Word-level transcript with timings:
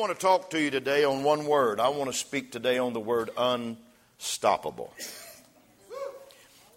Want 0.00 0.18
to 0.18 0.26
talk 0.26 0.48
to 0.48 0.58
you 0.58 0.70
today 0.70 1.04
on 1.04 1.22
one 1.24 1.44
word. 1.44 1.78
I 1.78 1.90
want 1.90 2.10
to 2.10 2.16
speak 2.16 2.50
today 2.50 2.78
on 2.78 2.94
the 2.94 3.00
word 3.00 3.28
unstoppable. 3.36 4.94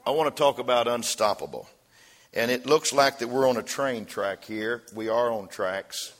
I 0.05 0.11
want 0.11 0.35
to 0.35 0.37
talk 0.37 0.59
about 0.59 0.89
unstoppable. 0.89 1.69
And 2.33 2.51
it 2.51 2.65
looks 2.65 2.91
like 2.91 3.19
that 3.19 3.29
we're 3.29 3.47
on 3.47 3.55
a 3.55 3.63
train 3.63 4.03
track 4.03 4.43
here. 4.43 4.83
We 4.93 5.07
are 5.07 5.31
on 5.31 5.47
tracks. 5.47 6.11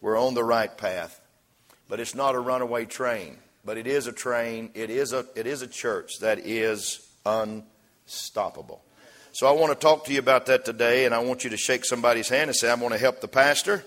We're 0.00 0.18
on 0.18 0.32
the 0.32 0.42
right 0.42 0.74
path. 0.74 1.20
But 1.86 2.00
it's 2.00 2.14
not 2.14 2.34
a 2.34 2.40
runaway 2.40 2.86
train. 2.86 3.36
But 3.62 3.76
it 3.76 3.86
is 3.86 4.06
a 4.06 4.12
train. 4.12 4.70
It 4.72 4.88
is 4.88 5.12
a, 5.12 5.26
it 5.36 5.46
is 5.46 5.60
a 5.60 5.66
church 5.66 6.20
that 6.20 6.38
is 6.38 7.06
unstoppable. 7.26 8.82
So 9.32 9.46
I 9.46 9.50
want 9.50 9.78
to 9.78 9.78
talk 9.78 10.06
to 10.06 10.14
you 10.14 10.18
about 10.18 10.46
that 10.46 10.64
today. 10.64 11.04
And 11.04 11.14
I 11.14 11.18
want 11.18 11.44
you 11.44 11.50
to 11.50 11.58
shake 11.58 11.84
somebody's 11.84 12.30
hand 12.30 12.48
and 12.48 12.56
say, 12.56 12.72
I'm 12.72 12.80
going 12.80 12.92
to 12.92 12.98
help 12.98 13.20
the 13.20 13.28
pastor. 13.28 13.84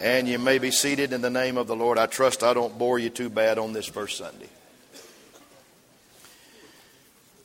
And 0.00 0.28
you 0.28 0.38
may 0.38 0.58
be 0.58 0.70
seated 0.70 1.12
in 1.12 1.22
the 1.22 1.30
name 1.30 1.56
of 1.56 1.66
the 1.66 1.74
Lord. 1.74 1.98
I 1.98 2.06
trust 2.06 2.44
I 2.44 2.54
don't 2.54 2.78
bore 2.78 3.00
you 3.00 3.10
too 3.10 3.28
bad 3.28 3.58
on 3.58 3.72
this 3.72 3.86
first 3.86 4.16
Sunday. 4.16 4.48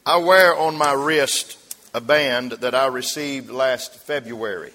I 0.06 0.18
wear 0.18 0.56
on 0.56 0.78
my 0.78 0.94
wrist 0.94 1.58
a 1.96 2.02
band 2.02 2.52
that 2.52 2.76
I 2.76 2.88
received 2.88 3.50
last 3.50 3.96
February. 3.96 4.72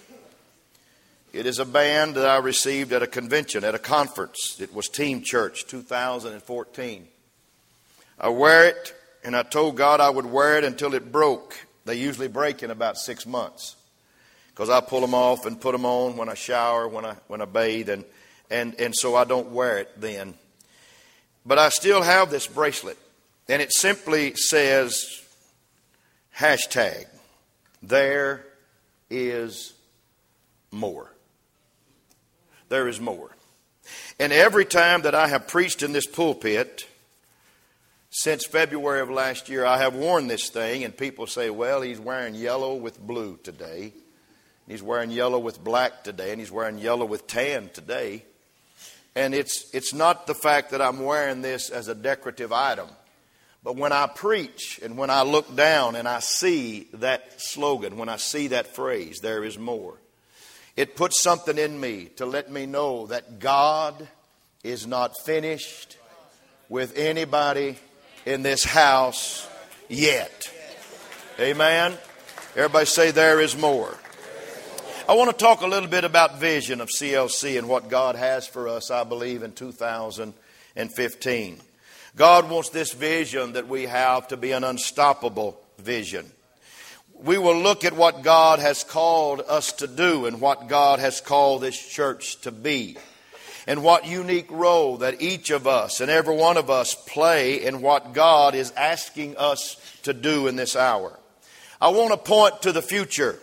It 1.32 1.46
is 1.46 1.60
a 1.60 1.64
band 1.64 2.16
that 2.16 2.26
I 2.26 2.38
received 2.38 2.92
at 2.92 3.02
a 3.02 3.06
convention, 3.06 3.62
at 3.62 3.74
a 3.74 3.78
conference. 3.78 4.56
It 4.60 4.74
was 4.74 4.88
Team 4.88 5.22
Church 5.22 5.66
2014. 5.66 7.06
I 8.18 8.28
wear 8.30 8.68
it, 8.68 8.94
and 9.22 9.36
I 9.36 9.42
told 9.44 9.76
God 9.76 10.00
I 10.00 10.10
would 10.10 10.26
wear 10.26 10.58
it 10.58 10.64
until 10.64 10.94
it 10.94 11.12
broke. 11.12 11.54
They 11.84 11.94
usually 11.94 12.28
break 12.28 12.64
in 12.64 12.72
about 12.72 12.96
six 12.96 13.24
months 13.24 13.76
because 14.58 14.70
I 14.70 14.80
pull 14.80 15.02
them 15.02 15.14
off 15.14 15.46
and 15.46 15.60
put 15.60 15.70
them 15.70 15.86
on 15.86 16.16
when 16.16 16.28
I 16.28 16.34
shower, 16.34 16.88
when 16.88 17.04
I, 17.04 17.14
when 17.28 17.40
I 17.40 17.44
bathe, 17.44 17.88
and, 17.90 18.04
and, 18.50 18.74
and 18.80 18.92
so 18.92 19.14
I 19.14 19.22
don't 19.22 19.52
wear 19.52 19.78
it 19.78 20.00
then. 20.00 20.34
But 21.46 21.60
I 21.60 21.68
still 21.68 22.02
have 22.02 22.32
this 22.32 22.48
bracelet, 22.48 22.98
and 23.48 23.62
it 23.62 23.72
simply 23.72 24.34
says 24.34 25.22
hashtag, 26.36 27.04
there 27.84 28.44
is 29.08 29.74
more. 30.72 31.08
There 32.68 32.88
is 32.88 33.00
more. 33.00 33.30
And 34.18 34.32
every 34.32 34.64
time 34.64 35.02
that 35.02 35.14
I 35.14 35.28
have 35.28 35.46
preached 35.46 35.84
in 35.84 35.92
this 35.92 36.08
pulpit, 36.08 36.88
since 38.10 38.44
February 38.44 39.02
of 39.02 39.08
last 39.08 39.48
year, 39.48 39.64
I 39.64 39.78
have 39.78 39.94
worn 39.94 40.26
this 40.26 40.48
thing, 40.48 40.82
and 40.82 40.96
people 40.96 41.28
say, 41.28 41.48
well, 41.48 41.80
he's 41.80 42.00
wearing 42.00 42.34
yellow 42.34 42.74
with 42.74 42.98
blue 43.00 43.38
today. 43.44 43.92
He's 44.68 44.82
wearing 44.82 45.10
yellow 45.10 45.38
with 45.38 45.64
black 45.64 46.04
today, 46.04 46.30
and 46.30 46.38
he's 46.38 46.52
wearing 46.52 46.78
yellow 46.78 47.06
with 47.06 47.26
tan 47.26 47.70
today. 47.72 48.24
And 49.16 49.34
it's, 49.34 49.68
it's 49.74 49.94
not 49.94 50.26
the 50.26 50.34
fact 50.34 50.70
that 50.70 50.82
I'm 50.82 51.02
wearing 51.02 51.40
this 51.40 51.70
as 51.70 51.88
a 51.88 51.94
decorative 51.94 52.52
item. 52.52 52.88
But 53.64 53.76
when 53.76 53.92
I 53.92 54.06
preach 54.06 54.78
and 54.82 54.96
when 54.96 55.10
I 55.10 55.22
look 55.22 55.56
down 55.56 55.96
and 55.96 56.06
I 56.06 56.20
see 56.20 56.86
that 56.94 57.40
slogan, 57.40 57.96
when 57.96 58.08
I 58.08 58.16
see 58.16 58.48
that 58.48 58.74
phrase, 58.74 59.20
there 59.20 59.42
is 59.42 59.58
more, 59.58 59.94
it 60.76 60.94
puts 60.94 61.20
something 61.20 61.58
in 61.58 61.80
me 61.80 62.10
to 62.16 62.26
let 62.26 62.50
me 62.50 62.66
know 62.66 63.06
that 63.06 63.40
God 63.40 64.06
is 64.62 64.86
not 64.86 65.12
finished 65.24 65.96
with 66.68 66.96
anybody 66.96 67.78
in 68.26 68.42
this 68.42 68.64
house 68.64 69.48
yet. 69.88 70.52
Amen. 71.40 71.96
Everybody 72.54 72.86
say, 72.86 73.10
There 73.10 73.40
is 73.40 73.56
more. 73.56 73.96
I 75.08 75.14
want 75.14 75.30
to 75.30 75.36
talk 75.36 75.62
a 75.62 75.66
little 75.66 75.88
bit 75.88 76.04
about 76.04 76.38
vision 76.38 76.82
of 76.82 76.90
CLC 76.90 77.56
and 77.56 77.66
what 77.66 77.88
God 77.88 78.14
has 78.14 78.46
for 78.46 78.68
us, 78.68 78.90
I 78.90 79.04
believe, 79.04 79.42
in 79.42 79.52
2015. 79.52 81.60
God 82.14 82.50
wants 82.50 82.68
this 82.68 82.92
vision 82.92 83.54
that 83.54 83.68
we 83.68 83.84
have 83.84 84.28
to 84.28 84.36
be 84.36 84.52
an 84.52 84.64
unstoppable 84.64 85.58
vision. 85.78 86.30
We 87.14 87.38
will 87.38 87.56
look 87.56 87.86
at 87.86 87.96
what 87.96 88.22
God 88.22 88.58
has 88.58 88.84
called 88.84 89.40
us 89.48 89.72
to 89.72 89.86
do 89.86 90.26
and 90.26 90.42
what 90.42 90.68
God 90.68 90.98
has 90.98 91.22
called 91.22 91.62
this 91.62 91.78
church 91.78 92.42
to 92.42 92.52
be. 92.52 92.98
And 93.66 93.82
what 93.82 94.06
unique 94.06 94.50
role 94.50 94.98
that 94.98 95.22
each 95.22 95.48
of 95.48 95.66
us 95.66 96.02
and 96.02 96.10
every 96.10 96.36
one 96.36 96.58
of 96.58 96.68
us 96.68 96.94
play 96.94 97.64
in 97.64 97.80
what 97.80 98.12
God 98.12 98.54
is 98.54 98.72
asking 98.72 99.38
us 99.38 99.76
to 100.02 100.12
do 100.12 100.48
in 100.48 100.56
this 100.56 100.76
hour. 100.76 101.18
I 101.80 101.88
want 101.88 102.10
to 102.10 102.18
point 102.18 102.60
to 102.62 102.72
the 102.72 102.82
future 102.82 103.38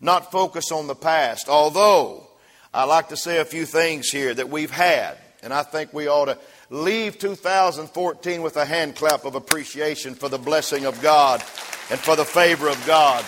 not 0.00 0.32
focus 0.32 0.72
on 0.72 0.86
the 0.86 0.94
past. 0.94 1.48
Although 1.48 2.26
I 2.72 2.84
like 2.84 3.08
to 3.08 3.16
say 3.16 3.38
a 3.38 3.44
few 3.44 3.66
things 3.66 4.08
here 4.10 4.32
that 4.32 4.48
we've 4.48 4.70
had, 4.70 5.18
and 5.42 5.52
I 5.52 5.62
think 5.62 5.92
we 5.92 6.08
ought 6.08 6.26
to 6.26 6.38
leave 6.70 7.18
2014 7.18 8.42
with 8.42 8.56
a 8.56 8.64
hand 8.64 8.94
clap 8.94 9.24
of 9.24 9.34
appreciation 9.34 10.14
for 10.14 10.28
the 10.28 10.38
blessing 10.38 10.84
of 10.86 11.00
God 11.02 11.40
and 11.90 11.98
for 11.98 12.16
the 12.16 12.24
favor 12.24 12.68
of 12.68 12.86
God 12.86 13.24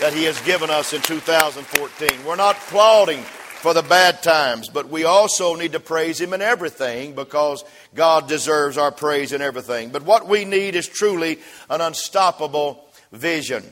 that 0.00 0.12
He 0.12 0.24
has 0.24 0.40
given 0.42 0.70
us 0.70 0.92
in 0.92 1.00
2014. 1.02 2.24
We're 2.24 2.36
not 2.36 2.56
applauding 2.56 3.22
for 3.22 3.72
the 3.72 3.82
bad 3.82 4.22
times, 4.22 4.68
but 4.68 4.90
we 4.90 5.04
also 5.04 5.54
need 5.54 5.72
to 5.72 5.80
praise 5.80 6.20
Him 6.20 6.34
in 6.34 6.42
everything 6.42 7.14
because 7.14 7.64
God 7.94 8.28
deserves 8.28 8.76
our 8.76 8.92
praise 8.92 9.32
in 9.32 9.40
everything. 9.40 9.90
But 9.90 10.02
what 10.02 10.28
we 10.28 10.44
need 10.44 10.74
is 10.74 10.86
truly 10.86 11.38
an 11.70 11.80
unstoppable 11.80 12.84
vision. 13.10 13.64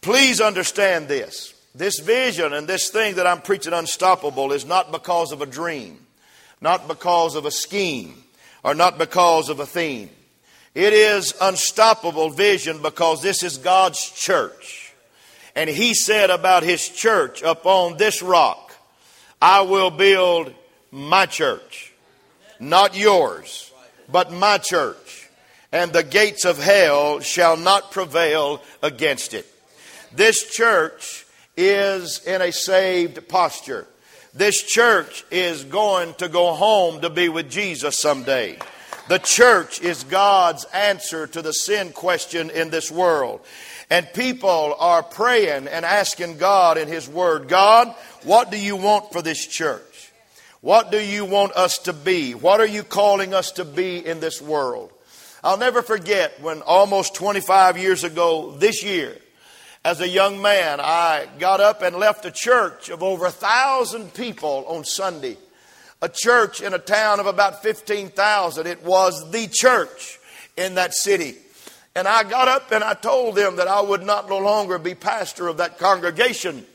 Please 0.00 0.40
understand 0.40 1.08
this. 1.08 1.54
This 1.74 1.98
vision 2.00 2.52
and 2.52 2.66
this 2.66 2.88
thing 2.88 3.16
that 3.16 3.26
I'm 3.26 3.40
preaching 3.40 3.72
unstoppable 3.72 4.52
is 4.52 4.64
not 4.64 4.90
because 4.90 5.32
of 5.32 5.42
a 5.42 5.46
dream, 5.46 5.98
not 6.60 6.88
because 6.88 7.34
of 7.34 7.44
a 7.46 7.50
scheme, 7.50 8.22
or 8.64 8.74
not 8.74 8.98
because 8.98 9.48
of 9.48 9.60
a 9.60 9.66
theme. 9.66 10.10
It 10.74 10.92
is 10.92 11.34
unstoppable 11.40 12.30
vision 12.30 12.82
because 12.82 13.22
this 13.22 13.42
is 13.42 13.58
God's 13.58 14.10
church. 14.10 14.92
And 15.54 15.68
He 15.68 15.94
said 15.94 16.30
about 16.30 16.62
His 16.62 16.88
church, 16.88 17.42
upon 17.42 17.96
this 17.96 18.22
rock, 18.22 18.72
I 19.40 19.62
will 19.62 19.90
build 19.90 20.52
my 20.90 21.26
church. 21.26 21.92
Not 22.60 22.96
yours, 22.96 23.72
but 24.10 24.32
my 24.32 24.58
church. 24.58 25.28
And 25.70 25.92
the 25.92 26.02
gates 26.02 26.44
of 26.44 26.62
hell 26.62 27.20
shall 27.20 27.56
not 27.56 27.92
prevail 27.92 28.62
against 28.82 29.34
it. 29.34 29.46
This 30.12 30.50
church 30.50 31.26
is 31.58 32.24
in 32.24 32.40
a 32.40 32.52
saved 32.52 33.28
posture. 33.28 33.86
This 34.32 34.62
church 34.62 35.24
is 35.30 35.64
going 35.64 36.14
to 36.14 36.28
go 36.28 36.54
home 36.54 37.00
to 37.00 37.10
be 37.10 37.28
with 37.28 37.50
Jesus 37.50 37.98
someday. 37.98 38.58
The 39.08 39.18
church 39.18 39.80
is 39.80 40.04
God's 40.04 40.64
answer 40.66 41.26
to 41.26 41.42
the 41.42 41.52
sin 41.52 41.90
question 41.90 42.50
in 42.50 42.70
this 42.70 42.90
world. 42.90 43.40
And 43.90 44.06
people 44.12 44.76
are 44.78 45.02
praying 45.02 45.66
and 45.66 45.84
asking 45.84 46.38
God 46.38 46.78
in 46.78 46.86
His 46.86 47.08
Word, 47.08 47.48
God, 47.48 47.88
what 48.22 48.52
do 48.52 48.60
you 48.60 48.76
want 48.76 49.12
for 49.12 49.20
this 49.20 49.44
church? 49.44 50.12
What 50.60 50.92
do 50.92 51.02
you 51.02 51.24
want 51.24 51.52
us 51.52 51.78
to 51.78 51.92
be? 51.92 52.34
What 52.34 52.60
are 52.60 52.66
you 52.66 52.84
calling 52.84 53.34
us 53.34 53.52
to 53.52 53.64
be 53.64 54.04
in 54.04 54.20
this 54.20 54.40
world? 54.40 54.92
I'll 55.42 55.58
never 55.58 55.82
forget 55.82 56.40
when 56.40 56.62
almost 56.62 57.14
25 57.14 57.78
years 57.78 58.04
ago 58.04 58.52
this 58.52 58.84
year, 58.84 59.16
as 59.88 60.02
a 60.02 60.08
young 60.08 60.42
man, 60.42 60.80
I 60.82 61.26
got 61.38 61.62
up 61.62 61.80
and 61.80 61.96
left 61.96 62.26
a 62.26 62.30
church 62.30 62.90
of 62.90 63.02
over 63.02 63.24
a 63.24 63.30
thousand 63.30 64.12
people 64.12 64.66
on 64.68 64.84
Sunday. 64.84 65.38
A 66.02 66.10
church 66.10 66.60
in 66.60 66.74
a 66.74 66.78
town 66.78 67.20
of 67.20 67.26
about 67.26 67.62
15,000. 67.62 68.66
It 68.66 68.84
was 68.84 69.30
the 69.30 69.48
church 69.50 70.18
in 70.58 70.74
that 70.74 70.92
city. 70.92 71.36
And 71.96 72.06
I 72.06 72.22
got 72.22 72.48
up 72.48 72.70
and 72.70 72.84
I 72.84 72.92
told 72.92 73.34
them 73.34 73.56
that 73.56 73.66
I 73.66 73.80
would 73.80 74.02
not 74.02 74.28
no 74.28 74.36
longer 74.36 74.78
be 74.78 74.94
pastor 74.94 75.48
of 75.48 75.56
that 75.56 75.78
congregation, 75.78 76.66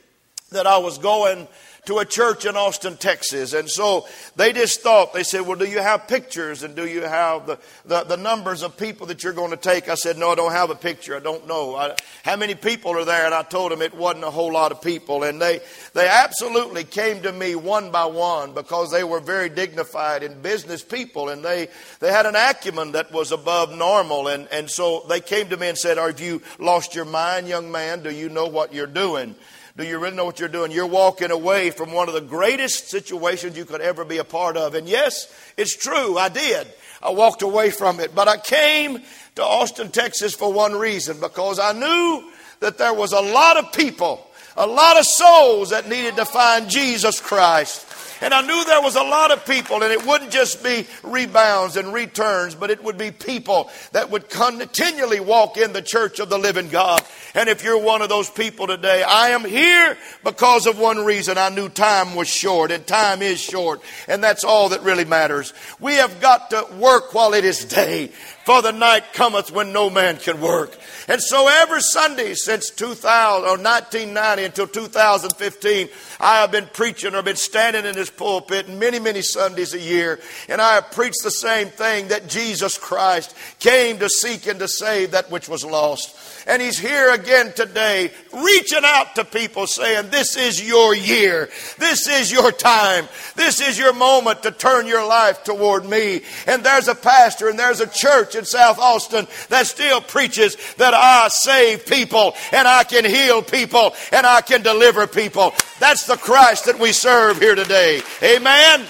that 0.53 0.67
I 0.67 0.77
was 0.77 0.97
going 0.97 1.47
to 1.85 1.97
a 1.97 2.05
church 2.05 2.45
in 2.45 2.55
Austin, 2.55 2.95
Texas. 2.95 3.53
And 3.53 3.69
so 3.69 4.07
they 4.38 4.53
just 4.53 4.81
thought, 4.81 5.13
they 5.13 5.23
said, 5.23 5.41
Well, 5.41 5.57
do 5.57 5.65
you 5.65 5.79
have 5.79 6.07
pictures 6.07 6.63
and 6.63 6.75
do 6.75 6.88
you 6.88 7.01
have 7.01 7.45
the, 7.45 7.59
the, 7.85 8.03
the 8.03 8.17
numbers 8.17 8.63
of 8.63 8.77
people 8.77 9.07
that 9.07 9.23
you're 9.23 9.33
going 9.33 9.51
to 9.51 9.57
take? 9.57 9.89
I 9.89 9.95
said, 9.95 10.17
No, 10.17 10.31
I 10.31 10.35
don't 10.35 10.53
have 10.53 10.69
a 10.69 10.75
picture. 10.75 11.17
I 11.17 11.19
don't 11.19 11.45
know. 11.45 11.75
I, 11.75 11.95
how 12.23 12.38
many 12.38 12.55
people 12.55 12.97
are 12.97 13.03
there? 13.03 13.25
And 13.25 13.33
I 13.33 13.44
told 13.44 13.71
them 13.71 13.81
it 13.81 13.94
wasn't 13.94 14.23
a 14.23 14.31
whole 14.31 14.53
lot 14.53 14.71
of 14.71 14.81
people. 14.81 15.23
And 15.23 15.41
they, 15.41 15.59
they 15.94 16.07
absolutely 16.07 16.85
came 16.85 17.21
to 17.23 17.31
me 17.33 17.55
one 17.55 17.91
by 17.91 18.05
one 18.05 18.53
because 18.53 18.89
they 18.89 19.03
were 19.03 19.19
very 19.19 19.50
dignified 19.50 20.23
and 20.23 20.41
business 20.41 20.81
people 20.81 21.29
and 21.29 21.44
they, 21.44 21.67
they 22.00 22.11
had 22.11 22.25
an 22.25 22.35
acumen 22.35 22.94
that 22.94 23.11
was 23.11 23.33
above 23.33 23.75
normal. 23.75 24.29
And, 24.29 24.47
and 24.51 24.69
so 24.69 25.05
they 25.09 25.19
came 25.19 25.50
to 25.50 25.57
me 25.57 25.67
and 25.67 25.77
said, 25.77 25.97
Have 25.97 26.21
you 26.21 26.41
lost 26.59 26.95
your 26.95 27.05
mind, 27.05 27.50
young 27.50 27.69
man? 27.71 28.03
Do 28.03 28.11
you 28.11 28.29
know 28.29 28.47
what 28.47 28.73
you're 28.73 28.88
doing? 28.88 29.35
Do 29.75 29.83
you 29.83 29.97
really 29.97 30.15
know 30.15 30.25
what 30.25 30.39
you're 30.39 30.49
doing? 30.49 30.71
You're 30.71 30.85
walking 30.85 31.31
away 31.31 31.71
from 31.71 31.91
one 31.91 32.07
of 32.07 32.13
the 32.13 32.21
greatest 32.21 32.89
situations 32.89 33.57
you 33.57 33.65
could 33.65 33.81
ever 33.81 34.05
be 34.05 34.19
a 34.19 34.23
part 34.23 34.55
of. 34.55 34.75
And 34.75 34.87
yes, 34.87 35.33
it's 35.57 35.75
true, 35.75 36.15
I 36.15 36.29
did. 36.29 36.67
I 37.01 37.09
walked 37.09 37.41
away 37.41 37.71
from 37.71 37.99
it. 37.99 38.13
But 38.13 38.27
I 38.27 38.37
came 38.37 39.01
to 39.35 39.43
Austin, 39.43 39.89
Texas 39.89 40.35
for 40.35 40.53
one 40.53 40.73
reason 40.73 41.19
because 41.19 41.57
I 41.57 41.73
knew 41.73 42.31
that 42.59 42.77
there 42.77 42.93
was 42.93 43.13
a 43.13 43.19
lot 43.19 43.57
of 43.57 43.73
people, 43.73 44.27
a 44.55 44.67
lot 44.67 44.99
of 44.99 45.05
souls 45.05 45.71
that 45.71 45.89
needed 45.89 46.17
to 46.17 46.25
find 46.25 46.69
Jesus 46.69 47.19
Christ. 47.19 47.87
And 48.21 48.33
I 48.33 48.42
knew 48.42 48.63
there 48.65 48.81
was 48.81 48.95
a 48.95 49.04
lot 49.04 49.31
of 49.31 49.45
people, 49.45 49.83
and 49.83 49.92
it 49.92 50.06
wouldn't 50.06 50.31
just 50.31 50.63
be 50.63 50.88
rebounds 51.04 51.77
and 51.77 51.94
returns, 51.94 52.56
but 52.56 52.69
it 52.69 52.83
would 52.83 52.98
be 52.98 53.12
people 53.12 53.69
that 53.92 54.10
would 54.10 54.30
continually 54.30 55.19
walk 55.19 55.57
in 55.57 55.74
the 55.74 55.81
church 55.81 56.19
of 56.19 56.30
the 56.30 56.38
living 56.38 56.69
God. 56.69 57.01
And 57.36 57.50
if 57.50 57.63
you're 57.63 57.81
one 57.81 58.01
of 58.01 58.10
those 58.10 58.30
people 58.30 58.68
today, 58.68 59.04
I 59.04 59.30
am 59.30 59.44
here 59.44 59.98
because 60.24 60.68
of 60.68 60.80
one 60.80 61.04
reason. 61.04 61.38
I 61.38 61.50
knew 61.50 61.69
time 61.69 62.15
was 62.15 62.27
short, 62.27 62.71
and 62.71 62.86
time 62.86 63.21
is 63.21 63.39
short, 63.39 63.81
and 64.07 64.24
that's 64.24 64.44
all 64.44 64.69
that 64.69 64.83
really 64.83 65.06
matters. 65.06 65.54
We 65.80 65.95
have 65.95 66.21
got 66.21 66.51
to 66.51 66.68
work 66.77 67.13
while 67.13 67.33
it 67.33 67.45
is 67.45 67.65
day, 67.65 68.12
for 68.45 68.61
the 68.61 68.71
night 68.71 69.13
cometh 69.13 69.51
when 69.51 69.71
no 69.71 69.89
man 69.89 70.17
can 70.17 70.41
work. 70.41 70.77
And 71.07 71.21
so 71.21 71.47
every 71.47 71.81
Sunday 71.81 72.33
since 72.33 72.69
2000 72.69 73.45
or 73.45 73.57
1990 73.57 74.43
until 74.43 74.67
2015, 74.67 75.89
I 76.19 76.41
have 76.41 76.51
been 76.51 76.67
preaching 76.73 77.15
or 77.15 77.21
been 77.21 77.35
standing 77.35 77.85
in 77.85 77.95
this 77.95 78.09
pulpit 78.09 78.69
many, 78.69 78.99
many 78.99 79.21
Sundays 79.21 79.73
a 79.73 79.79
year, 79.79 80.19
and 80.47 80.61
I 80.61 80.75
have 80.75 80.91
preached 80.91 81.23
the 81.23 81.31
same 81.31 81.67
thing 81.69 82.09
that 82.09 82.27
Jesus 82.27 82.77
Christ 82.77 83.35
came 83.59 83.99
to 83.99 84.09
seek 84.09 84.47
and 84.47 84.59
to 84.59 84.67
save 84.67 85.11
that 85.11 85.31
which 85.31 85.49
was 85.49 85.65
lost. 85.65 86.15
And 86.45 86.61
he's 86.61 86.77
here 86.77 87.13
again 87.13 87.53
today, 87.53 88.11
reaching 88.33 88.83
out 88.83 89.15
to 89.15 89.23
people 89.23 89.65
saying, 89.67 90.09
This 90.09 90.35
is 90.35 90.65
your 90.65 90.93
year. 90.93 91.49
This 91.77 92.07
is 92.07 92.31
your 92.31 92.51
time. 92.51 93.07
This 93.35 93.61
is 93.61 93.77
your 93.79 93.93
moment 93.93 94.43
to 94.43 94.51
turn 94.51 94.87
your 94.87 95.07
life 95.07 95.43
toward 95.43 95.85
me. 95.85 96.21
And 96.47 96.63
there's 96.63 96.87
a 96.89 96.95
pastor 96.95 97.47
and 97.47 97.57
there's 97.57 97.79
a 97.79 97.87
church 98.33 98.39
in 98.39 98.45
South 98.45 98.80
Austin 98.80 99.27
that 99.50 99.68
still 99.68 100.01
preaches 100.01 100.57
that 100.75 100.94
I 100.94 101.27
save 101.30 101.85
people 101.85 102.33
and 102.51 102.68
I 102.68 102.83
can 102.83 103.06
heal 103.06 103.41
people 103.41 103.94
and 104.12 104.25
I 104.25 104.41
can 104.41 104.62
deliver 104.62 105.07
people. 105.07 105.53
That's 105.80 106.06
the 106.06 106.18
Christ 106.18 106.65
that 106.65 106.80
we 106.80 106.91
serve 106.91 107.39
here 107.39 107.56
today. 107.56 108.01
Amen. 108.21 108.85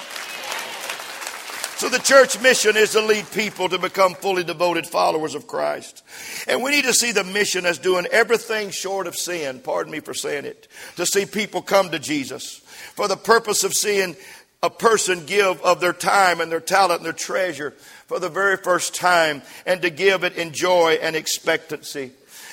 So 1.78 1.90
the 1.90 2.00
church 2.00 2.40
mission 2.40 2.78
is 2.78 2.92
to 2.92 3.02
lead 3.02 3.30
people 3.32 3.68
to 3.68 3.78
become 3.78 4.14
fully 4.14 4.44
devoted 4.44 4.88
followers 4.88 5.36
of 5.36 5.48
Christ. 5.48 6.04
And 6.48 6.64
we 6.64 6.72
need 6.72 6.86
to 6.86 6.94
see 6.94 7.12
the 7.12 7.26
mission 7.26 7.66
as 7.66 7.78
doing 7.78 8.06
everything 8.06 8.70
short 8.70 9.06
of 9.06 9.18
sin, 9.18 9.60
pardon 9.60 9.92
me 9.92 10.00
for 10.00 10.14
saying 10.14 10.46
it, 10.46 10.70
to 10.96 11.06
see 11.06 11.26
people 11.26 11.62
come 11.62 11.90
to 11.90 12.00
Jesus 12.00 12.60
for 12.96 13.10
the 13.10 13.18
purpose 13.18 13.66
of 13.66 13.74
seeing 13.74 14.16
a 14.64 14.70
person 14.70 15.26
give 15.26 15.62
of 15.62 15.82
their 15.82 15.94
time 15.94 16.40
and 16.40 16.50
their 16.50 16.62
talent 16.62 17.02
and 17.02 17.06
their 17.06 17.14
treasure 17.14 17.72
for 18.08 18.18
the 18.18 18.30
very 18.30 18.56
first 18.56 18.96
time 18.96 19.42
and 19.66 19.82
to 19.82 19.90
give 19.90 20.24
it 20.24 20.38
in 20.38 20.54
joy 20.54 20.98
and 21.02 21.16
expectancy. 21.16 22.12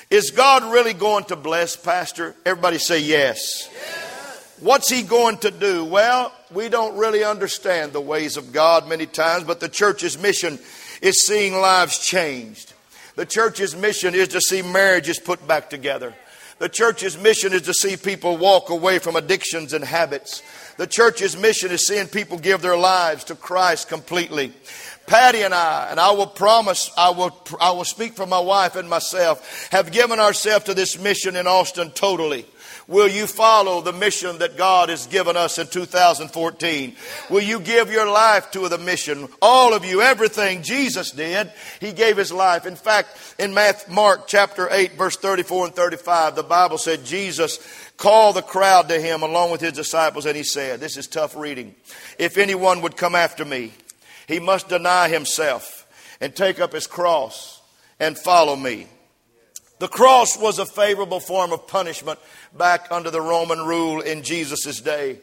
Is 0.09 0.31
God 0.31 0.73
really 0.73 0.93
going 0.93 1.23
to 1.25 1.37
bless, 1.37 1.77
Pastor? 1.77 2.35
Everybody 2.45 2.79
say 2.79 2.99
yes. 2.99 3.69
yes. 3.71 4.57
What's 4.59 4.89
he 4.89 5.03
going 5.03 5.37
to 5.37 5.51
do? 5.51 5.85
Well, 5.85 6.33
we 6.51 6.67
don't 6.67 6.97
really 6.97 7.23
understand 7.23 7.93
the 7.93 8.01
ways 8.01 8.35
of 8.35 8.51
God 8.51 8.89
many 8.89 9.05
times, 9.05 9.45
but 9.45 9.61
the 9.61 9.69
church's 9.69 10.21
mission 10.21 10.59
is 11.01 11.25
seeing 11.25 11.53
lives 11.53 12.05
changed. 12.05 12.73
The 13.15 13.25
church's 13.25 13.73
mission 13.73 14.13
is 14.13 14.27
to 14.29 14.41
see 14.41 14.61
marriages 14.61 15.17
put 15.17 15.47
back 15.47 15.69
together. 15.69 16.13
The 16.61 16.69
church's 16.69 17.17
mission 17.17 17.53
is 17.53 17.63
to 17.63 17.73
see 17.73 17.97
people 17.97 18.37
walk 18.37 18.69
away 18.69 18.99
from 18.99 19.15
addictions 19.15 19.73
and 19.73 19.83
habits. 19.83 20.43
The 20.77 20.85
church's 20.85 21.35
mission 21.35 21.71
is 21.71 21.87
seeing 21.87 22.05
people 22.05 22.37
give 22.37 22.61
their 22.61 22.77
lives 22.77 23.23
to 23.25 23.35
Christ 23.35 23.89
completely. 23.89 24.53
Patty 25.07 25.41
and 25.41 25.55
I, 25.55 25.87
and 25.89 25.99
I 25.99 26.11
will 26.11 26.27
promise, 26.27 26.91
I 26.95 27.09
will, 27.09 27.35
I 27.59 27.71
will 27.71 27.83
speak 27.83 28.13
for 28.13 28.27
my 28.27 28.39
wife 28.39 28.75
and 28.75 28.87
myself, 28.87 29.69
have 29.71 29.91
given 29.91 30.19
ourselves 30.19 30.65
to 30.65 30.75
this 30.75 30.99
mission 30.99 31.35
in 31.35 31.47
Austin 31.47 31.89
totally. 31.89 32.45
Will 32.87 33.07
you 33.07 33.27
follow 33.27 33.81
the 33.81 33.93
mission 33.93 34.39
that 34.39 34.57
God 34.57 34.89
has 34.89 35.07
given 35.07 35.37
us 35.37 35.57
in 35.57 35.67
2014? 35.67 36.95
Will 37.29 37.41
you 37.41 37.59
give 37.59 37.91
your 37.91 38.09
life 38.09 38.51
to 38.51 38.67
the 38.69 38.77
mission? 38.77 39.27
All 39.41 39.73
of 39.73 39.85
you, 39.85 40.01
everything 40.01 40.63
Jesus 40.63 41.11
did, 41.11 41.51
He 41.79 41.91
gave 41.91 42.17
His 42.17 42.31
life. 42.31 42.65
In 42.65 42.75
fact, 42.75 43.35
in 43.39 43.53
Mark 43.89 44.27
chapter 44.27 44.67
8, 44.71 44.93
verse 44.93 45.17
34 45.17 45.67
and 45.67 45.75
35, 45.75 46.35
the 46.35 46.43
Bible 46.43 46.77
said 46.77 47.05
Jesus 47.05 47.59
called 47.97 48.35
the 48.35 48.41
crowd 48.41 48.89
to 48.89 48.99
Him 48.99 49.21
along 49.21 49.51
with 49.51 49.61
His 49.61 49.73
disciples 49.73 50.25
and 50.25 50.35
He 50.35 50.43
said, 50.43 50.79
This 50.79 50.97
is 50.97 51.07
tough 51.07 51.35
reading. 51.35 51.75
If 52.17 52.37
anyone 52.37 52.81
would 52.81 52.97
come 52.97 53.15
after 53.15 53.45
me, 53.45 53.73
he 54.31 54.39
must 54.39 54.69
deny 54.69 55.09
himself 55.09 55.85
and 56.21 56.33
take 56.33 56.59
up 56.61 56.71
his 56.71 56.87
cross 56.87 57.61
and 57.99 58.17
follow 58.17 58.55
me. 58.55 58.87
The 59.79 59.89
cross 59.89 60.37
was 60.37 60.57
a 60.57 60.65
favorable 60.65 61.19
form 61.19 61.51
of 61.51 61.67
punishment 61.67 62.19
back 62.57 62.87
under 62.91 63.09
the 63.09 63.21
Roman 63.21 63.59
rule 63.65 64.01
in 64.01 64.23
Jesus' 64.23 64.81
day. 64.81 65.19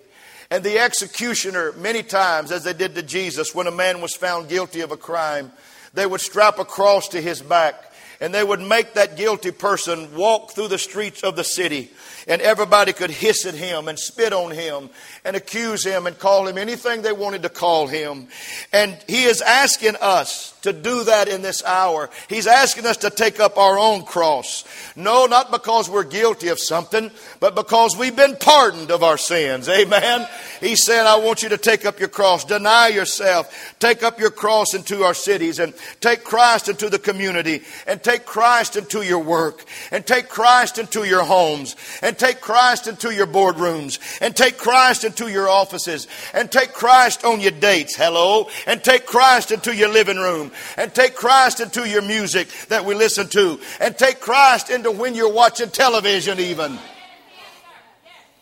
And 0.51 0.65
the 0.65 0.79
executioner, 0.79 1.73
many 1.73 2.03
times, 2.03 2.51
as 2.51 2.65
they 2.65 2.73
did 2.73 2.95
to 2.95 3.03
Jesus, 3.03 3.55
when 3.55 3.67
a 3.67 3.73
man 3.73 4.01
was 4.01 4.15
found 4.15 4.49
guilty 4.49 4.81
of 4.81 4.93
a 4.93 4.97
crime, 4.97 5.53
they 5.93 6.07
would 6.07 6.21
strap 6.21 6.59
a 6.59 6.65
cross 6.65 7.09
to 7.09 7.21
his 7.21 7.43
back 7.43 7.85
and 8.21 8.35
they 8.35 8.43
would 8.43 8.61
make 8.61 8.95
that 8.95 9.17
guilty 9.17 9.51
person 9.51 10.15
walk 10.17 10.51
through 10.51 10.69
the 10.69 10.79
streets 10.79 11.23
of 11.23 11.37
the 11.37 11.45
city 11.45 11.91
and 12.27 12.43
everybody 12.43 12.93
could 12.93 13.11
hiss 13.11 13.47
at 13.47 13.55
him 13.55 13.89
and 13.89 13.99
spit 13.99 14.33
on 14.33 14.51
him 14.51 14.91
and 15.29 15.37
accuse 15.37 15.85
him 15.85 16.07
and 16.07 16.19
call 16.19 16.49
him 16.49 16.57
anything 16.57 17.03
they 17.03 17.13
wanted 17.13 17.43
to 17.43 17.51
call 17.51 17.87
him. 17.87 18.29
And 18.73 18.97
he 19.07 19.25
is 19.25 19.43
asking 19.43 19.97
us 20.01 20.59
to 20.63 20.73
do 20.73 21.05
that 21.05 21.29
in 21.29 21.43
this 21.43 21.63
hour. 21.65 22.09
He's 22.29 22.47
asking 22.47 22.87
us 22.87 22.97
to 22.99 23.11
take 23.11 23.39
up 23.39 23.59
our 23.59 23.79
own 23.79 24.05
cross. 24.05 24.65
No, 24.97 25.27
not 25.27 25.51
because 25.51 25.89
we're 25.89 26.05
guilty 26.05 26.49
of 26.49 26.59
something, 26.59 27.11
but 27.41 27.55
because 27.55 27.97
we've 27.97 28.17
been 28.17 28.37
pardoned 28.37 28.91
of 28.91 29.03
our 29.03 29.19
sins. 29.19 29.69
Amen. 29.69 30.27
He 30.61 30.77
said, 30.77 31.05
I 31.05 31.19
want 31.19 31.43
you 31.43 31.51
to 31.51 31.59
take 31.59 31.85
up 31.85 32.01
your 32.01 32.09
cross, 32.09 32.45
deny 32.45 32.89
yourself, 32.89 33.77
take 33.79 34.03
up 34.03 34.19
your 34.19 34.31
cross 34.31 34.73
into 34.73 35.05
our 35.05 35.15
cities 35.15 35.59
and 35.59 35.75
take 36.01 36.25
Christ 36.25 36.71
into 36.71 36.89
the 36.89 36.99
community 36.99 37.63
and 37.87 38.03
take 38.03 38.25
Christ 38.25 38.77
into 38.77 39.03
your 39.03 39.21
work 39.21 39.65
and 39.93 40.07
take 40.07 40.31
Christ 40.31 40.79
into 40.79 41.05
your 41.05 41.23
homes 41.23 41.77
and 42.03 42.19
take 42.19 42.41
Christ 42.41 42.89
into 42.89 43.15
your 43.15 43.27
boardrooms 43.27 43.99
and 44.21 44.35
take 44.35 44.57
Christ 44.57 45.05
into 45.05 45.18
your 45.27 45.49
offices 45.49 46.07
and 46.35 46.53
take 46.53 46.73
Christ 46.73 47.25
on 47.25 47.41
your 47.41 47.53
dates. 47.53 47.97
Hello. 47.97 48.49
And 48.67 48.85
take 48.85 49.07
Christ 49.07 49.51
into 49.51 49.75
your 49.75 49.89
living 49.89 50.19
room 50.19 50.53
and 50.77 50.95
take 50.95 51.15
Christ 51.15 51.61
into 51.61 51.89
your 51.89 52.03
music 52.03 52.49
that 52.69 52.85
we 52.85 52.95
listen 52.95 53.29
to 53.29 53.59
and 53.81 53.97
take 53.97 54.21
Christ 54.21 54.71
into 54.71 54.91
when 54.91 55.15
you're 55.15 55.33
watching 55.33 55.71
television 55.71 56.39
even. 56.39 56.79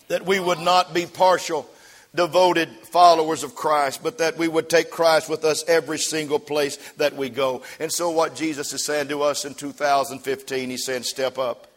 That 0.08 0.26
we 0.26 0.38
would 0.38 0.60
not 0.60 0.92
be 0.92 1.06
partial 1.06 1.68
devoted 2.16 2.70
followers 2.90 3.44
of 3.44 3.54
Christ, 3.54 4.02
but 4.02 4.18
that 4.18 4.36
we 4.36 4.48
would 4.48 4.68
take 4.68 4.90
Christ 4.90 5.28
with 5.28 5.44
us 5.44 5.64
every 5.68 5.98
single 5.98 6.38
place 6.38 6.76
that 6.96 7.14
we 7.14 7.28
go. 7.28 7.62
And 7.78 7.92
so, 7.92 8.10
what 8.10 8.34
Jesus 8.34 8.72
is 8.72 8.84
saying 8.84 9.08
to 9.08 9.22
us 9.22 9.44
in 9.44 9.54
2015, 9.54 10.70
He's 10.70 10.84
saying, 10.84 11.04
step 11.04 11.38
up. 11.38 11.68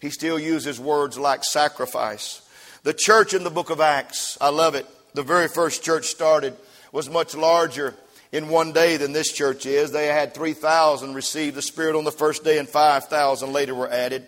He 0.00 0.10
still 0.10 0.38
uses 0.38 0.80
words 0.80 1.16
like 1.16 1.44
sacrifice. 1.44 2.41
The 2.84 2.92
church 2.92 3.32
in 3.32 3.44
the 3.44 3.50
book 3.50 3.70
of 3.70 3.80
Acts, 3.80 4.36
I 4.40 4.48
love 4.48 4.74
it. 4.74 4.86
The 5.14 5.22
very 5.22 5.46
first 5.46 5.84
church 5.84 6.06
started 6.06 6.56
was 6.90 7.08
much 7.08 7.36
larger 7.36 7.94
in 8.32 8.48
one 8.48 8.72
day 8.72 8.96
than 8.96 9.12
this 9.12 9.30
church 9.30 9.66
is. 9.66 9.92
They 9.92 10.08
had 10.08 10.34
3,000 10.34 11.14
receive 11.14 11.54
the 11.54 11.62
Spirit 11.62 11.94
on 11.94 12.02
the 12.02 12.10
first 12.10 12.42
day, 12.42 12.58
and 12.58 12.68
5,000 12.68 13.52
later 13.52 13.72
were 13.72 13.88
added. 13.88 14.26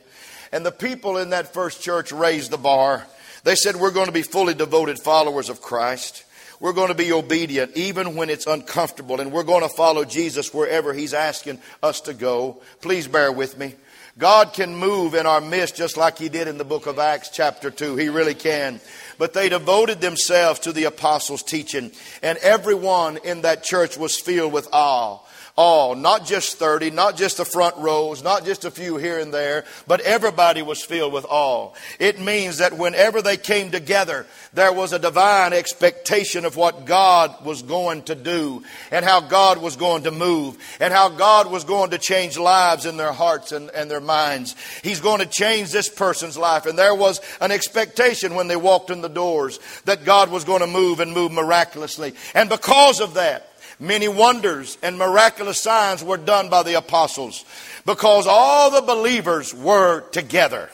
And 0.53 0.65
the 0.65 0.71
people 0.71 1.17
in 1.17 1.31
that 1.31 1.53
first 1.53 1.83
church 1.83 2.13
raised 2.13 2.53
the 2.53 2.57
bar. 2.57 3.05
They 3.43 3.57
said, 3.57 3.75
We're 3.75 3.91
going 3.91 4.07
to 4.07 4.13
be 4.13 4.23
fully 4.23 4.55
devoted 4.55 5.01
followers 5.01 5.49
of 5.49 5.61
Christ. 5.61 6.25
We're 6.61 6.75
going 6.75 6.89
to 6.89 6.95
be 6.95 7.13
obedient 7.13 7.77
even 7.77 8.15
when 8.15 8.31
it's 8.31 8.47
uncomfortable, 8.47 9.21
and 9.21 9.33
we're 9.33 9.43
going 9.43 9.69
to 9.69 9.69
follow 9.69 10.05
Jesus 10.05 10.55
wherever 10.55 10.95
He's 10.95 11.13
asking 11.13 11.59
us 11.83 12.03
to 12.03 12.15
go. 12.15 12.63
Please 12.81 13.09
bear 13.09 13.33
with 13.33 13.59
me. 13.59 13.75
God 14.17 14.53
can 14.53 14.77
move 14.77 15.15
in 15.15 15.27
our 15.27 15.41
midst 15.41 15.75
just 15.75 15.97
like 15.97 16.19
He 16.19 16.29
did 16.29 16.47
in 16.47 16.57
the 16.57 16.65
book 16.65 16.87
of 16.87 17.01
Acts, 17.01 17.31
chapter 17.31 17.69
2. 17.69 17.97
He 17.97 18.09
really 18.09 18.35
can. 18.35 18.81
But 19.19 19.33
they 19.33 19.49
devoted 19.49 20.01
themselves 20.01 20.61
to 20.61 20.73
the 20.73 20.85
apostles' 20.85 21.43
teaching, 21.43 21.91
and 22.23 22.39
everyone 22.39 23.17
in 23.25 23.43
that 23.43 23.65
church 23.65 23.97
was 23.97 24.21
filled 24.21 24.53
with 24.53 24.69
awe 24.73 25.19
all, 25.57 25.95
not 25.95 26.27
just 26.27 26.59
30, 26.59 26.91
not 26.91 27.17
just 27.17 27.37
the 27.37 27.45
front 27.45 27.77
rows, 27.77 28.25
not 28.25 28.45
just 28.45 28.65
a 28.65 28.71
few 28.73 28.97
here 28.97 29.21
and 29.21 29.33
there, 29.33 29.65
but 29.87 30.01
everybody 30.01 30.63
was 30.63 30.83
filled 30.83 31.13
with 31.13 31.25
awe. 31.29 31.73
It 32.01 32.21
means 32.21 32.59
that 32.59 32.77
whenever 32.77 33.23
they 33.23 33.37
came 33.37 33.71
together, 33.71 34.27
there 34.53 34.73
was 34.73 34.93
a 34.93 34.99
divine 34.99 35.53
expectation 35.53 36.45
of 36.45 36.57
what 36.57 36.87
God 36.87 37.45
was 37.45 37.63
going 37.63 38.03
to 38.05 38.17
do 38.17 38.65
and 38.91 39.05
how 39.05 39.21
God 39.21 39.59
was 39.59 39.77
going 39.77 40.05
to 40.05 40.11
move 40.11 40.59
and 40.81 40.93
how 40.93 41.09
God 41.09 41.49
was 41.49 41.63
going 41.63 41.91
to 41.91 41.99
change 41.99 42.37
lives 42.37 42.85
in 42.85 42.97
their 42.97 43.13
hearts 43.13 43.53
and, 43.53 43.71
and 43.71 43.89
their 43.89 44.01
minds. 44.01 44.57
He's 44.83 45.01
going 45.01 45.21
to 45.21 45.27
change 45.27 45.71
this 45.71 45.89
person's 45.89 46.37
life. 46.37 46.67
And 46.67 46.77
there 46.77 46.97
was 46.97 47.21
an 47.41 47.53
expectation 47.53 48.35
when 48.35 48.49
they 48.49 48.57
walked 48.57 48.91
in 48.91 49.03
the 49.03 49.09
doors 49.09 49.61
that 49.85 50.05
God 50.05 50.31
was 50.31 50.43
going 50.43 50.61
to 50.61 50.67
move 50.67 50.99
and 50.99 51.13
move 51.13 51.31
miraculously. 51.31 52.15
And 52.35 52.49
because 52.49 53.01
of 53.01 53.15
that, 53.15 53.54
Many 53.85 54.09
wonders 54.09 54.79
and 54.83 54.99
miraculous 54.99 55.61
signs 55.61 56.03
were 56.03 56.17
done 56.17 56.49
by 56.49 56.63
the 56.63 56.79
apostles 56.79 57.45
because 57.85 58.27
all 58.27 58.71
the 58.71 58.81
believers 58.81 59.53
were 59.53 60.01
together. 60.11 60.71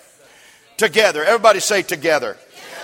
Together. 0.77 1.25
Everybody 1.25 1.59
say 1.59 1.83
together. 1.83 2.37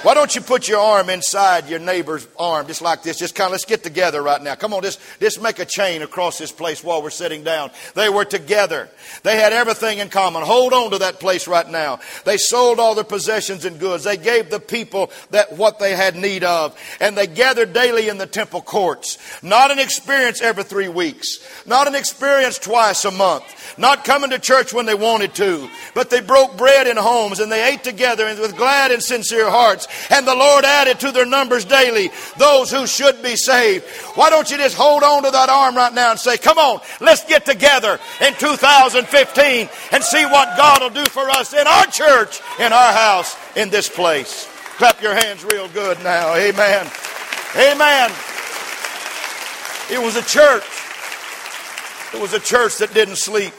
Why 0.03 0.15
don't 0.15 0.35
you 0.35 0.41
put 0.41 0.69
your 0.69 0.79
arm 0.79 1.09
inside 1.09 1.69
your 1.69 1.79
neighbor's 1.79 2.29
arm 2.38 2.67
just 2.67 2.83
like 2.83 3.03
this? 3.03 3.19
Just 3.19 3.35
kind 3.35 3.47
of 3.47 3.53
let's 3.53 3.65
get 3.65 3.83
together 3.83 4.23
right 4.23 4.41
now. 4.41 4.55
Come 4.55 4.75
on, 4.75 4.83
just, 4.83 5.00
just 5.21 5.43
make 5.43 5.59
a 5.59 5.65
chain 5.65 6.03
across 6.03 6.38
this 6.38 6.53
place 6.53 6.85
while 6.85 7.03
we're 7.03 7.11
sitting 7.11 7.43
down. 7.43 7.71
They 7.95 8.09
were 8.09 8.26
together. 8.26 8.91
They 9.23 9.37
had 9.37 9.53
everything 9.53 9.99
in 9.99 10.11
common. 10.11 10.43
Hold 10.43 10.75
on 10.75 10.91
to 10.91 10.99
that 10.99 11.19
place 11.19 11.49
right 11.49 11.69
now. 11.69 12.00
They 12.25 12.37
sold 12.37 12.79
all 12.79 12.95
their 12.95 13.05
possessions 13.05 13.65
and 13.65 13.81
goods. 13.81 14.05
They 14.05 14.19
gave 14.19 14.50
the 14.50 14.61
people 14.61 15.11
that 15.31 15.57
what 15.57 15.79
they 15.79 15.97
had 15.97 16.15
need 16.15 16.45
of. 16.45 16.79
And 17.00 17.17
they 17.17 17.26
gathered 17.26 17.73
daily 17.73 18.09
in 18.09 18.19
the 18.19 18.26
temple 18.26 18.61
courts. 18.61 19.19
Not 19.43 19.71
an 19.71 19.79
experience 19.79 20.43
every 20.43 20.65
three 20.65 20.88
weeks. 20.88 21.38
Not 21.67 21.88
an 21.88 21.95
experience 21.95 22.59
twice 22.59 23.05
a 23.07 23.11
month. 23.11 23.45
Not 23.79 24.05
coming 24.05 24.31
to 24.31 24.38
church 24.38 24.75
when 24.75 24.87
they 24.87 24.95
wanted 24.95 25.35
to. 25.37 25.69
But 25.95 26.11
they 26.11 26.21
broke 26.21 26.57
bread 26.59 26.87
in 26.87 26.97
homes 26.97 27.41
and 27.41 27.50
they 27.50 27.73
ate 27.73 27.83
together 27.83 28.26
with 28.26 28.57
glad 28.57 28.91
and 28.91 29.03
sincere 29.03 29.50
hearts 29.50 29.86
and 30.11 30.26
the 30.26 30.35
Lord 30.35 30.64
added 30.64 31.00
to 31.00 31.12
their 31.12 31.26
numbers 31.26 31.64
daily 31.64 32.11
those 32.38 32.71
who 32.71 32.87
should 32.87 33.23
be 33.23 33.37
saved. 33.37 33.85
Why 34.14 34.31
don't 34.31 34.50
you 34.50 34.57
just 34.57 34.76
hold 34.76 35.02
on 35.02 35.23
to 35.25 35.31
that 35.31 35.49
arm 35.49 35.76
right 35.76 35.93
now 35.93 36.11
and 36.11 36.21
say, 36.21 36.38
Come 36.38 36.59
on, 36.59 36.81
let's 37.00 37.25
get 37.25 37.45
together 37.45 37.99
in 38.21 38.35
2015 38.35 39.69
and 39.93 40.05
see 40.05 40.25
what 40.25 40.57
God 40.57 40.83
will 40.83 40.90
do 40.90 41.09
for 41.11 41.28
us 41.31 41.52
in 41.52 41.66
our 41.66 41.87
church, 41.87 42.40
in 42.59 42.73
our 42.73 42.93
house, 42.93 43.37
in 43.57 43.71
this 43.71 43.88
place. 43.88 44.49
Clap 44.76 45.00
your 45.00 45.14
hands 45.14 45.45
real 45.45 45.69
good 45.69 46.02
now. 46.02 46.35
Amen. 46.35 46.87
Amen. 47.57 48.11
It 49.90 50.02
was 50.02 50.16
a 50.16 50.23
church. 50.23 50.64
It 52.12 52.21
was 52.21 52.33
a 52.33 52.40
church 52.40 52.78
that 52.78 52.93
didn't 52.93 53.16
sleep. 53.16 53.55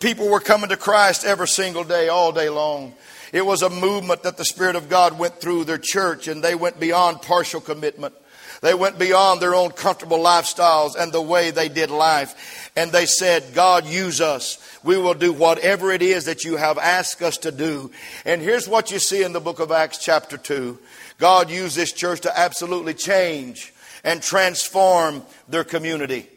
People 0.00 0.28
were 0.28 0.40
coming 0.40 0.70
to 0.70 0.76
Christ 0.76 1.24
every 1.24 1.46
single 1.46 1.84
day, 1.84 2.08
all 2.08 2.32
day 2.32 2.48
long. 2.48 2.92
It 3.32 3.46
was 3.46 3.62
a 3.62 3.70
movement 3.70 4.22
that 4.24 4.36
the 4.36 4.44
Spirit 4.44 4.76
of 4.76 4.90
God 4.90 5.18
went 5.18 5.40
through 5.40 5.64
their 5.64 5.78
church, 5.78 6.28
and 6.28 6.44
they 6.44 6.54
went 6.54 6.78
beyond 6.78 7.22
partial 7.22 7.60
commitment. 7.60 8.14
They 8.60 8.74
went 8.74 8.98
beyond 8.98 9.40
their 9.40 9.56
own 9.56 9.72
comfortable 9.72 10.18
lifestyles 10.18 10.94
and 10.94 11.10
the 11.10 11.20
way 11.20 11.50
they 11.50 11.68
did 11.68 11.90
life. 11.90 12.70
And 12.76 12.92
they 12.92 13.06
said, 13.06 13.54
God, 13.54 13.86
use 13.86 14.20
us. 14.20 14.58
We 14.84 14.96
will 14.96 15.14
do 15.14 15.32
whatever 15.32 15.90
it 15.90 16.00
is 16.00 16.26
that 16.26 16.44
you 16.44 16.56
have 16.56 16.78
asked 16.78 17.22
us 17.22 17.38
to 17.38 17.50
do. 17.50 17.90
And 18.24 18.40
here's 18.40 18.68
what 18.68 18.92
you 18.92 19.00
see 19.00 19.24
in 19.24 19.32
the 19.32 19.40
book 19.40 19.58
of 19.58 19.72
Acts, 19.72 19.98
chapter 19.98 20.36
2. 20.36 20.78
God 21.18 21.50
used 21.50 21.74
this 21.74 21.92
church 21.92 22.20
to 22.20 22.38
absolutely 22.38 22.94
change 22.94 23.72
and 24.04 24.22
transform 24.22 25.22
their 25.48 25.64
community. 25.64 26.28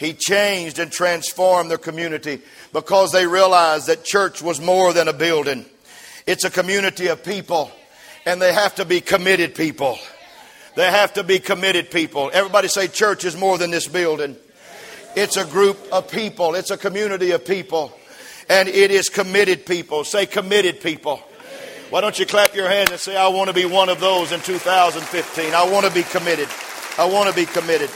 He 0.00 0.14
changed 0.14 0.78
and 0.78 0.90
transformed 0.90 1.70
their 1.70 1.78
community 1.78 2.40
because 2.72 3.12
they 3.12 3.26
realized 3.26 3.88
that 3.88 4.04
church 4.04 4.40
was 4.40 4.60
more 4.60 4.94
than 4.94 5.08
a 5.08 5.12
building. 5.12 5.66
It's 6.26 6.42
a 6.42 6.50
community 6.50 7.06
of 7.06 7.22
people, 7.22 7.70
and 8.24 8.42
they 8.42 8.52
have 8.52 8.74
to 8.76 8.84
be 8.84 9.00
committed 9.00 9.54
people. 9.54 9.96
They 10.74 10.90
have 10.90 11.14
to 11.14 11.22
be 11.22 11.38
committed 11.38 11.92
people. 11.92 12.32
Everybody 12.34 12.66
say, 12.66 12.88
church 12.88 13.24
is 13.24 13.36
more 13.36 13.58
than 13.58 13.70
this 13.70 13.86
building. 13.86 14.36
It's 15.14 15.36
a 15.36 15.44
group 15.44 15.78
of 15.92 16.10
people, 16.10 16.56
it's 16.56 16.72
a 16.72 16.76
community 16.76 17.30
of 17.30 17.44
people, 17.44 17.96
and 18.48 18.68
it 18.68 18.90
is 18.90 19.08
committed 19.08 19.66
people. 19.66 20.02
Say, 20.02 20.26
committed 20.26 20.80
people. 20.80 21.18
Why 21.90 22.00
don't 22.00 22.18
you 22.18 22.26
clap 22.26 22.56
your 22.56 22.68
hands 22.68 22.90
and 22.90 22.98
say, 22.98 23.16
I 23.16 23.28
want 23.28 23.48
to 23.48 23.54
be 23.54 23.64
one 23.64 23.88
of 23.88 24.00
those 24.00 24.32
in 24.32 24.40
2015? 24.40 25.54
I 25.54 25.70
want 25.70 25.86
to 25.86 25.92
be 25.92 26.02
committed. 26.02 26.48
I 26.98 27.04
want 27.04 27.30
to 27.30 27.36
be 27.36 27.46
committed. 27.46 27.88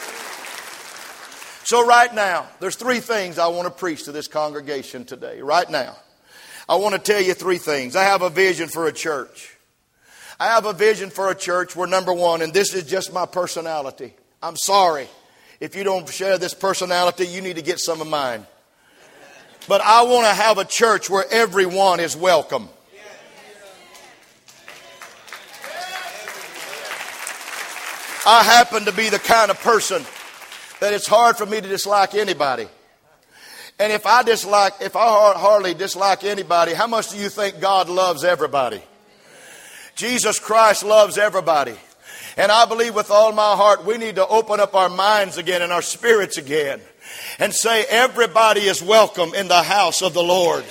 So, 1.65 1.85
right 1.85 2.15
now, 2.15 2.47
there's 2.61 2.77
three 2.77 3.01
things 3.01 3.41
I 3.41 3.49
want 3.49 3.67
to 3.67 3.71
preach 3.71 4.05
to 4.05 4.13
this 4.13 4.29
congregation 4.29 5.05
today. 5.05 5.43
Right 5.43 5.69
now. 5.69 5.97
I 6.71 6.77
want 6.77 6.95
to 6.95 7.01
tell 7.01 7.21
you 7.21 7.35
three 7.35 7.59
things. 7.59 7.97
I 7.97 8.05
have 8.05 8.23
a 8.23 8.31
vision 8.31 8.69
for 8.69 8.87
a 8.87 8.93
church. 8.93 9.57
I 10.39 10.47
have 10.47 10.67
a 10.67 10.73
vision 10.73 11.11
for 11.11 11.29
a 11.29 11.35
church 11.35 11.75
where, 11.75 11.89
number 11.89 12.13
one, 12.13 12.43
and 12.43 12.55
this 12.55 12.75
is 12.75 12.85
just 12.85 13.13
my 13.13 13.27
personality. 13.27 14.15
I'm 14.41 14.55
sorry. 14.55 15.09
If 15.59 15.75
you 15.75 15.83
don't 15.83 16.09
share 16.09 16.39
this 16.39 16.55
personality, 16.55 17.27
you 17.27 17.41
need 17.41 17.57
to 17.57 17.63
get 17.63 17.81
some 17.81 18.01
of 18.01 18.07
mine. 18.07 18.47
But 19.67 19.81
I 19.81 20.05
want 20.05 20.29
to 20.29 20.33
have 20.33 20.59
a 20.59 20.65
church 20.65 21.11
where 21.11 21.25
everyone 21.33 21.99
is 21.99 22.17
welcome. 22.17 22.69
I 28.25 28.45
happen 28.45 28.85
to 28.85 28.93
be 28.93 29.09
the 29.09 29.19
kind 29.19 29.51
of 29.51 29.61
person 29.61 30.05
that 30.79 30.93
it's 30.93 31.09
hard 31.09 31.37
for 31.37 31.47
me 31.47 31.61
to 31.61 31.69
dislike 31.69 32.15
anybody. 32.15 32.69
And 33.81 33.91
if 33.95 34.05
I 34.05 34.23
dislike, 34.23 34.75
if 34.83 34.95
I 34.95 35.33
hardly 35.39 35.73
dislike 35.73 36.23
anybody, 36.23 36.75
how 36.75 36.87
much 36.87 37.13
do 37.13 37.17
you 37.17 37.31
think 37.31 37.61
God 37.61 37.89
loves 37.89 38.25
everybody? 38.25 38.83
Jesus 39.97 40.39
Christ 40.39 40.85
loves 40.85 41.17
everybody. 41.17 41.75
And 42.37 42.53
I 42.53 42.67
believe 42.67 42.95
with 42.95 43.11
all 43.11 43.33
my 43.33 43.57
heart 43.57 43.87
we 43.87 43.97
need 43.97 44.17
to 44.17 44.27
open 44.27 44.61
up 44.61 44.75
our 44.75 44.91
minds 44.91 45.39
again 45.39 45.63
and 45.63 45.73
our 45.73 45.81
spirits 45.81 46.37
again 46.37 46.83
and 47.39 47.55
say 47.55 47.87
everybody 47.89 48.61
is 48.61 48.83
welcome 48.83 49.33
in 49.35 49.49
the 49.49 49.63
house 49.63 50.03
of 50.03 50.13
the 50.13 50.23
Lord. 50.23 50.65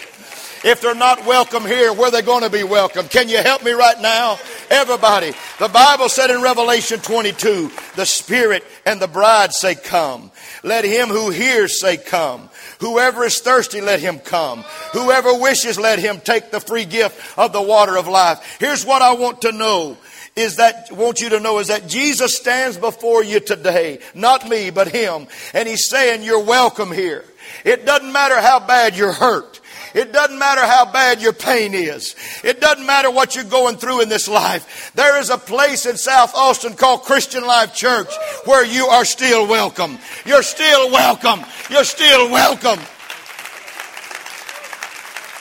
If 0.63 0.81
they're 0.81 0.93
not 0.93 1.25
welcome 1.25 1.65
here, 1.65 1.93
where 1.93 2.09
are 2.09 2.11
they 2.11 2.21
going 2.21 2.43
to 2.43 2.49
be 2.49 2.63
welcome? 2.63 3.07
Can 3.07 3.29
you 3.29 3.37
help 3.37 3.63
me 3.63 3.71
right 3.71 3.99
now? 4.01 4.37
Everybody. 4.69 5.31
The 5.57 5.69
Bible 5.69 6.09
said 6.09 6.31
in 6.31 6.41
Revelation 6.41 6.99
22, 6.99 7.71
the 7.95 8.05
Spirit 8.05 8.65
and 8.85 9.01
the 9.01 9.07
bride 9.07 9.53
say, 9.53 9.75
Come. 9.75 10.31
Let 10.63 10.83
him 10.83 11.07
who 11.07 11.29
hears 11.29 11.79
say, 11.79 11.95
Come. 11.95 12.49
Whoever 12.79 13.23
is 13.23 13.39
thirsty, 13.39 13.79
let 13.79 14.01
him 14.01 14.19
come. 14.19 14.65
Whoever 14.91 15.33
wishes, 15.39 15.79
let 15.79 15.99
him 15.99 16.19
take 16.19 16.51
the 16.51 16.59
free 16.59 16.85
gift 16.85 17.37
of 17.37 17.53
the 17.53 17.61
water 17.61 17.97
of 17.97 18.07
life. 18.07 18.57
Here's 18.59 18.85
what 18.85 19.01
I 19.01 19.13
want 19.13 19.43
to 19.43 19.53
know 19.53 19.97
is 20.35 20.57
that, 20.57 20.91
want 20.91 21.21
you 21.21 21.29
to 21.29 21.39
know 21.39 21.59
is 21.59 21.67
that 21.67 21.87
Jesus 21.87 22.37
stands 22.37 22.77
before 22.77 23.23
you 23.23 23.39
today. 23.39 23.99
Not 24.13 24.47
me, 24.47 24.69
but 24.69 24.87
him. 24.87 25.27
And 25.53 25.67
he's 25.67 25.89
saying, 25.89 26.23
you're 26.23 26.43
welcome 26.43 26.91
here. 26.91 27.25
It 27.65 27.85
doesn't 27.85 28.11
matter 28.11 28.39
how 28.39 28.59
bad 28.59 28.95
you're 28.95 29.11
hurt. 29.11 29.58
It 29.93 30.13
doesn't 30.13 30.37
matter 30.37 30.61
how 30.61 30.91
bad 30.91 31.21
your 31.21 31.33
pain 31.33 31.73
is. 31.73 32.15
It 32.43 32.61
doesn't 32.61 32.85
matter 32.85 33.09
what 33.09 33.35
you're 33.35 33.43
going 33.43 33.77
through 33.77 34.01
in 34.01 34.09
this 34.09 34.27
life. 34.27 34.91
There 34.95 35.19
is 35.19 35.29
a 35.29 35.37
place 35.37 35.85
in 35.85 35.97
South 35.97 36.33
Austin 36.35 36.75
called 36.75 37.03
Christian 37.03 37.45
Life 37.45 37.73
Church 37.73 38.09
where 38.45 38.65
you 38.65 38.85
are 38.85 39.05
still 39.05 39.47
welcome. 39.47 39.97
You're 40.25 40.43
still 40.43 40.91
welcome. 40.91 41.41
You're 41.69 41.83
still 41.83 42.29
welcome. 42.29 42.79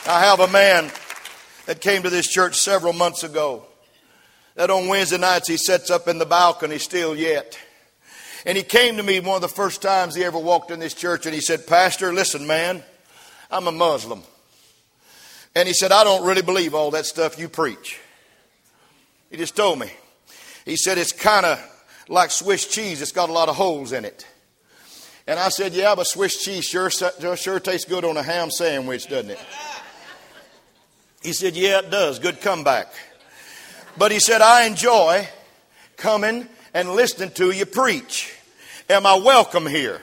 I 0.07 0.21
have 0.21 0.39
a 0.39 0.47
man 0.47 0.89
that 1.67 1.81
came 1.81 2.01
to 2.01 2.09
this 2.09 2.27
church 2.27 2.57
several 2.57 2.93
months 2.93 3.23
ago. 3.23 3.63
That 4.55 4.71
on 4.71 4.87
Wednesday 4.87 5.19
nights 5.19 5.47
he 5.47 5.57
sits 5.57 5.91
up 5.91 6.07
in 6.07 6.17
the 6.17 6.25
balcony 6.25 6.79
still 6.79 7.15
yet. 7.15 7.57
And 8.45 8.57
he 8.57 8.63
came 8.63 8.97
to 8.97 9.03
me 9.03 9.19
one 9.19 9.35
of 9.35 9.41
the 9.41 9.47
first 9.47 9.81
times 9.81 10.15
he 10.15 10.23
ever 10.23 10.39
walked 10.39 10.71
in 10.71 10.79
this 10.79 10.93
church 10.93 11.25
and 11.25 11.35
he 11.35 11.41
said, 11.41 11.67
Pastor, 11.67 12.11
listen, 12.11 12.47
man, 12.47 12.83
I'm 13.51 13.67
a 13.67 13.71
Muslim. 13.71 14.23
And 15.55 15.67
he 15.67 15.73
said, 15.73 15.91
I 15.91 16.03
don't 16.03 16.25
really 16.25 16.41
believe 16.41 16.73
all 16.73 16.91
that 16.91 17.05
stuff 17.05 17.39
you 17.39 17.49
preach. 17.49 17.99
He 19.29 19.37
just 19.37 19.55
told 19.55 19.79
me. 19.79 19.91
He 20.65 20.75
said, 20.75 20.97
it's 20.97 21.11
kind 21.11 21.45
of 21.45 21.59
like 22.07 22.31
Swiss 22.31 22.67
cheese, 22.67 23.01
it's 23.01 23.11
got 23.11 23.29
a 23.29 23.33
lot 23.33 23.49
of 23.49 23.55
holes 23.55 23.91
in 23.91 24.05
it. 24.05 24.25
And 25.29 25.39
I 25.39 25.49
said, 25.49 25.73
Yeah, 25.73 25.93
but 25.93 26.07
Swiss 26.07 26.43
cheese 26.43 26.65
sure, 26.65 26.89
sure 26.89 27.59
tastes 27.59 27.87
good 27.87 28.03
on 28.03 28.17
a 28.17 28.23
ham 28.23 28.49
sandwich, 28.49 29.07
doesn't 29.07 29.29
it? 29.29 29.39
He 31.21 31.33
said, 31.33 31.55
Yeah, 31.55 31.79
it 31.79 31.91
does. 31.91 32.17
Good 32.17 32.41
comeback. 32.41 32.91
But 33.95 34.11
he 34.11 34.19
said, 34.19 34.41
I 34.41 34.65
enjoy 34.65 35.27
coming 35.97 36.47
and 36.73 36.95
listening 36.95 37.29
to 37.33 37.51
you 37.51 37.67
preach. 37.67 38.35
Am 38.89 39.05
I 39.05 39.17
welcome 39.17 39.67
here? 39.67 40.01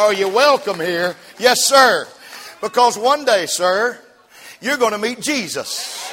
Are 0.00 0.14
you 0.14 0.30
welcome 0.30 0.80
here? 0.80 1.14
Yes, 1.38 1.66
sir. 1.66 2.08
Because 2.62 2.96
one 2.96 3.26
day, 3.26 3.44
sir, 3.44 3.98
you're 4.62 4.78
going 4.78 4.92
to 4.92 4.98
meet 4.98 5.20
Jesus. 5.20 6.10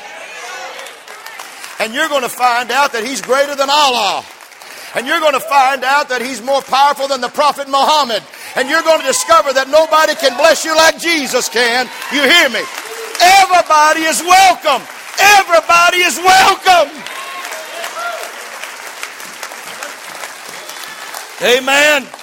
And 1.79 1.93
you're 1.93 2.09
going 2.09 2.23
to 2.23 2.29
find 2.29 2.69
out 2.69 2.91
that 2.91 3.05
He's 3.05 3.21
greater 3.21 3.55
than 3.55 3.69
Allah. 3.71 4.25
And 4.93 5.07
you're 5.07 5.21
going 5.21 5.39
to 5.39 5.47
find 5.47 5.85
out 5.85 6.09
that 6.09 6.19
He's 6.21 6.43
more 6.43 6.59
powerful 6.63 7.07
than 7.07 7.21
the 7.21 7.31
Prophet 7.31 7.69
Muhammad. 7.69 8.23
And 8.59 8.67
you're 8.67 8.83
going 8.83 8.99
to 8.99 9.07
discover 9.07 9.55
that 9.55 9.71
nobody 9.71 10.19
can 10.19 10.35
bless 10.35 10.67
you 10.67 10.75
like 10.75 10.99
Jesus 10.99 11.47
can. 11.47 11.87
You 12.11 12.27
hear 12.27 12.51
me? 12.51 12.67
Everybody 13.23 14.03
is 14.03 14.19
welcome. 14.19 14.83
Everybody 15.15 16.03
is 16.03 16.19
welcome. 16.19 16.91
Amen. 21.39 22.16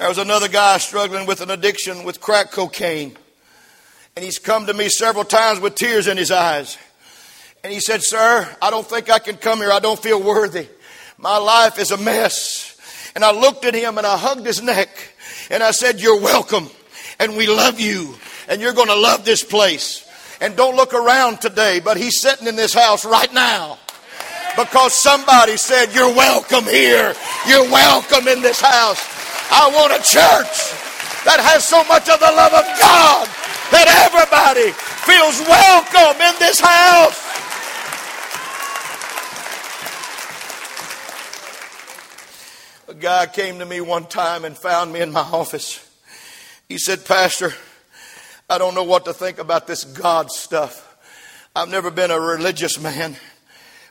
There 0.00 0.08
was 0.08 0.16
another 0.16 0.48
guy 0.48 0.78
struggling 0.78 1.26
with 1.26 1.42
an 1.42 1.50
addiction 1.50 2.04
with 2.04 2.22
crack 2.22 2.52
cocaine. 2.52 3.14
And 4.16 4.24
he's 4.24 4.38
come 4.38 4.64
to 4.64 4.72
me 4.72 4.88
several 4.88 5.24
times 5.24 5.60
with 5.60 5.74
tears 5.74 6.06
in 6.06 6.16
his 6.16 6.30
eyes. 6.30 6.78
And 7.62 7.70
he 7.70 7.80
said, 7.80 8.02
Sir, 8.02 8.48
I 8.62 8.70
don't 8.70 8.86
think 8.86 9.10
I 9.10 9.18
can 9.18 9.36
come 9.36 9.58
here. 9.58 9.70
I 9.70 9.78
don't 9.78 10.02
feel 10.02 10.22
worthy. 10.22 10.68
My 11.18 11.36
life 11.36 11.78
is 11.78 11.90
a 11.90 11.98
mess. 11.98 12.80
And 13.14 13.22
I 13.22 13.32
looked 13.32 13.66
at 13.66 13.74
him 13.74 13.98
and 13.98 14.06
I 14.06 14.16
hugged 14.16 14.46
his 14.46 14.62
neck 14.62 14.88
and 15.50 15.62
I 15.62 15.70
said, 15.72 16.00
You're 16.00 16.18
welcome. 16.18 16.70
And 17.18 17.36
we 17.36 17.46
love 17.46 17.78
you. 17.78 18.14
And 18.48 18.62
you're 18.62 18.72
going 18.72 18.88
to 18.88 18.96
love 18.98 19.26
this 19.26 19.44
place. 19.44 20.08
And 20.40 20.56
don't 20.56 20.76
look 20.76 20.94
around 20.94 21.42
today, 21.42 21.78
but 21.78 21.98
he's 21.98 22.22
sitting 22.22 22.46
in 22.46 22.56
this 22.56 22.72
house 22.72 23.04
right 23.04 23.32
now 23.34 23.76
because 24.56 24.94
somebody 24.94 25.58
said, 25.58 25.94
You're 25.94 26.16
welcome 26.16 26.64
here. 26.64 27.12
You're 27.46 27.70
welcome 27.70 28.28
in 28.28 28.40
this 28.40 28.62
house. 28.62 29.19
I 29.52 29.68
want 29.74 29.92
a 29.92 29.98
church 29.98 30.54
that 31.26 31.40
has 31.42 31.66
so 31.66 31.82
much 31.84 32.08
of 32.08 32.20
the 32.20 32.30
love 32.30 32.54
of 32.54 32.64
God 32.78 33.26
that 33.74 33.86
everybody 34.06 34.70
feels 35.02 35.40
welcome 35.42 36.20
in 36.22 36.34
this 36.38 36.60
house. 36.60 37.18
A 42.88 42.94
guy 42.94 43.26
came 43.26 43.58
to 43.58 43.66
me 43.66 43.80
one 43.80 44.06
time 44.06 44.44
and 44.44 44.56
found 44.56 44.92
me 44.92 45.00
in 45.00 45.12
my 45.12 45.20
office. 45.20 45.86
He 46.68 46.78
said, 46.78 47.04
Pastor, 47.04 47.52
I 48.48 48.58
don't 48.58 48.74
know 48.74 48.84
what 48.84 49.04
to 49.04 49.12
think 49.12 49.38
about 49.38 49.66
this 49.66 49.84
God 49.84 50.30
stuff. 50.30 50.86
I've 51.56 51.68
never 51.68 51.90
been 51.90 52.12
a 52.12 52.20
religious 52.20 52.80
man 52.80 53.16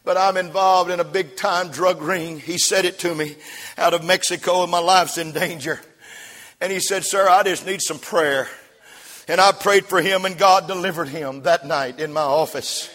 but 0.03 0.17
I'm 0.17 0.37
involved 0.37 0.91
in 0.91 0.99
a 0.99 1.03
big 1.03 1.35
time 1.35 1.69
drug 1.69 2.01
ring. 2.01 2.39
He 2.39 2.57
said 2.57 2.85
it 2.85 2.99
to 2.99 3.13
me 3.13 3.35
out 3.77 3.93
of 3.93 4.03
Mexico 4.03 4.63
and 4.63 4.71
my 4.71 4.79
life's 4.79 5.17
in 5.17 5.31
danger. 5.31 5.79
And 6.61 6.71
he 6.71 6.79
said, 6.79 7.05
Sir, 7.05 7.27
I 7.29 7.43
just 7.43 7.65
need 7.65 7.81
some 7.81 7.99
prayer. 7.99 8.47
And 9.27 9.39
I 9.39 9.51
prayed 9.51 9.85
for 9.85 10.01
him 10.01 10.25
and 10.25 10.37
God 10.37 10.67
delivered 10.67 11.07
him 11.07 11.43
that 11.43 11.65
night 11.65 11.99
in 11.99 12.11
my 12.11 12.21
office. 12.21 12.89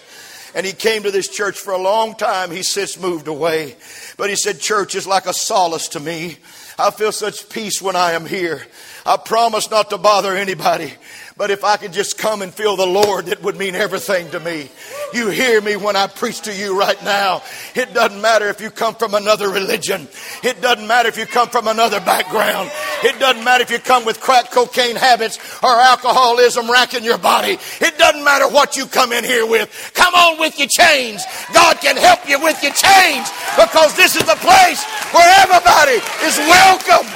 And 0.54 0.64
he 0.64 0.72
came 0.72 1.02
to 1.02 1.10
this 1.10 1.28
church 1.28 1.58
for 1.58 1.72
a 1.72 1.78
long 1.78 2.14
time. 2.14 2.50
He 2.50 2.62
since 2.62 2.98
moved 2.98 3.26
away. 3.26 3.76
But 4.16 4.30
he 4.30 4.36
said, 4.36 4.60
Church 4.60 4.94
is 4.94 5.06
like 5.06 5.26
a 5.26 5.32
solace 5.32 5.88
to 5.88 6.00
me. 6.00 6.38
I 6.78 6.90
feel 6.90 7.12
such 7.12 7.48
peace 7.48 7.82
when 7.82 7.96
I 7.96 8.12
am 8.12 8.26
here. 8.26 8.66
I 9.04 9.16
promise 9.16 9.70
not 9.70 9.90
to 9.90 9.98
bother 9.98 10.34
anybody. 10.34 10.92
But 11.36 11.50
if 11.50 11.64
I 11.64 11.76
could 11.76 11.92
just 11.92 12.16
come 12.16 12.42
and 12.42 12.54
feel 12.54 12.76
the 12.76 12.86
Lord, 12.86 13.26
it 13.26 13.42
would 13.42 13.56
mean 13.56 13.74
everything 13.74 14.30
to 14.30 14.38
me. 14.38 14.70
You 15.12 15.30
hear 15.30 15.60
me 15.60 15.74
when 15.74 15.96
I 15.96 16.06
preach 16.06 16.42
to 16.42 16.54
you 16.54 16.78
right 16.78 17.02
now. 17.02 17.42
It 17.74 17.92
doesn't 17.92 18.20
matter 18.20 18.48
if 18.48 18.60
you 18.60 18.70
come 18.70 18.94
from 18.94 19.14
another 19.14 19.48
religion. 19.48 20.06
It 20.44 20.62
doesn't 20.62 20.86
matter 20.86 21.08
if 21.08 21.18
you 21.18 21.26
come 21.26 21.48
from 21.48 21.66
another 21.66 21.98
background. 21.98 22.70
It 23.02 23.18
doesn't 23.18 23.42
matter 23.42 23.62
if 23.62 23.70
you 23.72 23.80
come 23.80 24.04
with 24.04 24.20
crack 24.20 24.52
cocaine 24.52 24.94
habits 24.94 25.40
or 25.60 25.70
alcoholism 25.70 26.70
racking 26.70 27.02
your 27.02 27.18
body. 27.18 27.58
It 27.80 27.98
doesn't 27.98 28.22
matter 28.22 28.48
what 28.48 28.76
you 28.76 28.86
come 28.86 29.12
in 29.12 29.24
here 29.24 29.44
with. 29.44 29.90
Come 29.94 30.14
on 30.14 30.38
with 30.38 30.56
your 30.56 30.68
chains. 30.68 31.24
God 31.52 31.80
can 31.80 31.96
help 31.96 32.28
you 32.28 32.40
with 32.40 32.62
your 32.62 32.74
chains 32.74 33.28
because 33.58 33.96
this 33.96 34.14
is 34.14 34.22
the 34.22 34.38
place 34.38 34.84
where 35.10 35.42
everybody 35.42 35.98
is 36.22 36.38
welcome. 36.38 37.10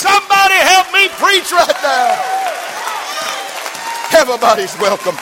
Somebody 0.00 0.54
help 0.64 0.88
me 0.96 1.08
preach 1.20 1.52
right 1.52 1.76
now. 1.82 2.16
Everybody's 4.32 4.78
welcome. 4.78 5.16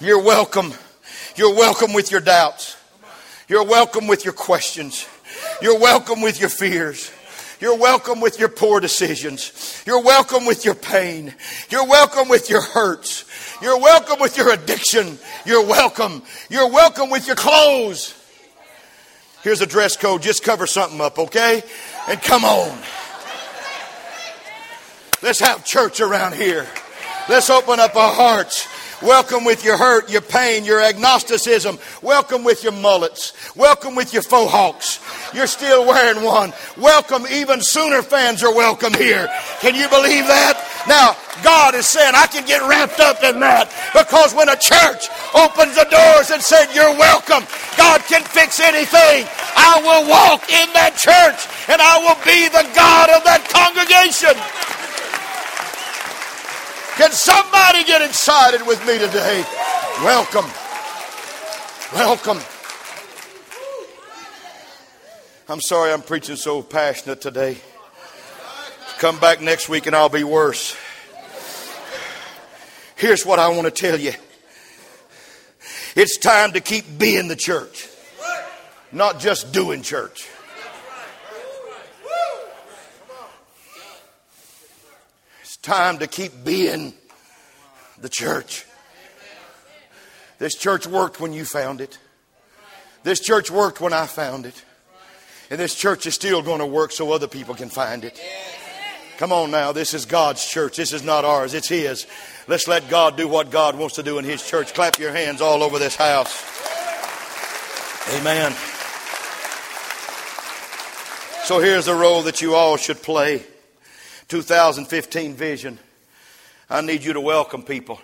You're 0.00 0.20
welcome. 0.20 0.74
You're 1.36 1.54
welcome 1.54 1.92
with 1.92 2.10
your 2.10 2.20
doubts. 2.20 2.76
You're 3.46 3.64
welcome 3.64 4.08
with 4.08 4.24
your 4.24 4.34
questions. 4.34 5.06
You're 5.62 5.78
welcome 5.78 6.22
with 6.22 6.40
your 6.40 6.48
fears. 6.48 7.12
You're 7.60 7.78
welcome 7.78 8.20
with 8.20 8.40
your 8.40 8.48
poor 8.48 8.80
decisions. 8.80 9.80
You're 9.86 10.02
welcome 10.02 10.44
with 10.44 10.64
your 10.64 10.74
pain. 10.74 11.32
You're 11.70 11.86
welcome 11.86 12.28
with 12.28 12.50
your 12.50 12.62
hurts. 12.62 13.24
You're 13.62 13.78
welcome 13.78 14.18
with 14.18 14.36
your 14.36 14.52
addiction. 14.52 15.20
You're 15.46 15.64
welcome. 15.64 16.24
You're 16.50 16.68
welcome 16.68 17.10
with 17.10 17.28
your 17.28 17.36
clothes. 17.36 18.12
Here's 19.44 19.60
a 19.60 19.66
dress 19.66 19.96
code. 19.96 20.22
Just 20.22 20.42
cover 20.42 20.66
something 20.66 21.00
up, 21.00 21.16
okay? 21.20 21.62
And 22.08 22.20
come 22.20 22.44
on. 22.44 22.76
Let's 25.22 25.38
have 25.38 25.64
church 25.64 26.00
around 26.00 26.34
here. 26.34 26.66
Let's 27.28 27.48
open 27.48 27.78
up 27.78 27.94
our 27.94 28.12
hearts. 28.12 28.66
Welcome 29.00 29.44
with 29.44 29.64
your 29.64 29.78
hurt, 29.78 30.10
your 30.10 30.20
pain, 30.20 30.64
your 30.64 30.80
agnosticism. 30.82 31.78
Welcome 32.02 32.42
with 32.42 32.64
your 32.64 32.72
mullets. 32.72 33.32
Welcome 33.54 33.94
with 33.94 34.12
your 34.12 34.22
faux 34.22 34.50
hawks. 34.50 34.98
You're 35.32 35.46
still 35.46 35.86
wearing 35.86 36.24
one. 36.24 36.52
Welcome, 36.76 37.26
even 37.30 37.60
Sooner 37.60 38.02
fans 38.02 38.42
are 38.42 38.52
welcome 38.52 38.94
here. 38.94 39.30
Can 39.60 39.76
you 39.76 39.88
believe 39.88 40.26
that? 40.26 40.58
Now, 40.90 41.14
God 41.42 41.74
is 41.74 41.86
saying, 41.86 42.14
I 42.14 42.26
can 42.26 42.44
get 42.44 42.62
wrapped 42.66 42.98
up 42.98 43.22
in 43.22 43.38
that 43.38 43.70
because 43.94 44.34
when 44.34 44.50
a 44.50 44.58
church 44.58 45.06
opens 45.34 45.78
the 45.78 45.86
doors 45.86 46.34
and 46.34 46.42
said, 46.42 46.74
You're 46.74 46.98
welcome, 46.98 47.46
God 47.78 48.02
can 48.10 48.22
fix 48.26 48.58
anything. 48.58 49.26
I 49.54 49.78
will 49.86 50.10
walk 50.10 50.50
in 50.50 50.66
that 50.74 50.98
church 50.98 51.46
and 51.70 51.78
I 51.78 52.02
will 52.02 52.18
be 52.26 52.50
the 52.50 52.66
God 52.74 53.10
of 53.14 53.22
that 53.22 53.46
congregation. 53.46 54.34
Can 56.96 57.10
somebody 57.10 57.84
get 57.84 58.02
excited 58.02 58.66
with 58.66 58.86
me 58.86 58.98
today? 58.98 59.44
Welcome. 60.02 60.44
Welcome. 61.94 62.38
I'm 65.48 65.60
sorry 65.62 65.92
I'm 65.92 66.02
preaching 66.02 66.36
so 66.36 66.62
passionate 66.62 67.22
today. 67.22 67.56
Come 68.98 69.18
back 69.18 69.40
next 69.40 69.70
week 69.70 69.86
and 69.86 69.96
I'll 69.96 70.10
be 70.10 70.22
worse. 70.22 70.76
Here's 72.96 73.24
what 73.24 73.38
I 73.38 73.48
want 73.48 73.64
to 73.64 73.70
tell 73.70 73.98
you 73.98 74.12
it's 75.96 76.18
time 76.18 76.52
to 76.52 76.60
keep 76.60 76.98
being 76.98 77.28
the 77.28 77.36
church, 77.36 77.88
not 78.92 79.18
just 79.18 79.50
doing 79.50 79.80
church. 79.80 80.28
Time 85.62 85.98
to 85.98 86.08
keep 86.08 86.44
being 86.44 86.92
the 88.00 88.08
church. 88.08 88.66
This 90.38 90.56
church 90.56 90.88
worked 90.88 91.20
when 91.20 91.32
you 91.32 91.44
found 91.44 91.80
it. 91.80 91.98
This 93.04 93.20
church 93.20 93.48
worked 93.48 93.80
when 93.80 93.92
I 93.92 94.06
found 94.06 94.44
it. 94.44 94.64
And 95.50 95.60
this 95.60 95.74
church 95.74 96.06
is 96.06 96.14
still 96.14 96.42
going 96.42 96.58
to 96.58 96.66
work 96.66 96.90
so 96.90 97.12
other 97.12 97.28
people 97.28 97.54
can 97.54 97.68
find 97.68 98.04
it. 98.04 98.20
Come 99.18 99.32
on 99.32 99.52
now, 99.52 99.70
this 99.70 99.94
is 99.94 100.04
God's 100.04 100.44
church. 100.44 100.76
This 100.76 100.92
is 100.92 101.04
not 101.04 101.24
ours, 101.24 101.54
it's 101.54 101.68
His. 101.68 102.08
Let's 102.48 102.66
let 102.66 102.88
God 102.88 103.16
do 103.16 103.28
what 103.28 103.50
God 103.50 103.78
wants 103.78 103.94
to 103.96 104.02
do 104.02 104.18
in 104.18 104.24
His 104.24 104.44
church. 104.44 104.74
Clap 104.74 104.98
your 104.98 105.12
hands 105.12 105.40
all 105.40 105.62
over 105.62 105.78
this 105.78 105.94
house. 105.94 106.42
Amen. 108.18 108.52
So 111.44 111.60
here's 111.60 111.86
the 111.86 111.94
role 111.94 112.22
that 112.22 112.40
you 112.42 112.56
all 112.56 112.76
should 112.76 113.00
play 113.00 113.44
2015 114.28 115.34
vision. 115.34 115.78
I 116.68 116.80
need 116.80 117.04
you 117.04 117.12
to 117.12 117.20
welcome 117.20 117.62
people. 117.62 118.00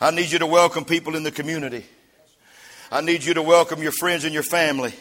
I 0.00 0.10
need 0.10 0.30
you 0.30 0.38
to 0.40 0.46
welcome 0.46 0.84
people 0.84 1.16
in 1.16 1.22
the 1.22 1.30
community. 1.30 1.84
I 2.90 3.00
need 3.00 3.24
you 3.24 3.34
to 3.34 3.42
welcome 3.42 3.82
your 3.82 3.92
friends 3.92 4.24
and 4.24 4.32
your 4.32 4.42
family. 4.42 4.92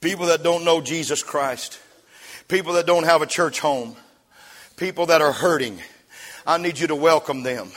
People 0.00 0.26
that 0.26 0.42
don't 0.42 0.64
know 0.64 0.80
Jesus 0.80 1.22
Christ. 1.22 1.80
People 2.48 2.74
that 2.74 2.86
don't 2.86 3.04
have 3.04 3.22
a 3.22 3.26
church 3.26 3.60
home. 3.60 3.96
People 4.76 5.06
that 5.06 5.20
are 5.20 5.32
hurting. 5.32 5.80
I 6.46 6.58
need 6.58 6.78
you 6.78 6.86
to 6.86 6.94
welcome 6.94 7.42
them. 7.42 7.70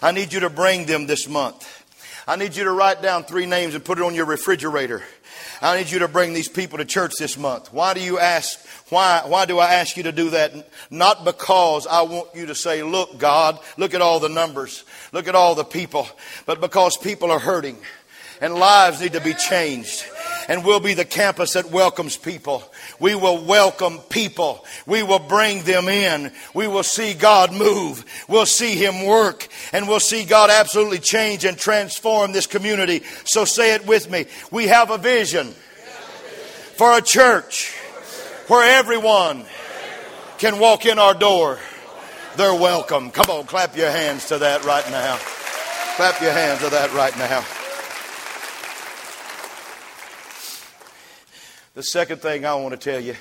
I 0.00 0.12
need 0.12 0.32
you 0.32 0.40
to 0.40 0.50
bring 0.50 0.86
them 0.86 1.06
this 1.06 1.28
month. 1.28 1.68
I 2.26 2.36
need 2.36 2.54
you 2.54 2.64
to 2.64 2.70
write 2.70 3.02
down 3.02 3.24
three 3.24 3.46
names 3.46 3.74
and 3.74 3.84
put 3.84 3.98
it 3.98 4.04
on 4.04 4.14
your 4.14 4.26
refrigerator. 4.26 5.02
I 5.62 5.76
need 5.76 5.90
you 5.90 6.00
to 6.00 6.08
bring 6.08 6.32
these 6.32 6.48
people 6.48 6.78
to 6.78 6.84
church 6.84 7.12
this 7.18 7.38
month. 7.38 7.72
Why 7.72 7.94
do 7.94 8.00
you 8.00 8.18
ask? 8.18 8.58
Why, 8.88 9.22
why 9.24 9.46
do 9.46 9.60
I 9.60 9.74
ask 9.74 9.96
you 9.96 10.02
to 10.02 10.12
do 10.12 10.30
that? 10.30 10.52
Not 10.90 11.24
because 11.24 11.86
I 11.86 12.02
want 12.02 12.34
you 12.34 12.46
to 12.46 12.54
say, 12.54 12.82
look, 12.82 13.16
God, 13.16 13.58
look 13.76 13.94
at 13.94 14.00
all 14.00 14.18
the 14.18 14.28
numbers. 14.28 14.84
Look 15.12 15.28
at 15.28 15.36
all 15.36 15.54
the 15.54 15.64
people. 15.64 16.08
But 16.46 16.60
because 16.60 16.96
people 16.96 17.30
are 17.30 17.38
hurting 17.38 17.78
and 18.40 18.54
lives 18.54 19.00
need 19.00 19.12
to 19.12 19.20
be 19.20 19.34
changed 19.34 20.04
and 20.48 20.64
we'll 20.64 20.80
be 20.80 20.94
the 20.94 21.04
campus 21.04 21.52
that 21.54 21.70
welcomes 21.70 22.16
people. 22.16 22.62
We 22.98 23.14
will 23.14 23.42
welcome 23.44 23.98
people. 24.08 24.64
We 24.86 25.02
will 25.02 25.18
bring 25.18 25.62
them 25.62 25.88
in. 25.88 26.32
We 26.54 26.66
will 26.66 26.82
see 26.82 27.14
God 27.14 27.52
move. 27.52 28.04
We'll 28.28 28.46
see 28.46 28.74
Him 28.74 29.06
work. 29.06 29.48
And 29.72 29.88
we'll 29.88 30.00
see 30.00 30.24
God 30.24 30.50
absolutely 30.50 30.98
change 30.98 31.44
and 31.44 31.56
transform 31.56 32.32
this 32.32 32.46
community. 32.46 33.02
So 33.24 33.44
say 33.44 33.74
it 33.74 33.86
with 33.86 34.10
me. 34.10 34.26
We 34.50 34.68
have 34.68 34.90
a 34.90 34.98
vision 34.98 35.48
for 36.76 36.96
a 36.96 37.02
church 37.02 37.74
where 38.48 38.78
everyone 38.78 39.44
can 40.38 40.58
walk 40.58 40.86
in 40.86 40.98
our 40.98 41.14
door. 41.14 41.58
They're 42.36 42.54
welcome. 42.54 43.10
Come 43.10 43.30
on, 43.30 43.44
clap 43.44 43.76
your 43.76 43.90
hands 43.90 44.28
to 44.28 44.38
that 44.38 44.64
right 44.64 44.88
now. 44.90 45.18
Clap 45.96 46.20
your 46.20 46.32
hands 46.32 46.60
to 46.60 46.70
that 46.70 46.92
right 46.94 47.16
now. 47.18 47.61
The 51.74 51.82
second 51.82 52.20
thing 52.20 52.44
I 52.44 52.54
want 52.56 52.78
to 52.78 52.90
tell 52.90 53.00
you 53.00 53.14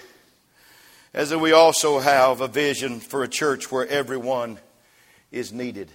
is 1.13 1.29
that 1.29 1.39
we 1.39 1.53
also 1.53 1.99
have 1.99 2.41
a 2.41 2.49
vision 2.49 2.99
for 2.99 3.23
a 3.23 3.27
church 3.27 3.71
where 3.71 3.87
everyone 3.87 4.59
is 5.31 5.53
needed. 5.53 5.89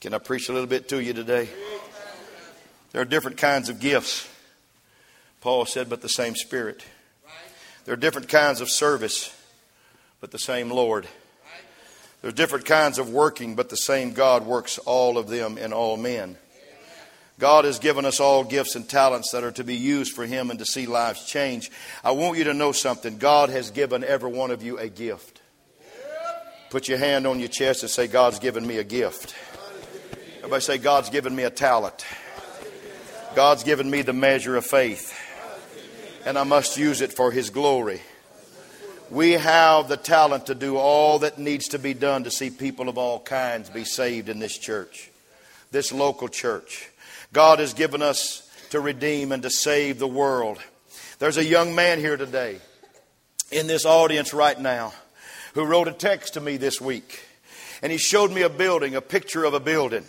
Can 0.00 0.14
I 0.14 0.18
preach 0.18 0.48
a 0.48 0.52
little 0.52 0.68
bit 0.68 0.88
to 0.90 1.02
you 1.02 1.12
today? 1.12 1.48
There 2.92 3.02
are 3.02 3.04
different 3.04 3.36
kinds 3.36 3.68
of 3.68 3.80
gifts, 3.80 4.28
Paul 5.40 5.66
said, 5.66 5.90
but 5.90 6.02
the 6.02 6.08
same 6.08 6.36
Spirit. 6.36 6.84
There 7.84 7.94
are 7.94 7.96
different 7.96 8.28
kinds 8.28 8.60
of 8.60 8.70
service, 8.70 9.36
but 10.20 10.30
the 10.30 10.38
same 10.38 10.70
Lord. 10.70 11.08
There 12.22 12.28
are 12.28 12.32
different 12.32 12.64
kinds 12.64 13.00
of 13.00 13.10
working, 13.10 13.56
but 13.56 13.70
the 13.70 13.76
same 13.76 14.12
God 14.12 14.46
works 14.46 14.78
all 14.78 15.18
of 15.18 15.26
them 15.26 15.58
in 15.58 15.72
all 15.72 15.96
men. 15.96 16.36
God 17.38 17.64
has 17.64 17.78
given 17.78 18.04
us 18.04 18.18
all 18.18 18.42
gifts 18.42 18.74
and 18.74 18.88
talents 18.88 19.30
that 19.30 19.44
are 19.44 19.52
to 19.52 19.64
be 19.64 19.76
used 19.76 20.12
for 20.12 20.26
Him 20.26 20.50
and 20.50 20.58
to 20.58 20.66
see 20.66 20.86
lives 20.86 21.24
change. 21.24 21.70
I 22.02 22.10
want 22.10 22.36
you 22.36 22.44
to 22.44 22.54
know 22.54 22.72
something. 22.72 23.18
God 23.18 23.50
has 23.50 23.70
given 23.70 24.02
every 24.02 24.30
one 24.30 24.50
of 24.50 24.62
you 24.62 24.76
a 24.78 24.88
gift. 24.88 25.40
Put 26.70 26.88
your 26.88 26.98
hand 26.98 27.26
on 27.26 27.38
your 27.38 27.48
chest 27.48 27.82
and 27.82 27.90
say, 27.90 28.08
God's 28.08 28.40
given 28.40 28.66
me 28.66 28.78
a 28.78 28.84
gift. 28.84 29.36
Everybody 30.38 30.62
say, 30.62 30.78
God's 30.78 31.10
given 31.10 31.34
me 31.34 31.44
a 31.44 31.50
talent. 31.50 32.04
God's 33.36 33.62
given 33.62 33.88
me 33.88 34.02
the 34.02 34.12
measure 34.12 34.56
of 34.56 34.66
faith. 34.66 35.16
And 36.26 36.36
I 36.36 36.42
must 36.42 36.76
use 36.76 37.00
it 37.00 37.12
for 37.12 37.30
His 37.30 37.50
glory. 37.50 38.02
We 39.10 39.32
have 39.32 39.88
the 39.88 39.96
talent 39.96 40.46
to 40.46 40.54
do 40.54 40.76
all 40.76 41.20
that 41.20 41.38
needs 41.38 41.68
to 41.68 41.78
be 41.78 41.94
done 41.94 42.24
to 42.24 42.30
see 42.30 42.50
people 42.50 42.88
of 42.88 42.98
all 42.98 43.20
kinds 43.20 43.70
be 43.70 43.84
saved 43.84 44.28
in 44.28 44.38
this 44.40 44.58
church, 44.58 45.10
this 45.70 45.92
local 45.92 46.28
church. 46.28 46.90
God 47.32 47.58
has 47.58 47.74
given 47.74 48.00
us 48.00 48.48
to 48.70 48.80
redeem 48.80 49.32
and 49.32 49.42
to 49.42 49.50
save 49.50 49.98
the 49.98 50.08
world. 50.08 50.58
There's 51.18 51.36
a 51.36 51.44
young 51.44 51.74
man 51.74 51.98
here 51.98 52.16
today 52.16 52.58
in 53.50 53.66
this 53.66 53.84
audience 53.84 54.32
right 54.32 54.58
now 54.58 54.94
who 55.54 55.64
wrote 55.64 55.88
a 55.88 55.92
text 55.92 56.34
to 56.34 56.40
me 56.40 56.56
this 56.56 56.80
week. 56.80 57.24
And 57.82 57.92
he 57.92 57.98
showed 57.98 58.32
me 58.32 58.42
a 58.42 58.48
building, 58.48 58.94
a 58.94 59.00
picture 59.00 59.44
of 59.44 59.54
a 59.54 59.60
building. 59.60 60.04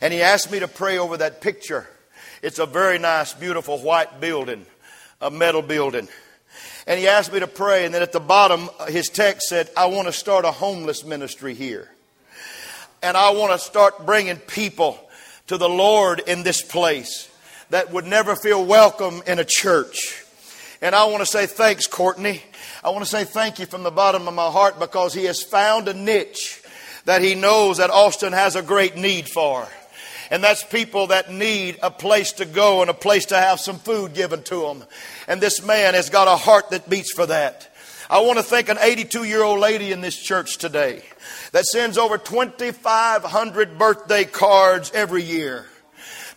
And 0.00 0.12
he 0.12 0.20
asked 0.20 0.50
me 0.50 0.60
to 0.60 0.68
pray 0.68 0.98
over 0.98 1.16
that 1.16 1.40
picture. 1.40 1.88
It's 2.42 2.58
a 2.58 2.66
very 2.66 2.98
nice, 2.98 3.32
beautiful 3.34 3.78
white 3.78 4.20
building, 4.20 4.66
a 5.20 5.30
metal 5.30 5.62
building. 5.62 6.08
And 6.86 6.98
he 6.98 7.06
asked 7.06 7.32
me 7.32 7.40
to 7.40 7.46
pray. 7.46 7.84
And 7.84 7.94
then 7.94 8.02
at 8.02 8.12
the 8.12 8.20
bottom, 8.20 8.68
his 8.88 9.08
text 9.08 9.48
said, 9.48 9.70
I 9.76 9.86
want 9.86 10.08
to 10.08 10.12
start 10.12 10.44
a 10.44 10.50
homeless 10.50 11.04
ministry 11.04 11.54
here. 11.54 11.88
And 13.02 13.16
I 13.16 13.30
want 13.30 13.52
to 13.52 13.58
start 13.58 14.04
bringing 14.06 14.36
people 14.36 14.98
to 15.48 15.56
the 15.56 15.68
Lord 15.68 16.20
in 16.26 16.42
this 16.42 16.62
place 16.62 17.28
that 17.70 17.90
would 17.92 18.06
never 18.06 18.36
feel 18.36 18.64
welcome 18.64 19.22
in 19.26 19.38
a 19.38 19.44
church. 19.44 20.24
And 20.80 20.94
I 20.94 21.06
want 21.06 21.20
to 21.20 21.26
say 21.26 21.46
thanks, 21.46 21.86
Courtney. 21.86 22.42
I 22.84 22.90
want 22.90 23.04
to 23.04 23.10
say 23.10 23.24
thank 23.24 23.58
you 23.58 23.66
from 23.66 23.82
the 23.82 23.90
bottom 23.90 24.28
of 24.28 24.34
my 24.34 24.50
heart 24.50 24.78
because 24.78 25.12
he 25.12 25.24
has 25.24 25.42
found 25.42 25.88
a 25.88 25.94
niche 25.94 26.62
that 27.06 27.22
he 27.22 27.34
knows 27.34 27.78
that 27.78 27.90
Austin 27.90 28.32
has 28.32 28.56
a 28.56 28.62
great 28.62 28.96
need 28.96 29.28
for. 29.28 29.66
And 30.30 30.44
that's 30.44 30.62
people 30.62 31.06
that 31.08 31.32
need 31.32 31.78
a 31.82 31.90
place 31.90 32.32
to 32.32 32.44
go 32.44 32.82
and 32.82 32.90
a 32.90 32.94
place 32.94 33.26
to 33.26 33.36
have 33.36 33.58
some 33.58 33.78
food 33.78 34.12
given 34.12 34.42
to 34.44 34.60
them. 34.60 34.84
And 35.26 35.40
this 35.40 35.64
man 35.64 35.94
has 35.94 36.10
got 36.10 36.28
a 36.28 36.36
heart 36.36 36.70
that 36.70 36.90
beats 36.90 37.12
for 37.12 37.24
that. 37.24 37.74
I 38.10 38.20
want 38.20 38.38
to 38.38 38.42
thank 38.42 38.70
an 38.70 38.78
82 38.80 39.24
year 39.24 39.42
old 39.42 39.60
lady 39.60 39.92
in 39.92 40.00
this 40.00 40.16
church 40.16 40.56
today 40.56 41.02
that 41.52 41.66
sends 41.66 41.98
over 41.98 42.16
2,500 42.16 43.78
birthday 43.78 44.24
cards 44.24 44.90
every 44.94 45.22
year 45.22 45.66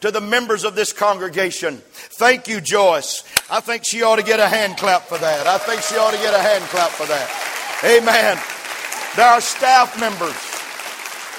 to 0.01 0.12
the 0.12 0.19
members 0.19 0.65
of 0.65 0.75
this 0.75 0.91
congregation. 0.91 1.77
Thank 1.77 2.49
you, 2.49 2.60
Joyce. 2.60 3.23
I 3.49 3.62
think 3.62 3.84
she 3.86 4.03
ought 4.03 4.17
to 4.17 4.23
get 4.23 4.41
a 4.41 4.47
hand 4.47 4.77
clap 4.77 5.03
for 5.03 5.17
that. 5.17 5.47
I 5.47 5.57
think 5.60 5.81
she 5.81 5.95
ought 5.95 6.12
to 6.12 6.17
get 6.17 6.34
a 6.34 6.39
hand 6.39 6.63
clap 6.65 6.89
for 6.89 7.05
that. 7.05 7.29
Amen. 7.86 8.38
There 9.15 9.27
are 9.27 9.39
staff 9.39 9.97
members. 9.97 10.50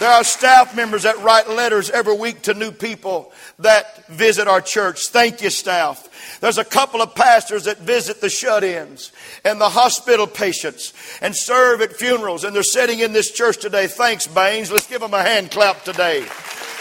There 0.02 0.10
are 0.10 0.24
staff 0.24 0.74
members 0.74 1.04
that 1.04 1.16
write 1.20 1.48
letters 1.48 1.88
every 1.88 2.16
week 2.16 2.42
to 2.42 2.54
new 2.54 2.72
people 2.72 3.30
that 3.60 4.04
visit 4.08 4.48
our 4.48 4.60
church. 4.60 5.06
Thank 5.06 5.40
you, 5.42 5.48
staff. 5.48 6.38
There's 6.40 6.58
a 6.58 6.64
couple 6.64 7.00
of 7.00 7.14
pastors 7.14 7.66
that 7.66 7.78
visit 7.78 8.20
the 8.20 8.28
shut 8.28 8.64
ins 8.64 9.12
and 9.44 9.60
the 9.60 9.68
hospital 9.68 10.26
patients 10.26 10.92
and 11.20 11.36
serve 11.36 11.82
at 11.82 11.92
funerals, 11.92 12.42
and 12.42 12.52
they're 12.52 12.64
sitting 12.64 12.98
in 12.98 13.12
this 13.12 13.30
church 13.30 13.58
today. 13.58 13.86
Thanks, 13.86 14.26
Baines. 14.26 14.72
Let's 14.72 14.88
give 14.88 15.00
them 15.00 15.14
a 15.14 15.22
hand 15.22 15.52
clap 15.52 15.84
today. 15.84 16.26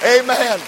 Amen. 0.03 0.59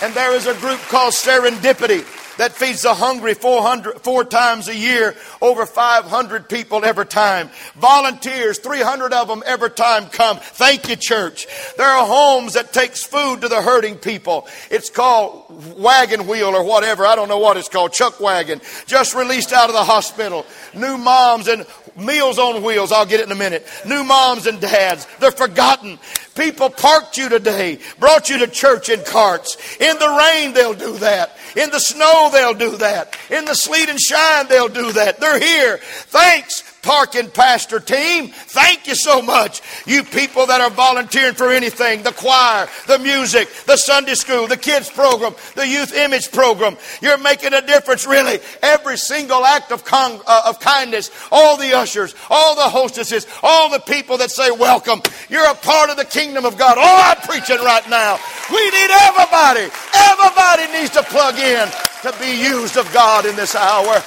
And 0.00 0.14
there 0.14 0.36
is 0.36 0.46
a 0.46 0.54
group 0.54 0.78
called 0.82 1.14
Serendipity 1.14 2.04
that 2.38 2.52
feeds 2.52 2.82
the 2.82 2.94
hungry 2.94 3.34
400, 3.34 4.00
four 4.00 4.24
times 4.24 4.68
a 4.68 4.74
year, 4.74 5.14
over 5.42 5.66
500 5.66 6.48
people 6.48 6.84
every 6.84 7.06
time. 7.06 7.50
Volunteers, 7.76 8.58
300 8.58 9.12
of 9.12 9.28
them 9.28 9.42
every 9.46 9.70
time 9.70 10.06
come. 10.06 10.38
Thank 10.38 10.88
you, 10.88 10.96
church. 10.96 11.46
There 11.76 11.86
are 11.86 12.06
homes 12.06 12.54
that 12.54 12.72
takes 12.72 13.04
food 13.04 13.42
to 13.42 13.48
the 13.48 13.60
hurting 13.60 13.96
people. 13.96 14.48
It's 14.70 14.90
called 14.90 15.44
Wagon 15.78 16.26
Wheel 16.26 16.48
or 16.48 16.64
whatever. 16.64 17.04
I 17.04 17.14
don't 17.14 17.28
know 17.28 17.38
what 17.38 17.56
it's 17.56 17.68
called. 17.68 17.92
Chuck 17.92 18.20
Wagon. 18.20 18.60
Just 18.86 19.14
released 19.14 19.52
out 19.52 19.68
of 19.68 19.74
the 19.74 19.84
hospital. 19.84 20.46
New 20.74 20.96
moms 20.96 21.48
and 21.48 21.66
Meals 21.98 22.38
on 22.38 22.62
Wheels. 22.62 22.92
I'll 22.92 23.06
get 23.06 23.20
it 23.20 23.26
in 23.26 23.32
a 23.32 23.38
minute. 23.38 23.66
New 23.84 24.04
moms 24.04 24.46
and 24.46 24.60
dads. 24.60 25.06
They're 25.18 25.32
forgotten. 25.32 25.98
People 26.34 26.70
parked 26.70 27.16
you 27.16 27.28
today, 27.28 27.80
brought 27.98 28.30
you 28.30 28.38
to 28.38 28.46
church 28.46 28.88
in 28.88 29.02
carts. 29.02 29.56
In 29.80 29.98
the 29.98 30.08
rain, 30.08 30.52
they'll 30.52 30.74
do 30.74 30.96
that. 30.98 31.36
In 31.56 31.70
the 31.70 31.80
snow, 31.80 32.27
they'll 32.30 32.54
do 32.54 32.76
that. 32.78 33.16
In 33.30 33.44
the 33.44 33.54
sleet 33.54 33.88
and 33.88 34.00
shine, 34.00 34.48
they'll 34.48 34.68
do 34.68 34.92
that. 34.92 35.20
They're 35.20 35.38
here. 35.40 35.78
Thanks 35.78 36.77
parking 36.82 37.30
pastor 37.30 37.80
team. 37.80 38.28
Thank 38.28 38.86
you 38.86 38.94
so 38.94 39.20
much. 39.22 39.62
You 39.86 40.02
people 40.02 40.46
that 40.46 40.60
are 40.60 40.70
volunteering 40.70 41.34
for 41.34 41.50
anything 41.50 42.02
the 42.02 42.12
choir, 42.12 42.68
the 42.86 42.98
music, 42.98 43.48
the 43.66 43.76
Sunday 43.76 44.14
school, 44.14 44.46
the 44.46 44.56
kids 44.56 44.90
program, 44.90 45.34
the 45.54 45.66
youth 45.66 45.94
image 45.94 46.32
program. 46.32 46.76
You're 47.00 47.18
making 47.18 47.54
a 47.54 47.62
difference, 47.62 48.06
really. 48.06 48.40
Every 48.62 48.96
single 48.96 49.44
act 49.44 49.72
of, 49.72 49.84
con- 49.84 50.20
uh, 50.26 50.42
of 50.46 50.60
kindness, 50.60 51.10
all 51.30 51.56
the 51.56 51.74
ushers, 51.74 52.14
all 52.30 52.54
the 52.54 52.68
hostesses, 52.68 53.26
all 53.42 53.70
the 53.70 53.80
people 53.80 54.18
that 54.18 54.30
say 54.30 54.50
welcome. 54.50 55.02
You're 55.28 55.50
a 55.50 55.54
part 55.54 55.90
of 55.90 55.96
the 55.96 56.04
kingdom 56.04 56.44
of 56.44 56.56
God. 56.58 56.76
Oh, 56.78 57.14
I'm 57.16 57.20
preaching 57.28 57.58
right 57.58 57.88
now. 57.88 58.18
We 58.50 58.64
need 58.70 58.90
everybody. 58.90 59.68
Everybody 59.94 60.72
needs 60.72 60.90
to 60.90 61.02
plug 61.02 61.36
in 61.36 61.68
to 62.02 62.14
be 62.20 62.30
used 62.40 62.76
of 62.76 62.90
God 62.92 63.26
in 63.26 63.36
this 63.36 63.54
hour. 63.54 64.02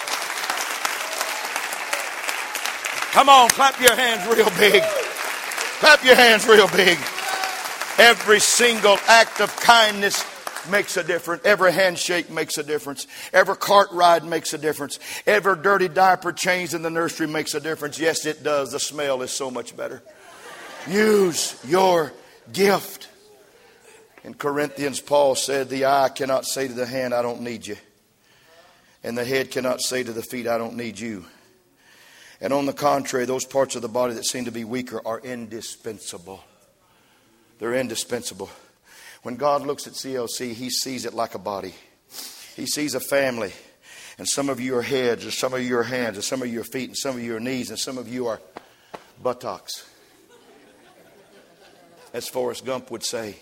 Come 3.11 3.27
on, 3.27 3.49
clap 3.49 3.77
your 3.81 3.93
hands 3.93 4.25
real 4.25 4.49
big. 4.57 4.81
Clap 5.79 6.03
your 6.05 6.15
hands 6.15 6.47
real 6.47 6.69
big. 6.69 6.97
Every 7.97 8.39
single 8.39 8.97
act 9.05 9.41
of 9.41 9.53
kindness 9.57 10.23
makes 10.69 10.95
a 10.95 11.03
difference. 11.03 11.43
Every 11.43 11.73
handshake 11.73 12.29
makes 12.29 12.57
a 12.57 12.63
difference. 12.63 13.07
Every 13.33 13.57
cart 13.57 13.89
ride 13.91 14.23
makes 14.23 14.53
a 14.53 14.57
difference. 14.57 14.97
Every 15.27 15.57
dirty 15.57 15.89
diaper 15.89 16.31
changed 16.31 16.73
in 16.73 16.83
the 16.83 16.89
nursery 16.89 17.27
makes 17.27 17.53
a 17.53 17.59
difference. 17.59 17.99
Yes, 17.99 18.25
it 18.25 18.43
does. 18.43 18.71
The 18.71 18.79
smell 18.79 19.21
is 19.23 19.31
so 19.31 19.51
much 19.51 19.75
better. 19.75 20.01
Use 20.87 21.59
your 21.67 22.13
gift. 22.53 23.09
In 24.23 24.35
Corinthians, 24.35 25.01
Paul 25.01 25.35
said, 25.35 25.67
The 25.67 25.85
eye 25.85 26.09
cannot 26.15 26.45
say 26.45 26.69
to 26.69 26.73
the 26.73 26.85
hand, 26.85 27.13
I 27.13 27.21
don't 27.21 27.41
need 27.41 27.67
you. 27.67 27.75
And 29.03 29.17
the 29.17 29.25
head 29.25 29.51
cannot 29.51 29.81
say 29.81 30.01
to 30.01 30.13
the 30.13 30.23
feet, 30.23 30.47
I 30.47 30.57
don't 30.57 30.77
need 30.77 30.97
you. 30.97 31.25
And 32.41 32.51
on 32.51 32.65
the 32.65 32.73
contrary, 32.73 33.25
those 33.25 33.45
parts 33.45 33.75
of 33.75 33.83
the 33.83 33.87
body 33.87 34.15
that 34.15 34.25
seem 34.25 34.45
to 34.45 34.51
be 34.51 34.63
weaker 34.63 34.99
are 35.05 35.19
indispensable. 35.19 36.43
They're 37.59 37.75
indispensable. 37.75 38.49
When 39.21 39.35
God 39.35 39.61
looks 39.61 39.85
at 39.85 39.93
CLC, 39.93 40.53
He 40.53 40.71
sees 40.71 41.05
it 41.05 41.13
like 41.13 41.35
a 41.35 41.39
body. 41.39 41.75
He 42.55 42.65
sees 42.65 42.95
a 42.95 42.99
family, 42.99 43.53
and 44.17 44.27
some 44.27 44.49
of 44.49 44.59
you 44.59 44.75
are 44.75 44.81
heads, 44.81 45.23
and 45.23 45.31
some 45.31 45.53
of 45.53 45.61
you 45.61 45.77
are 45.77 45.83
hands, 45.83 46.17
and 46.17 46.23
some 46.23 46.41
of 46.41 46.47
you 46.47 46.61
are 46.61 46.65
feet, 46.65 46.89
and 46.89 46.97
some 46.97 47.15
of 47.15 47.21
you 47.21 47.35
are 47.35 47.39
knees, 47.39 47.69
and 47.69 47.77
some 47.77 47.99
of 47.99 48.07
you 48.07 48.25
are 48.25 48.41
buttocks. 49.21 49.87
As 52.13 52.27
Forrest 52.27 52.65
Gump 52.65 52.89
would 52.89 53.03
say. 53.03 53.35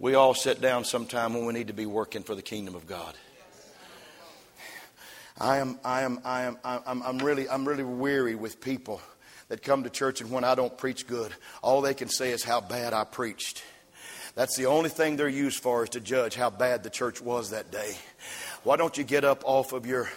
We 0.00 0.14
all 0.14 0.34
sit 0.34 0.60
down 0.60 0.84
sometime 0.84 1.34
when 1.34 1.46
we 1.46 1.52
need 1.52 1.68
to 1.68 1.72
be 1.72 1.86
working 1.86 2.24
for 2.24 2.34
the 2.34 2.42
kingdom 2.42 2.74
of 2.74 2.86
God. 2.88 3.14
I 5.38 5.58
am, 5.58 5.80
I 5.84 6.02
am, 6.02 6.20
I 6.24 6.42
am, 6.42 6.58
I'm, 6.64 7.02
I'm 7.02 7.18
really, 7.18 7.48
I'm 7.48 7.66
really 7.66 7.82
weary 7.82 8.36
with 8.36 8.60
people 8.60 9.00
that 9.48 9.62
come 9.62 9.82
to 9.82 9.90
church 9.90 10.20
and 10.20 10.30
when 10.30 10.44
I 10.44 10.54
don't 10.54 10.76
preach 10.78 11.06
good, 11.06 11.32
all 11.60 11.80
they 11.80 11.94
can 11.94 12.08
say 12.08 12.30
is 12.30 12.44
how 12.44 12.60
bad 12.60 12.92
I 12.92 13.04
preached. 13.04 13.62
That's 14.36 14.56
the 14.56 14.66
only 14.66 14.90
thing 14.90 15.16
they're 15.16 15.28
used 15.28 15.60
for 15.60 15.84
is 15.84 15.90
to 15.90 16.00
judge 16.00 16.34
how 16.34 16.50
bad 16.50 16.82
the 16.82 16.90
church 16.90 17.20
was 17.20 17.50
that 17.50 17.70
day. 17.70 17.94
Why 18.62 18.76
don't 18.76 18.96
you 18.96 19.04
get 19.04 19.24
up 19.24 19.42
off 19.44 19.72
of 19.72 19.86
your 19.86 20.08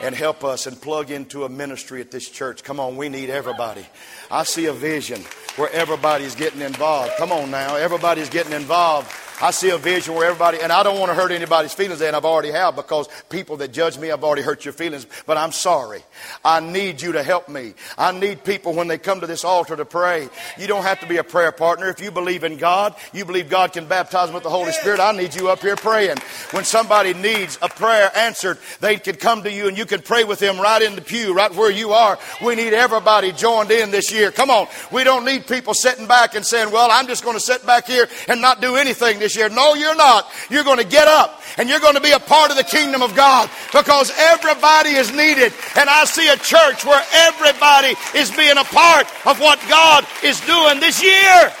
and 0.00 0.14
help 0.14 0.42
us 0.42 0.66
and 0.66 0.80
plug 0.80 1.10
into 1.10 1.44
a 1.44 1.48
ministry 1.48 2.00
at 2.00 2.10
this 2.10 2.28
church? 2.28 2.64
Come 2.64 2.80
on, 2.80 2.96
we 2.96 3.10
need 3.10 3.28
everybody. 3.28 3.86
I 4.30 4.44
see 4.44 4.66
a 4.66 4.72
vision 4.72 5.20
where 5.56 5.70
everybody's 5.70 6.34
getting 6.34 6.62
involved. 6.62 7.12
Come 7.18 7.30
on 7.30 7.50
now, 7.50 7.76
everybody's 7.76 8.30
getting 8.30 8.52
involved 8.52 9.10
I 9.42 9.50
see 9.50 9.70
a 9.70 9.78
vision 9.78 10.14
where 10.14 10.26
everybody, 10.26 10.60
and 10.60 10.70
I 10.70 10.82
don't 10.82 10.98
want 11.00 11.10
to 11.10 11.14
hurt 11.14 11.32
anybody's 11.32 11.74
feelings, 11.74 12.00
and 12.00 12.14
I've 12.14 12.24
already 12.24 12.52
have 12.52 12.76
because 12.76 13.08
people 13.28 13.56
that 13.58 13.72
judge 13.72 13.98
me, 13.98 14.10
I've 14.10 14.22
already 14.22 14.42
hurt 14.42 14.64
your 14.64 14.72
feelings, 14.72 15.06
but 15.26 15.36
I'm 15.36 15.50
sorry. 15.50 16.02
I 16.44 16.60
need 16.60 17.02
you 17.02 17.12
to 17.12 17.22
help 17.22 17.48
me. 17.48 17.74
I 17.98 18.12
need 18.12 18.44
people 18.44 18.74
when 18.74 18.86
they 18.86 18.96
come 18.96 19.20
to 19.20 19.26
this 19.26 19.44
altar 19.44 19.74
to 19.74 19.84
pray. 19.84 20.28
You 20.56 20.66
don't 20.66 20.84
have 20.84 21.00
to 21.00 21.06
be 21.06 21.16
a 21.16 21.24
prayer 21.24 21.50
partner. 21.52 21.88
If 21.88 22.00
you 22.00 22.12
believe 22.12 22.44
in 22.44 22.58
God, 22.58 22.94
you 23.12 23.24
believe 23.24 23.48
God 23.48 23.72
can 23.72 23.86
baptize 23.86 24.28
them 24.28 24.34
with 24.34 24.44
the 24.44 24.50
Holy 24.50 24.72
Spirit, 24.72 25.00
I 25.00 25.12
need 25.12 25.34
you 25.34 25.48
up 25.48 25.60
here 25.60 25.76
praying. 25.76 26.18
When 26.52 26.64
somebody 26.64 27.12
needs 27.12 27.58
a 27.60 27.68
prayer 27.68 28.10
answered, 28.16 28.58
they 28.80 28.96
can 28.96 29.16
come 29.16 29.42
to 29.42 29.50
you 29.50 29.66
and 29.66 29.76
you 29.76 29.84
can 29.84 30.00
pray 30.00 30.22
with 30.22 30.38
them 30.38 30.60
right 30.60 30.80
in 30.80 30.94
the 30.94 31.02
pew, 31.02 31.34
right 31.34 31.52
where 31.54 31.70
you 31.70 31.92
are. 31.92 32.18
We 32.42 32.54
need 32.54 32.72
everybody 32.72 33.32
joined 33.32 33.72
in 33.72 33.90
this 33.90 34.12
year. 34.12 34.30
Come 34.30 34.50
on. 34.50 34.68
We 34.92 35.02
don't 35.02 35.24
need 35.24 35.46
people 35.46 35.74
sitting 35.74 36.06
back 36.06 36.36
and 36.36 36.46
saying, 36.46 36.70
well, 36.70 36.88
I'm 36.90 37.08
just 37.08 37.24
going 37.24 37.36
to 37.36 37.40
sit 37.40 37.66
back 37.66 37.86
here 37.86 38.08
and 38.28 38.40
not 38.40 38.60
do 38.60 38.76
anything 38.76 39.23
this 39.24 39.36
year. 39.36 39.48
No, 39.48 39.74
you're 39.74 39.96
not. 39.96 40.28
You're 40.50 40.64
going 40.64 40.78
to 40.78 40.84
get 40.86 41.08
up 41.08 41.40
and 41.56 41.68
you're 41.68 41.80
going 41.80 41.94
to 41.94 42.00
be 42.00 42.12
a 42.12 42.18
part 42.18 42.50
of 42.50 42.58
the 42.58 42.64
kingdom 42.64 43.00
of 43.00 43.16
God 43.16 43.48
because 43.72 44.12
everybody 44.18 44.90
is 44.90 45.10
needed. 45.12 45.52
And 45.76 45.88
I 45.88 46.04
see 46.04 46.28
a 46.28 46.36
church 46.36 46.84
where 46.84 47.02
everybody 47.14 47.94
is 48.14 48.30
being 48.30 48.58
a 48.58 48.64
part 48.64 49.06
of 49.26 49.40
what 49.40 49.58
God 49.66 50.06
is 50.22 50.38
doing 50.42 50.78
this 50.78 51.02
year. 51.02 51.52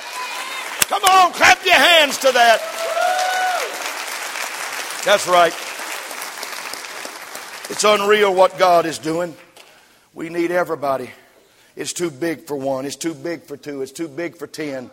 Come 0.88 1.02
on, 1.04 1.32
clap 1.32 1.64
your 1.64 1.74
hands 1.74 2.18
to 2.18 2.32
that. 2.32 2.60
That's 5.06 5.26
right. 5.26 5.54
It's 7.70 7.84
unreal 7.84 8.34
what 8.34 8.58
God 8.58 8.84
is 8.84 8.98
doing. 8.98 9.34
We 10.12 10.28
need 10.28 10.50
everybody. 10.50 11.10
It's 11.76 11.94
too 11.94 12.10
big 12.10 12.46
for 12.46 12.56
one. 12.56 12.84
It's 12.84 12.96
too 12.96 13.14
big 13.14 13.44
for 13.44 13.56
two. 13.56 13.80
It's 13.80 13.90
too 13.90 14.06
big 14.06 14.36
for 14.36 14.46
ten. 14.46 14.90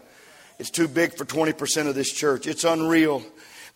It's 0.61 0.69
too 0.69 0.87
big 0.87 1.17
for 1.17 1.25
20% 1.25 1.87
of 1.87 1.95
this 1.95 2.13
church. 2.13 2.45
It's 2.45 2.65
unreal. 2.65 3.23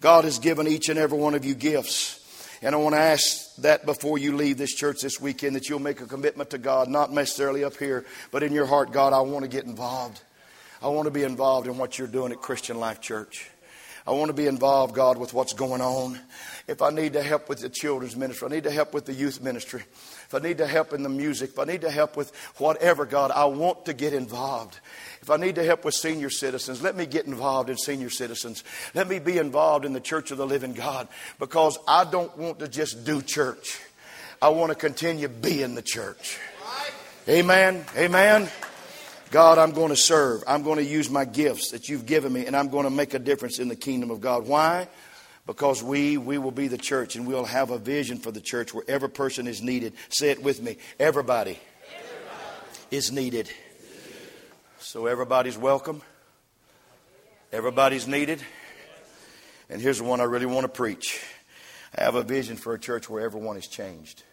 God 0.01 0.23
has 0.23 0.37
given 0.37 0.67
each 0.67 0.87
and 0.87 0.99
every 0.99 1.17
one 1.17 1.33
of 1.33 1.43
you 1.43 1.55
gifts. 1.55 2.21
And 2.61 2.75
I 2.75 2.77
want 2.77 2.93
to 2.93 3.01
ask 3.01 3.55
that 3.55 3.87
before 3.87 4.19
you 4.19 4.35
leave 4.35 4.59
this 4.59 4.71
church 4.71 5.01
this 5.01 5.19
weekend, 5.19 5.55
that 5.55 5.67
you'll 5.67 5.79
make 5.79 5.99
a 5.99 6.05
commitment 6.05 6.51
to 6.51 6.59
God, 6.59 6.87
not 6.87 7.11
necessarily 7.11 7.63
up 7.63 7.75
here, 7.77 8.05
but 8.29 8.43
in 8.43 8.53
your 8.53 8.67
heart, 8.67 8.91
God, 8.91 9.13
I 9.13 9.21
want 9.21 9.41
to 9.41 9.49
get 9.49 9.65
involved. 9.65 10.21
I 10.79 10.89
want 10.89 11.07
to 11.07 11.11
be 11.11 11.23
involved 11.23 11.65
in 11.65 11.79
what 11.79 11.97
you're 11.97 12.07
doing 12.07 12.31
at 12.31 12.39
Christian 12.39 12.79
Life 12.79 13.01
Church. 13.01 13.49
I 14.05 14.11
want 14.11 14.29
to 14.29 14.33
be 14.33 14.45
involved, 14.45 14.93
God, 14.93 15.17
with 15.17 15.33
what's 15.33 15.53
going 15.53 15.81
on. 15.81 16.19
If 16.67 16.83
I 16.83 16.91
need 16.91 17.13
to 17.13 17.23
help 17.23 17.49
with 17.49 17.61
the 17.61 17.69
children's 17.69 18.15
ministry, 18.15 18.47
I 18.47 18.51
need 18.51 18.65
to 18.65 18.71
help 18.71 18.93
with 18.93 19.05
the 19.05 19.13
youth 19.13 19.41
ministry. 19.41 19.81
If 20.35 20.43
I 20.43 20.47
need 20.49 20.57
to 20.57 20.67
help 20.67 20.91
in 20.91 21.01
the 21.01 21.07
music, 21.07 21.51
if 21.51 21.59
I 21.59 21.63
need 21.63 21.81
to 21.81 21.89
help 21.89 22.17
with 22.17 22.35
whatever, 22.57 23.05
God, 23.05 23.31
I 23.31 23.45
want 23.45 23.85
to 23.85 23.93
get 23.93 24.13
involved. 24.13 24.77
If 25.21 25.29
I 25.29 25.37
need 25.37 25.55
to 25.55 25.63
help 25.63 25.85
with 25.85 25.93
senior 25.93 26.29
citizens, 26.29 26.81
let 26.81 26.97
me 26.97 27.05
get 27.05 27.25
involved 27.25 27.69
in 27.69 27.77
senior 27.77 28.09
citizens. 28.09 28.65
Let 28.93 29.07
me 29.07 29.19
be 29.19 29.37
involved 29.37 29.85
in 29.85 29.93
the 29.93 30.01
church 30.01 30.31
of 30.31 30.37
the 30.37 30.45
living 30.45 30.73
God 30.73 31.07
because 31.39 31.79
I 31.87 32.03
don't 32.03 32.37
want 32.37 32.59
to 32.59 32.67
just 32.67 33.05
do 33.05 33.21
church. 33.21 33.79
I 34.41 34.49
want 34.49 34.73
to 34.73 34.75
continue 34.75 35.29
being 35.29 35.73
the 35.73 35.81
church. 35.81 36.37
Amen. 37.29 37.85
Amen. 37.95 38.49
God, 39.31 39.57
I'm 39.57 39.71
going 39.71 39.89
to 39.89 39.95
serve. 39.95 40.43
I'm 40.47 40.63
going 40.63 40.79
to 40.79 40.83
use 40.83 41.09
my 41.09 41.23
gifts 41.23 41.71
that 41.71 41.87
you've 41.87 42.05
given 42.05 42.33
me, 42.33 42.45
and 42.45 42.57
I'm 42.57 42.67
going 42.67 42.83
to 42.83 42.89
make 42.89 43.13
a 43.13 43.19
difference 43.19 43.59
in 43.59 43.69
the 43.69 43.75
kingdom 43.77 44.11
of 44.11 44.19
God. 44.19 44.45
Why? 44.45 44.89
Because 45.45 45.83
we, 45.83 46.17
we 46.17 46.37
will 46.39 46.51
be 46.51 46.67
the 46.67 46.77
church, 46.77 47.15
and 47.15 47.27
we'll 47.27 47.45
have 47.45 47.69
a 47.69 47.77
vision 47.77 48.17
for 48.17 48.31
the 48.31 48.41
church 48.41 48.73
where 48.73 48.83
every 48.87 49.09
person 49.09 49.47
is 49.47 49.61
needed. 49.61 49.93
Say 50.09 50.31
it 50.31 50.41
with 50.41 50.61
me. 50.61 50.77
Everybody, 50.99 51.59
Everybody. 51.87 52.97
is 52.97 53.11
needed. 53.11 53.49
So 54.79 55.05
everybody's 55.05 55.57
welcome. 55.57 56.01
Everybody's 57.51 58.07
needed. 58.07 58.41
And 59.69 59.81
here's 59.81 59.99
the 59.99 60.03
one 60.03 60.19
I 60.19 60.25
really 60.25 60.45
want 60.45 60.63
to 60.63 60.69
preach. 60.69 61.21
I 61.97 62.03
have 62.03 62.15
a 62.15 62.23
vision 62.23 62.57
for 62.57 62.73
a 62.73 62.79
church 62.79 63.09
where 63.09 63.23
everyone 63.23 63.57
is 63.57 63.67
changed. 63.67 64.23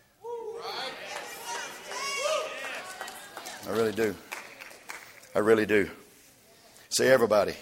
I 3.68 3.70
really 3.70 3.92
do. 3.92 4.14
I 5.34 5.38
really 5.38 5.66
do. 5.66 5.88
Say 6.88 7.08
everybody 7.08 7.54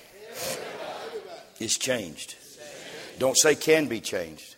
is 1.58 1.76
changed. 1.76 2.36
Don't 3.20 3.36
say 3.36 3.54
can 3.54 3.86
be 3.86 4.00
changed. 4.00 4.56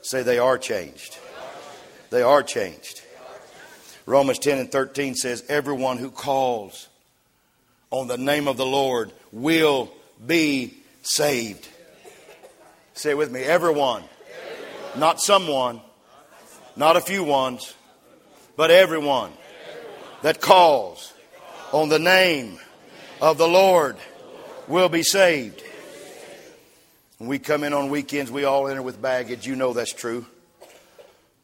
Say 0.00 0.22
they 0.22 0.38
are 0.38 0.58
changed. 0.58 1.18
They 2.10 2.22
are 2.22 2.44
changed. 2.44 3.02
Romans 4.06 4.38
10 4.38 4.58
and 4.58 4.70
13 4.70 5.16
says, 5.16 5.42
Everyone 5.48 5.98
who 5.98 6.12
calls 6.12 6.88
on 7.90 8.06
the 8.06 8.16
name 8.16 8.46
of 8.46 8.56
the 8.56 8.64
Lord 8.64 9.10
will 9.32 9.90
be 10.24 10.74
saved. 11.02 11.66
Say 12.92 13.10
it 13.10 13.18
with 13.18 13.32
me. 13.32 13.40
Everyone. 13.40 14.04
everyone. 14.04 15.00
Not 15.00 15.20
someone. 15.20 15.80
Not 16.76 16.96
a 16.96 17.00
few 17.00 17.24
ones. 17.24 17.74
But 18.56 18.70
everyone 18.70 19.32
that 20.22 20.40
calls 20.40 21.12
on 21.72 21.88
the 21.88 21.98
name 21.98 22.60
of 23.20 23.36
the 23.36 23.48
Lord 23.48 23.96
will 24.68 24.88
be 24.88 25.02
saved. 25.02 25.63
When 27.18 27.28
we 27.28 27.38
come 27.38 27.62
in 27.62 27.72
on 27.72 27.90
weekends, 27.90 28.30
we 28.30 28.44
all 28.44 28.66
enter 28.66 28.82
with 28.82 29.00
baggage. 29.00 29.46
You 29.46 29.54
know 29.54 29.72
that's 29.72 29.92
true. 29.92 30.26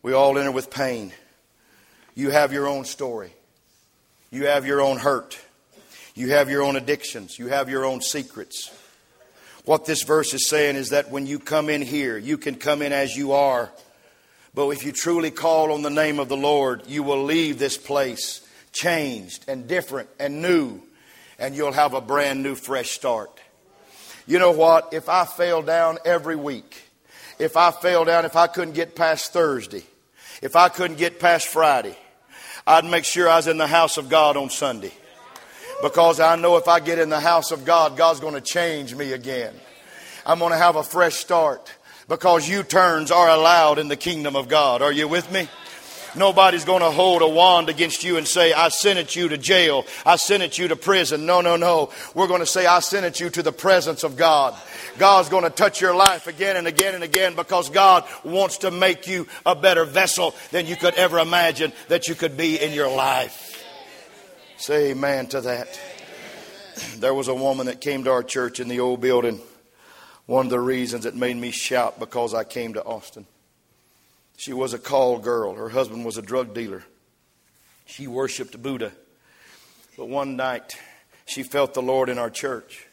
We 0.03 0.13
all 0.13 0.37
enter 0.37 0.51
with 0.51 0.71
pain. 0.71 1.13
You 2.15 2.31
have 2.31 2.53
your 2.53 2.67
own 2.67 2.85
story. 2.85 3.33
You 4.31 4.47
have 4.47 4.67
your 4.67 4.81
own 4.81 4.99
hurt. 4.99 5.39
You 6.15 6.31
have 6.31 6.51
your 6.51 6.63
own 6.63 6.77
addictions. 6.77 7.39
You 7.39 7.49
have 7.49 7.69
your 7.69 7.85
own 7.85 8.01
secrets. 8.01 8.71
What 9.65 9.85
this 9.85 10.03
verse 10.03 10.35
is 10.35 10.49
saying 10.49 10.77
is 10.77 10.91
that 10.91 11.11
when 11.11 11.27
you 11.27 11.39
come 11.39 11.69
in 11.69 11.83
here, 11.83 12.19
you 12.19 12.37
can 12.37 12.57
come 12.57 12.83
in 12.83 12.93
as 12.93 13.17
you 13.17 13.33
are. 13.33 13.71
But 14.55 14.69
if 14.71 14.85
you 14.85 14.91
truly 14.91 15.31
call 15.31 15.73
on 15.73 15.83
the 15.83 15.91
name 15.91 16.19
of 16.19 16.29
the 16.29 16.37
Lord, 16.37 16.83
you 16.89 17.05
will 17.05 17.23
leave 17.23 17.59
this 17.59 17.79
place 17.79 18.47
changed 18.73 19.45
and 19.49 19.69
different 19.69 20.09
and 20.19 20.43
new, 20.43 20.81
and 21.39 21.55
you'll 21.55 21.73
have 21.73 21.95
a 21.95 22.01
brand 22.01 22.43
new, 22.43 22.57
fresh 22.57 22.91
start. 22.91 23.31
You 24.31 24.39
know 24.39 24.53
what? 24.53 24.95
If 24.95 25.09
I 25.09 25.25
fell 25.25 25.61
down 25.61 25.99
every 26.05 26.37
week, 26.37 26.81
if 27.41 27.57
I 27.57 27.73
fell 27.73 28.05
down, 28.05 28.25
if 28.25 28.37
I 28.37 28.47
couldn't 28.47 28.75
get 28.75 28.95
past 28.95 29.33
Thursday, 29.33 29.83
if 30.41 30.55
I 30.55 30.69
couldn't 30.69 30.99
get 30.99 31.19
past 31.19 31.49
Friday, 31.49 31.99
I'd 32.65 32.85
make 32.85 33.05
sure 33.05 33.29
I 33.29 33.39
was 33.39 33.49
in 33.49 33.59
the 33.59 33.67
house 33.67 33.97
of 33.97 34.09
God 34.09 34.37
on 34.37 34.49
Sunday 34.49 34.93
because 35.83 36.21
I 36.21 36.37
know 36.37 36.57
if 36.59 36.69
I 36.69 36.79
get 36.79 37.01
in 37.01 37.09
the 37.09 37.19
house 37.19 37.51
of 37.51 37.65
God, 37.65 37.97
God's 37.97 38.21
going 38.21 38.35
to 38.35 38.41
change 38.41 38.95
me 38.95 39.15
again. 39.15 39.53
I'm 40.25 40.39
going 40.39 40.53
to 40.53 40.59
have 40.59 40.77
a 40.77 40.85
fresh 40.85 41.15
start 41.15 41.75
because 42.07 42.49
U 42.49 42.63
turns 42.63 43.11
are 43.11 43.31
allowed 43.31 43.81
in 43.81 43.89
the 43.89 43.97
kingdom 43.97 44.37
of 44.37 44.47
God. 44.47 44.81
Are 44.81 44.93
you 44.93 45.09
with 45.09 45.29
me? 45.33 45.49
Nobody's 46.17 46.65
going 46.65 46.81
to 46.81 46.91
hold 46.91 47.23
a 47.23 47.29
wand 47.29 47.69
against 47.69 48.03
you 48.03 48.17
and 48.17 48.27
say, 48.27 48.53
I 48.53 48.69
sentenced 48.69 49.15
you 49.15 49.29
to 49.29 49.39
jail. 49.39 49.85
I 50.05 50.17
sentenced 50.17 50.59
you 50.59 50.69
to 50.69 50.77
prison. 50.77 51.27
No, 51.27 51.41
no, 51.41 51.57
no. 51.57 51.91
We're 52.15 52.27
going 52.27 52.41
to 52.41 52.47
say, 52.47 52.67
I 52.67 52.81
sentenced 52.81 53.21
you 53.21 53.31
to 53.31 53.43
the 53.43 53.53
presence 53.53 54.03
of 54.03 54.17
God. 54.17 54.55
God's 54.99 55.29
going 55.29 55.45
to 55.45 55.51
touch 55.51 55.81
your 55.81 55.95
life 55.95 56.27
again 56.27 56.57
and 56.57 56.67
again 56.67 56.95
and 56.95 57.05
again 57.05 57.35
because 57.37 57.71
God 57.71 58.05
wants 58.25 58.59
to 58.59 58.71
make 58.71 59.07
you 59.07 59.27
a 59.47 59.55
better 59.55 59.85
vessel 59.85 60.35
than 60.51 60.67
you 60.67 60.77
could 60.77 60.95
ever 60.95 61.19
imagine 61.19 61.73
that 61.89 62.09
you 62.09 62.15
could 62.15 62.37
be 62.37 62.61
in 62.61 62.73
your 62.73 62.95
life. 62.95 63.65
Say 64.57 64.91
amen 64.91 65.29
to 65.29 65.41
that. 65.43 65.81
There 66.97 67.13
was 67.13 67.29
a 67.29 67.35
woman 67.35 67.67
that 67.67 67.83
came 67.83 68.05
to 68.05 68.11
our 68.11 68.23
church 68.23 68.59
in 68.59 68.69
the 68.69 68.81
old 68.81 69.03
building. 69.03 69.41
One 70.25 70.47
of 70.47 70.51
the 70.51 70.61
reasons 70.61 71.05
it 71.05 71.15
made 71.15 71.37
me 71.37 71.51
shout 71.51 71.99
because 71.99 72.33
I 72.33 72.45
came 72.45 72.73
to 72.75 72.85
Austin. 72.85 73.27
She 74.41 74.55
was 74.55 74.73
a 74.73 74.79
call 74.79 75.19
girl. 75.19 75.53
Her 75.53 75.69
husband 75.69 76.03
was 76.03 76.17
a 76.17 76.23
drug 76.23 76.55
dealer. 76.55 76.83
She 77.85 78.07
worshiped 78.07 78.63
Buddha. 78.63 78.91
But 79.99 80.09
one 80.09 80.35
night, 80.35 80.79
she 81.27 81.43
felt 81.43 81.75
the 81.75 81.83
Lord 81.83 82.09
in 82.09 82.19
our 82.19 82.31
church. 82.31 82.87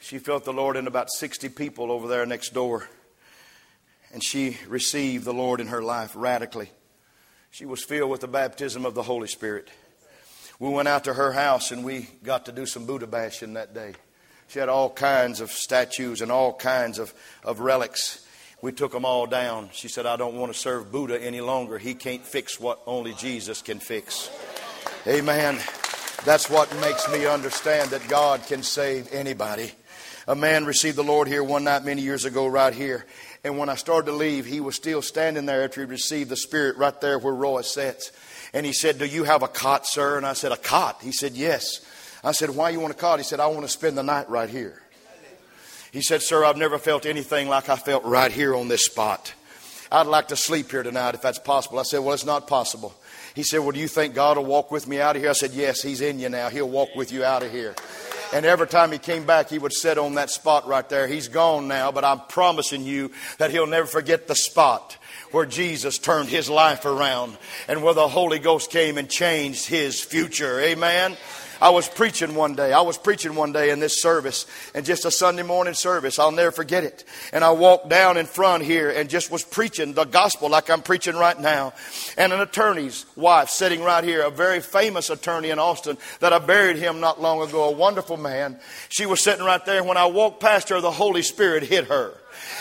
She 0.00 0.18
felt 0.18 0.44
the 0.44 0.52
Lord 0.52 0.76
in 0.76 0.88
about 0.88 1.12
60 1.12 1.48
people 1.50 1.92
over 1.92 2.08
there 2.08 2.26
next 2.26 2.52
door. 2.54 2.88
And 4.12 4.20
she 4.20 4.56
received 4.66 5.24
the 5.24 5.32
Lord 5.32 5.60
in 5.60 5.68
her 5.68 5.80
life 5.80 6.10
radically. 6.16 6.72
She 7.52 7.64
was 7.64 7.84
filled 7.84 8.10
with 8.10 8.22
the 8.22 8.26
baptism 8.26 8.84
of 8.84 8.94
the 8.94 9.04
Holy 9.04 9.28
Spirit. 9.28 9.68
We 10.58 10.70
went 10.70 10.88
out 10.88 11.04
to 11.04 11.14
her 11.14 11.30
house 11.30 11.70
and 11.70 11.84
we 11.84 12.08
got 12.24 12.46
to 12.46 12.52
do 12.52 12.66
some 12.66 12.84
Buddha 12.84 13.06
bashing 13.06 13.52
that 13.52 13.74
day. 13.74 13.94
She 14.48 14.58
had 14.58 14.68
all 14.68 14.90
kinds 14.90 15.40
of 15.40 15.52
statues 15.52 16.20
and 16.20 16.32
all 16.32 16.52
kinds 16.52 16.98
of, 16.98 17.14
of 17.44 17.60
relics. 17.60 18.21
We 18.62 18.70
took 18.70 18.92
them 18.92 19.04
all 19.04 19.26
down. 19.26 19.70
She 19.72 19.88
said, 19.88 20.06
I 20.06 20.14
don't 20.14 20.36
want 20.36 20.52
to 20.52 20.58
serve 20.58 20.92
Buddha 20.92 21.20
any 21.20 21.40
longer. 21.40 21.78
He 21.78 21.94
can't 21.94 22.24
fix 22.24 22.60
what 22.60 22.80
only 22.86 23.12
Jesus 23.14 23.60
can 23.60 23.80
fix. 23.80 24.30
Amen. 25.04 25.58
That's 26.24 26.48
what 26.48 26.72
makes 26.80 27.10
me 27.10 27.26
understand 27.26 27.90
that 27.90 28.06
God 28.06 28.46
can 28.46 28.62
save 28.62 29.12
anybody. 29.12 29.72
A 30.28 30.36
man 30.36 30.64
received 30.64 30.96
the 30.96 31.02
Lord 31.02 31.26
here 31.26 31.42
one 31.42 31.64
night 31.64 31.84
many 31.84 32.02
years 32.02 32.24
ago, 32.24 32.46
right 32.46 32.72
here. 32.72 33.04
And 33.42 33.58
when 33.58 33.68
I 33.68 33.74
started 33.74 34.06
to 34.06 34.16
leave, 34.16 34.46
he 34.46 34.60
was 34.60 34.76
still 34.76 35.02
standing 35.02 35.46
there 35.46 35.64
after 35.64 35.80
he 35.80 35.86
received 35.86 36.30
the 36.30 36.36
Spirit 36.36 36.76
right 36.76 36.98
there 37.00 37.18
where 37.18 37.34
Roy 37.34 37.62
sits. 37.62 38.12
And 38.54 38.64
he 38.64 38.72
said, 38.72 38.98
Do 38.98 39.06
you 39.06 39.24
have 39.24 39.42
a 39.42 39.48
cot, 39.48 39.88
sir? 39.88 40.16
And 40.16 40.24
I 40.24 40.34
said, 40.34 40.52
A 40.52 40.56
cot? 40.56 41.02
He 41.02 41.10
said, 41.10 41.32
Yes. 41.32 41.84
I 42.22 42.30
said, 42.30 42.50
Why 42.50 42.70
you 42.70 42.78
want 42.78 42.92
a 42.92 42.96
cot? 42.96 43.18
He 43.18 43.24
said, 43.24 43.40
I 43.40 43.48
want 43.48 43.62
to 43.62 43.68
spend 43.68 43.98
the 43.98 44.04
night 44.04 44.30
right 44.30 44.48
here. 44.48 44.81
He 45.92 46.00
said, 46.00 46.22
Sir, 46.22 46.42
I've 46.44 46.56
never 46.56 46.78
felt 46.78 47.04
anything 47.04 47.48
like 47.48 47.68
I 47.68 47.76
felt 47.76 48.04
right 48.04 48.32
here 48.32 48.56
on 48.56 48.68
this 48.68 48.86
spot. 48.86 49.34
I'd 49.92 50.06
like 50.06 50.28
to 50.28 50.36
sleep 50.36 50.70
here 50.70 50.82
tonight 50.82 51.14
if 51.14 51.20
that's 51.20 51.38
possible. 51.38 51.78
I 51.78 51.82
said, 51.82 51.98
Well, 51.98 52.14
it's 52.14 52.24
not 52.24 52.48
possible. 52.48 52.94
He 53.34 53.42
said, 53.42 53.58
Well, 53.58 53.72
do 53.72 53.78
you 53.78 53.88
think 53.88 54.14
God 54.14 54.38
will 54.38 54.46
walk 54.46 54.70
with 54.70 54.88
me 54.88 55.00
out 55.00 55.16
of 55.16 55.22
here? 55.22 55.30
I 55.30 55.34
said, 55.34 55.52
Yes, 55.52 55.82
He's 55.82 56.00
in 56.00 56.18
you 56.18 56.30
now. 56.30 56.48
He'll 56.48 56.68
walk 56.68 56.88
with 56.96 57.12
you 57.12 57.24
out 57.24 57.42
of 57.42 57.52
here. 57.52 57.74
And 58.32 58.46
every 58.46 58.66
time 58.66 58.90
he 58.90 58.98
came 58.98 59.26
back, 59.26 59.50
he 59.50 59.58
would 59.58 59.74
sit 59.74 59.98
on 59.98 60.14
that 60.14 60.30
spot 60.30 60.66
right 60.66 60.88
there. 60.88 61.06
He's 61.06 61.28
gone 61.28 61.68
now, 61.68 61.92
but 61.92 62.02
I'm 62.02 62.20
promising 62.20 62.86
you 62.86 63.10
that 63.36 63.50
he'll 63.50 63.66
never 63.66 63.86
forget 63.86 64.26
the 64.26 64.34
spot 64.34 64.96
where 65.32 65.44
Jesus 65.44 65.98
turned 65.98 66.30
his 66.30 66.48
life 66.48 66.86
around 66.86 67.36
and 67.68 67.82
where 67.82 67.92
the 67.92 68.08
Holy 68.08 68.38
Ghost 68.38 68.70
came 68.70 68.96
and 68.96 69.10
changed 69.10 69.66
his 69.66 70.00
future. 70.00 70.58
Amen. 70.60 71.18
I 71.62 71.70
was 71.70 71.88
preaching 71.88 72.34
one 72.34 72.56
day. 72.56 72.72
I 72.72 72.80
was 72.80 72.98
preaching 72.98 73.36
one 73.36 73.52
day 73.52 73.70
in 73.70 73.78
this 73.78 74.02
service, 74.02 74.46
and 74.74 74.84
just 74.84 75.04
a 75.04 75.12
Sunday 75.12 75.44
morning 75.44 75.74
service. 75.74 76.18
I'll 76.18 76.32
never 76.32 76.50
forget 76.50 76.82
it. 76.82 77.04
And 77.32 77.44
I 77.44 77.52
walked 77.52 77.88
down 77.88 78.16
in 78.16 78.26
front 78.26 78.64
here 78.64 78.90
and 78.90 79.08
just 79.08 79.30
was 79.30 79.44
preaching 79.44 79.94
the 79.94 80.02
gospel 80.02 80.50
like 80.50 80.70
I'm 80.70 80.82
preaching 80.82 81.14
right 81.14 81.38
now. 81.38 81.72
And 82.18 82.32
an 82.32 82.40
attorney's 82.40 83.06
wife 83.14 83.48
sitting 83.48 83.80
right 83.80 84.02
here, 84.02 84.22
a 84.22 84.30
very 84.30 84.58
famous 84.58 85.08
attorney 85.08 85.50
in 85.50 85.60
Austin 85.60 85.98
that 86.18 86.32
I 86.32 86.40
buried 86.40 86.78
him 86.78 86.98
not 86.98 87.22
long 87.22 87.40
ago, 87.48 87.68
a 87.68 87.70
wonderful 87.70 88.16
man. 88.16 88.58
She 88.88 89.06
was 89.06 89.22
sitting 89.22 89.44
right 89.44 89.64
there. 89.64 89.84
When 89.84 89.96
I 89.96 90.06
walked 90.06 90.40
past 90.40 90.68
her, 90.70 90.80
the 90.80 90.90
Holy 90.90 91.22
Spirit 91.22 91.62
hit 91.62 91.84
her 91.84 92.16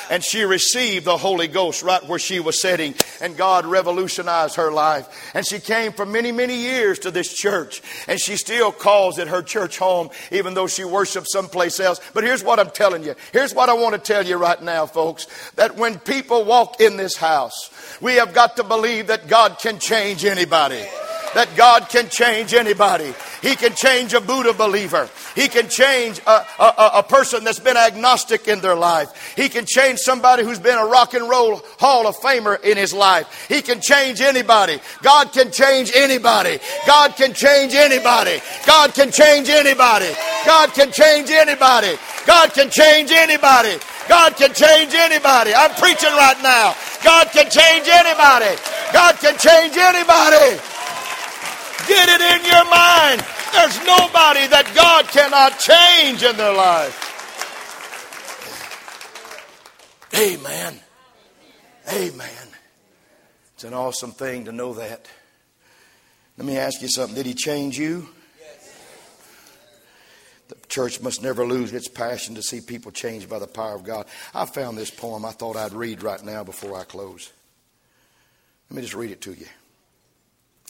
and 0.09 0.23
she 0.23 0.43
received 0.43 1.05
the 1.05 1.17
Holy 1.17 1.47
Ghost 1.47 1.83
right 1.83 2.05
where 2.07 2.19
she 2.19 2.39
was 2.39 2.61
sitting, 2.61 2.95
and 3.21 3.37
God 3.37 3.65
revolutionized 3.65 4.55
her 4.55 4.71
life. 4.71 5.07
And 5.33 5.45
she 5.45 5.59
came 5.59 5.91
for 5.91 6.05
many, 6.05 6.31
many 6.31 6.55
years 6.55 6.99
to 6.99 7.11
this 7.11 7.33
church, 7.33 7.81
and 8.07 8.19
she 8.19 8.35
still 8.35 8.71
calls 8.71 9.19
it 9.19 9.27
her 9.27 9.41
church 9.41 9.77
home, 9.77 10.09
even 10.31 10.53
though 10.53 10.67
she 10.67 10.83
worships 10.83 11.31
someplace 11.31 11.79
else. 11.79 11.99
But 12.13 12.23
here's 12.23 12.43
what 12.43 12.59
I'm 12.59 12.71
telling 12.71 13.03
you. 13.03 13.15
Here's 13.31 13.53
what 13.53 13.69
I 13.69 13.73
want 13.73 13.93
to 13.93 13.99
tell 13.99 14.25
you 14.25 14.37
right 14.37 14.61
now, 14.61 14.85
folks, 14.85 15.27
that 15.55 15.77
when 15.77 15.99
people 15.99 16.43
walk 16.43 16.81
in 16.81 16.97
this 16.97 17.15
house, 17.15 17.69
we 18.01 18.15
have 18.15 18.33
got 18.33 18.57
to 18.57 18.63
believe 18.63 19.07
that 19.07 19.27
God 19.27 19.59
can 19.59 19.79
change 19.79 20.25
anybody 20.25 20.85
that 21.33 21.49
God 21.55 21.89
can 21.89 22.09
change 22.09 22.53
anybody. 22.53 23.13
He 23.41 23.55
can 23.55 23.73
change 23.73 24.13
a 24.13 24.21
Buddha 24.21 24.53
believer. 24.53 25.09
He 25.35 25.47
can 25.47 25.69
change 25.69 26.19
a, 26.27 26.45
a, 26.59 26.91
a, 26.95 27.03
person 27.03 27.43
that's 27.43 27.59
been 27.59 27.77
agnostic 27.77 28.47
in 28.47 28.59
their 28.59 28.75
life. 28.75 29.33
He 29.35 29.49
can 29.49 29.65
change 29.65 29.99
somebody 29.99 30.43
who's 30.43 30.59
been 30.59 30.77
a 30.77 30.85
rock 30.85 31.13
and 31.13 31.29
roll 31.29 31.61
Hall 31.79 32.07
of 32.07 32.17
Famer 32.17 32.61
in 32.63 32.77
his 32.77 32.93
life. 32.93 33.47
He 33.47 33.61
can 33.61 33.81
change 33.81 34.21
anybody. 34.21 34.79
God 35.01 35.31
can 35.31 35.51
change 35.51 35.91
anybody. 35.95 36.59
God 36.85 37.15
can 37.15 37.33
change 37.33 37.73
anybody. 37.73 38.41
God 38.65 38.93
can 38.93 39.11
change 39.11 39.49
anybody. 39.49 40.11
God 40.45 40.73
can 40.73 40.91
change 40.91 41.31
anybody. 41.31 41.97
God 42.27 42.53
can 42.53 42.69
change 42.69 43.11
anybody. 43.11 43.77
God 44.07 44.35
can 44.35 44.53
change 44.53 44.93
anybody. 44.93 45.53
I'm 45.55 45.71
preaching 45.75 46.11
right 46.11 46.37
now. 46.43 46.75
God 47.03 47.27
can 47.31 47.49
change 47.49 47.87
anybody. 47.87 48.55
God 48.93 49.15
can 49.17 49.37
change 49.37 49.77
anybody. 49.77 50.70
Get 51.87 52.09
it 52.09 52.21
in 52.21 52.45
your 52.45 52.65
mind. 52.69 53.21
There's 53.53 53.77
nobody 53.85 54.47
that 54.47 54.71
God 54.75 55.07
cannot 55.09 55.59
change 55.59 56.23
in 56.23 56.37
their 56.37 56.53
life. 56.53 57.07
Amen. 60.15 60.79
Amen. 61.91 62.47
It's 63.55 63.63
an 63.63 63.73
awesome 63.73 64.11
thing 64.11 64.45
to 64.45 64.51
know 64.51 64.73
that. 64.73 65.07
Let 66.37 66.47
me 66.47 66.57
ask 66.57 66.81
you 66.81 66.87
something. 66.89 67.15
Did 67.15 67.25
he 67.25 67.33
change 67.33 67.77
you? 67.77 68.07
The 70.47 70.55
church 70.67 71.01
must 71.01 71.23
never 71.23 71.45
lose 71.45 71.71
its 71.71 71.87
passion 71.87 72.35
to 72.35 72.41
see 72.41 72.59
people 72.59 72.91
changed 72.91 73.29
by 73.29 73.39
the 73.39 73.47
power 73.47 73.73
of 73.73 73.83
God. 73.83 74.05
I 74.33 74.45
found 74.45 74.77
this 74.77 74.91
poem 74.91 75.23
I 75.23 75.31
thought 75.31 75.55
I'd 75.55 75.73
read 75.73 76.03
right 76.03 76.21
now 76.23 76.43
before 76.43 76.77
I 76.77 76.83
close. 76.83 77.31
Let 78.69 78.75
me 78.75 78.81
just 78.81 78.95
read 78.95 79.11
it 79.11 79.21
to 79.21 79.33
you. 79.33 79.45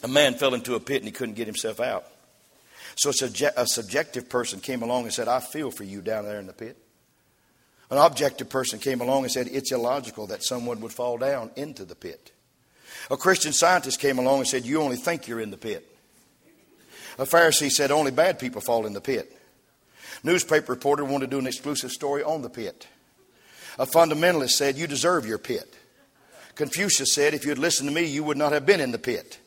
A 0.02 0.08
man 0.08 0.34
fell 0.34 0.54
into 0.54 0.74
a 0.74 0.80
pit 0.80 0.98
and 0.98 1.06
he 1.06 1.12
couldn't 1.12 1.34
get 1.34 1.46
himself 1.46 1.80
out. 1.80 2.06
So 2.96 3.10
a 3.10 3.66
subjective 3.66 4.28
person 4.28 4.60
came 4.60 4.82
along 4.82 5.04
and 5.04 5.12
said, 5.12 5.28
I 5.28 5.40
feel 5.40 5.70
for 5.70 5.84
you 5.84 6.02
down 6.02 6.24
there 6.24 6.38
in 6.38 6.46
the 6.46 6.52
pit. 6.52 6.76
An 7.90 7.98
objective 7.98 8.48
person 8.48 8.78
came 8.78 9.00
along 9.00 9.24
and 9.24 9.32
said, 9.32 9.48
It's 9.50 9.70
illogical 9.70 10.26
that 10.28 10.42
someone 10.42 10.80
would 10.80 10.92
fall 10.92 11.18
down 11.18 11.50
into 11.56 11.84
the 11.84 11.94
pit. 11.94 12.32
A 13.10 13.16
Christian 13.16 13.52
scientist 13.52 14.00
came 14.00 14.18
along 14.18 14.38
and 14.38 14.48
said, 14.48 14.64
You 14.64 14.80
only 14.80 14.96
think 14.96 15.28
you're 15.28 15.40
in 15.40 15.50
the 15.50 15.58
pit. 15.58 15.86
A 17.18 17.24
Pharisee 17.24 17.70
said, 17.70 17.90
Only 17.90 18.10
bad 18.10 18.38
people 18.38 18.60
fall 18.60 18.86
in 18.86 18.94
the 18.94 19.00
pit. 19.00 19.36
Newspaper 20.24 20.72
reporter 20.72 21.04
wanted 21.04 21.26
to 21.26 21.36
do 21.36 21.38
an 21.38 21.46
exclusive 21.46 21.90
story 21.90 22.22
on 22.22 22.42
the 22.42 22.48
pit. 22.48 22.86
A 23.78 23.86
fundamentalist 23.86 24.50
said, 24.50 24.76
You 24.76 24.86
deserve 24.86 25.26
your 25.26 25.38
pit. 25.38 25.74
Confucius 26.54 27.14
said, 27.14 27.34
If 27.34 27.44
you'd 27.44 27.58
listened 27.58 27.88
to 27.88 27.94
me, 27.94 28.04
you 28.04 28.24
would 28.24 28.38
not 28.38 28.52
have 28.52 28.64
been 28.64 28.80
in 28.80 28.92
the 28.92 28.98
pit. 28.98 29.38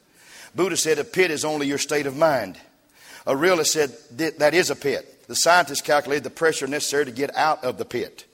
Buddha 0.55 0.77
said 0.77 0.99
a 0.99 1.03
pit 1.03 1.31
is 1.31 1.43
only 1.43 1.67
your 1.67 1.77
state 1.77 2.05
of 2.05 2.15
mind. 2.15 2.57
A 3.27 3.35
realist 3.35 3.73
said 3.73 3.91
that 4.11 4.53
is 4.53 4.69
a 4.69 4.75
pit. 4.75 5.27
The 5.27 5.35
scientist 5.35 5.83
calculated 5.83 6.23
the 6.23 6.29
pressure 6.29 6.67
necessary 6.67 7.05
to 7.05 7.11
get 7.11 7.35
out 7.35 7.63
of 7.63 7.77
the 7.77 7.85
pit. 7.85 8.25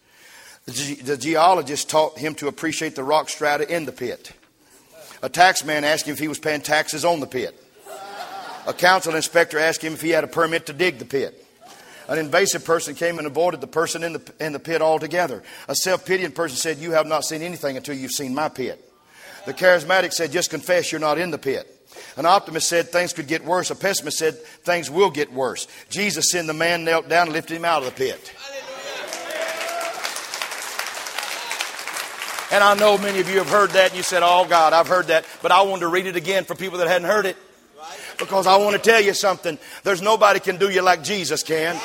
The, 0.65 0.71
ge- 0.71 0.99
the 0.99 1.17
geologist 1.17 1.89
taught 1.89 2.19
him 2.19 2.35
to 2.35 2.47
appreciate 2.47 2.95
the 2.95 3.03
rock 3.03 3.29
strata 3.29 3.73
in 3.73 3.85
the 3.85 3.91
pit. 3.91 4.33
A 5.23 5.29
taxman 5.29 5.83
asked 5.83 6.05
him 6.05 6.13
if 6.13 6.19
he 6.19 6.27
was 6.27 6.39
paying 6.39 6.61
taxes 6.61 7.05
on 7.05 7.19
the 7.19 7.27
pit. 7.27 7.55
A 8.67 8.73
council 8.73 9.15
inspector 9.15 9.57
asked 9.57 9.81
him 9.83 9.93
if 9.93 10.01
he 10.01 10.09
had 10.09 10.23
a 10.23 10.27
permit 10.27 10.67
to 10.67 10.73
dig 10.73 10.99
the 10.99 11.05
pit. 11.05 11.47
An 12.07 12.19
invasive 12.19 12.65
person 12.65 12.93
came 12.93 13.17
and 13.17 13.25
avoided 13.25 13.61
the 13.61 13.67
person 13.67 14.03
in 14.03 14.13
the, 14.13 14.33
in 14.39 14.53
the 14.53 14.59
pit 14.59 14.81
altogether. 14.81 15.41
A 15.67 15.75
self 15.75 16.05
pitying 16.05 16.33
person 16.33 16.57
said, 16.57 16.77
You 16.77 16.91
have 16.91 17.07
not 17.07 17.23
seen 17.23 17.41
anything 17.41 17.77
until 17.77 17.95
you've 17.95 18.11
seen 18.11 18.35
my 18.35 18.49
pit. 18.49 18.83
The 19.45 19.53
charismatic 19.53 20.11
said, 20.11 20.31
Just 20.31 20.49
confess 20.49 20.91
you're 20.91 21.01
not 21.01 21.17
in 21.17 21.31
the 21.31 21.37
pit. 21.37 21.80
An 22.17 22.25
optimist 22.25 22.67
said 22.67 22.89
things 22.89 23.13
could 23.13 23.27
get 23.27 23.43
worse. 23.45 23.71
A 23.71 23.75
pessimist 23.75 24.17
said 24.17 24.37
things 24.37 24.89
will 24.89 25.09
get 25.09 25.31
worse. 25.31 25.67
Jesus 25.89 26.31
sent 26.31 26.47
the 26.47 26.53
man 26.53 26.83
knelt 26.83 27.07
down 27.07 27.27
and 27.27 27.33
lifted 27.33 27.55
him 27.55 27.65
out 27.65 27.83
of 27.83 27.85
the 27.85 27.91
pit. 27.91 28.33
And 32.51 32.61
I 32.61 32.73
know 32.75 32.97
many 32.97 33.21
of 33.21 33.29
you 33.29 33.37
have 33.37 33.49
heard 33.49 33.69
that 33.71 33.89
and 33.89 33.97
you 33.97 34.03
said, 34.03 34.23
Oh 34.25 34.45
God, 34.47 34.73
I've 34.73 34.87
heard 34.87 35.07
that. 35.07 35.25
But 35.41 35.53
I 35.53 35.61
wanted 35.61 35.81
to 35.81 35.87
read 35.87 36.05
it 36.05 36.17
again 36.17 36.43
for 36.43 36.53
people 36.53 36.79
that 36.79 36.87
hadn't 36.87 37.07
heard 37.07 37.25
it. 37.25 37.37
Because 38.19 38.45
I 38.45 38.57
want 38.57 38.75
to 38.75 38.81
tell 38.81 39.01
you 39.01 39.13
something. 39.13 39.57
There's 39.83 40.01
nobody 40.01 40.39
can 40.39 40.57
do 40.57 40.69
you 40.69 40.81
like 40.81 41.01
Jesus 41.01 41.43
can. 41.43 41.79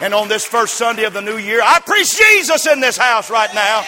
And 0.00 0.14
on 0.14 0.28
this 0.28 0.44
first 0.44 0.74
Sunday 0.74 1.04
of 1.04 1.14
the 1.14 1.22
new 1.22 1.38
year, 1.38 1.60
I 1.64 1.80
preach 1.80 2.16
Jesus 2.16 2.66
in 2.66 2.80
this 2.80 2.96
house 2.96 3.30
right 3.30 3.52
now. 3.54 3.84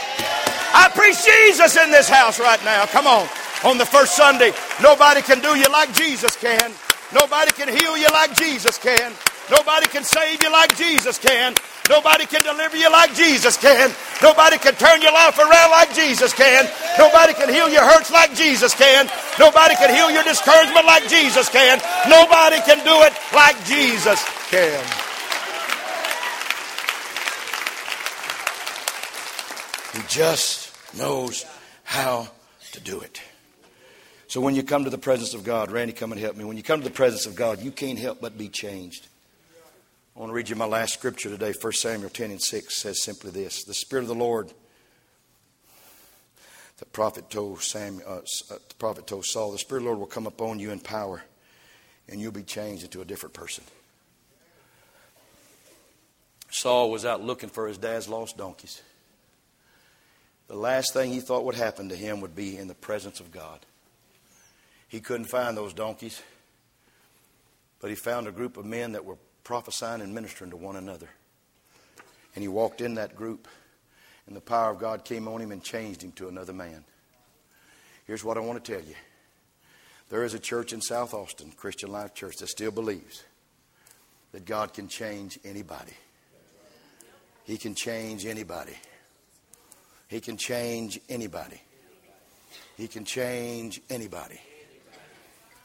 I 0.72 0.90
preach 0.94 1.24
Jesus 1.24 1.76
in 1.76 1.90
this 1.90 2.08
house 2.08 2.40
right 2.40 2.62
now. 2.64 2.86
Come 2.86 3.06
on 3.06 3.28
on 3.64 3.78
the 3.78 3.86
first 3.86 4.16
Sunday. 4.16 4.52
Nobody 4.82 5.22
can 5.22 5.40
do 5.40 5.56
you 5.56 5.68
like 5.70 5.92
Jesus 5.94 6.36
can. 6.36 6.72
Nobody 7.12 7.50
can 7.52 7.68
heal 7.68 7.96
you 7.96 8.06
like 8.12 8.36
Jesus 8.36 8.78
can. 8.78 9.12
Nobody 9.50 9.88
can 9.88 10.04
save 10.04 10.42
you 10.42 10.50
like 10.50 10.76
Jesus 10.76 11.18
can. 11.18 11.54
Nobody 11.88 12.24
can 12.24 12.42
deliver 12.42 12.76
you 12.76 12.90
like 12.90 13.14
Jesus 13.14 13.56
can. 13.56 13.90
Nobody 14.22 14.58
can 14.58 14.74
turn 14.74 15.02
your 15.02 15.12
life 15.12 15.36
around 15.38 15.70
like 15.72 15.92
Jesus 15.92 16.32
can. 16.32 16.70
Nobody 16.96 17.34
can 17.34 17.48
heal 17.48 17.68
your 17.68 17.82
hurts 17.82 18.12
like 18.12 18.32
Jesus 18.34 18.74
can. 18.74 19.10
Nobody 19.40 19.74
can 19.74 19.92
heal 19.92 20.08
your 20.08 20.22
discouragement 20.22 20.86
like 20.86 21.08
Jesus 21.08 21.48
can. 21.48 21.80
Nobody 22.08 22.60
can 22.60 22.78
do 22.84 22.94
it 23.02 23.12
like 23.34 23.56
Jesus 23.64 24.22
can. 24.50 24.84
He 29.94 30.06
just 30.06 30.72
knows 30.96 31.44
how 31.82 32.28
to 32.70 32.80
do 32.80 33.00
it. 33.00 33.20
So 34.30 34.40
when 34.40 34.54
you 34.54 34.62
come 34.62 34.84
to 34.84 34.90
the 34.90 34.96
presence 34.96 35.34
of 35.34 35.42
God, 35.42 35.72
Randy, 35.72 35.92
come 35.92 36.12
and 36.12 36.20
help 36.20 36.36
me. 36.36 36.44
When 36.44 36.56
you 36.56 36.62
come 36.62 36.78
to 36.78 36.88
the 36.88 36.94
presence 36.94 37.26
of 37.26 37.34
God, 37.34 37.60
you 37.60 37.72
can't 37.72 37.98
help 37.98 38.20
but 38.20 38.38
be 38.38 38.48
changed. 38.48 39.08
I 40.14 40.20
want 40.20 40.30
to 40.30 40.34
read 40.34 40.48
you 40.48 40.54
my 40.54 40.66
last 40.66 40.94
scripture 40.94 41.30
today. 41.30 41.52
1 41.60 41.72
Samuel 41.72 42.10
10 42.10 42.30
and 42.30 42.40
6 42.40 42.76
says 42.80 43.02
simply 43.02 43.32
this 43.32 43.64
The 43.64 43.74
Spirit 43.74 44.02
of 44.02 44.08
the 44.08 44.14
Lord, 44.14 44.52
the 46.78 46.84
prophet 46.86 47.28
told, 47.28 47.60
Samuel, 47.60 48.04
uh, 48.06 48.18
uh, 48.18 48.58
the 48.68 48.74
prophet 48.78 49.08
told 49.08 49.24
Saul, 49.24 49.50
the 49.50 49.58
Spirit 49.58 49.80
of 49.80 49.82
the 49.82 49.88
Lord 49.88 49.98
will 49.98 50.06
come 50.06 50.28
upon 50.28 50.60
you 50.60 50.70
in 50.70 50.78
power, 50.78 51.24
and 52.08 52.20
you'll 52.20 52.30
be 52.30 52.44
changed 52.44 52.84
into 52.84 53.00
a 53.00 53.04
different 53.04 53.32
person. 53.32 53.64
Saul 56.50 56.92
was 56.92 57.04
out 57.04 57.20
looking 57.20 57.50
for 57.50 57.66
his 57.66 57.78
dad's 57.78 58.08
lost 58.08 58.36
donkeys. 58.36 58.80
The 60.46 60.54
last 60.54 60.92
thing 60.92 61.10
he 61.10 61.18
thought 61.18 61.44
would 61.46 61.56
happen 61.56 61.88
to 61.88 61.96
him 61.96 62.20
would 62.20 62.36
be 62.36 62.56
in 62.56 62.68
the 62.68 62.76
presence 62.76 63.18
of 63.18 63.32
God. 63.32 63.66
He 64.90 65.00
couldn't 65.00 65.26
find 65.26 65.56
those 65.56 65.72
donkeys, 65.72 66.20
but 67.80 67.90
he 67.90 67.96
found 67.96 68.26
a 68.26 68.32
group 68.32 68.56
of 68.56 68.66
men 68.66 68.92
that 68.92 69.04
were 69.04 69.18
prophesying 69.44 70.00
and 70.00 70.12
ministering 70.12 70.50
to 70.50 70.56
one 70.56 70.74
another. 70.74 71.08
And 72.34 72.42
he 72.42 72.48
walked 72.48 72.80
in 72.80 72.94
that 72.94 73.14
group, 73.14 73.46
and 74.26 74.34
the 74.34 74.40
power 74.40 74.72
of 74.72 74.80
God 74.80 75.04
came 75.04 75.28
on 75.28 75.40
him 75.40 75.52
and 75.52 75.62
changed 75.62 76.02
him 76.02 76.10
to 76.12 76.26
another 76.26 76.52
man. 76.52 76.82
Here's 78.04 78.24
what 78.24 78.36
I 78.36 78.40
want 78.40 78.62
to 78.64 78.72
tell 78.72 78.82
you 78.82 78.96
there 80.08 80.24
is 80.24 80.34
a 80.34 80.40
church 80.40 80.72
in 80.72 80.80
South 80.80 81.14
Austin, 81.14 81.52
Christian 81.52 81.92
Life 81.92 82.12
Church, 82.12 82.38
that 82.38 82.48
still 82.48 82.72
believes 82.72 83.22
that 84.32 84.44
God 84.44 84.74
can 84.74 84.88
change 84.88 85.38
anybody. 85.44 85.94
He 87.44 87.56
can 87.58 87.76
change 87.76 88.26
anybody. 88.26 88.76
He 90.08 90.20
can 90.20 90.36
change 90.36 90.98
anybody. 91.08 91.60
He 92.76 92.88
can 92.88 93.04
change 93.04 93.80
anybody. 93.88 94.40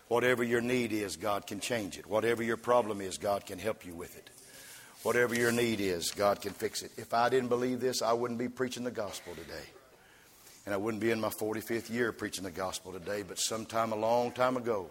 Whatever 0.07 0.43
your 0.43 0.61
need 0.61 0.93
is, 0.93 1.15
God 1.15 1.47
can 1.47 1.59
change 1.59 1.97
it. 1.97 2.05
Whatever 2.05 2.43
your 2.43 2.57
problem 2.57 3.01
is, 3.01 3.17
God 3.17 3.45
can 3.45 3.57
help 3.57 3.85
you 3.85 3.95
with 3.95 4.15
it. 4.17 4.29
Whatever 5.01 5.35
your 5.35 5.51
need 5.51 5.79
is, 5.79 6.11
God 6.11 6.41
can 6.41 6.53
fix 6.53 6.81
it. 6.81 6.91
If 6.97 7.13
I 7.13 7.29
didn't 7.29 7.49
believe 7.49 7.79
this, 7.79 8.01
I 8.01 8.13
wouldn't 8.13 8.39
be 8.39 8.49
preaching 8.49 8.83
the 8.83 8.91
gospel 8.91 9.33
today. 9.35 9.65
And 10.65 10.73
I 10.73 10.77
wouldn't 10.77 11.01
be 11.01 11.11
in 11.11 11.19
my 11.21 11.29
45th 11.29 11.91
year 11.91 12.11
preaching 12.11 12.43
the 12.43 12.51
gospel 12.51 12.91
today. 12.91 13.21
But 13.21 13.39
sometime 13.39 13.91
a 13.91 13.95
long 13.95 14.31
time 14.31 14.57
ago, 14.57 14.89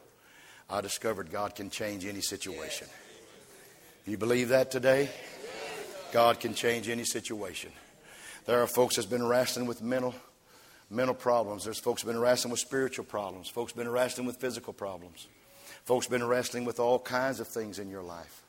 I 0.71 0.81
discovered 0.81 1.31
God 1.31 1.55
can 1.55 1.69
change 1.69 2.05
any 2.07 2.21
situation. 2.21 2.87
You 4.07 4.17
believe 4.19 4.51
that 4.51 4.71
today? 4.71 5.11
God 6.13 6.39
can 6.39 6.55
change 6.55 6.89
any 6.89 7.05
situation. 7.05 7.73
There 8.47 8.63
are 8.63 8.67
folks 8.67 8.97
that's 8.97 9.07
been 9.07 9.27
wrestling 9.27 9.67
with 9.67 9.83
mental 9.83 10.15
mental 10.95 11.15
problems. 11.15 11.65
There's 11.65 11.79
folks 11.79 12.03
been 12.03 12.19
wrestling 12.19 12.51
with 12.51 12.61
spiritual 12.61 13.05
problems. 13.05 13.49
Folks 13.49 13.73
been 13.73 13.89
wrestling 13.89 14.27
with 14.27 14.37
physical 14.37 14.73
problems. 14.73 15.27
Folks 15.85 16.07
been 16.07 16.27
wrestling 16.27 16.65
with 16.65 16.81
all 16.81 16.99
kinds 16.99 17.41
of 17.41 17.49
things 17.49 17.79
in 17.79 17.91
your 17.91 18.03
life. 18.03 18.43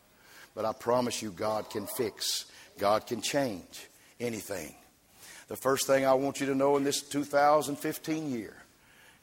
But 0.54 0.66
I 0.66 0.72
promise 0.72 1.22
you, 1.22 1.32
God 1.32 1.70
can 1.70 1.86
fix. 1.86 2.46
God 2.78 3.08
can 3.08 3.22
change 3.22 3.88
anything. 4.20 4.74
The 5.48 5.56
first 5.56 5.86
thing 5.86 6.06
I 6.06 6.14
want 6.14 6.40
you 6.40 6.48
to 6.48 6.56
know 6.56 6.78
in 6.78 6.84
this 6.84 7.02
2015 7.02 8.32
year, 8.32 8.56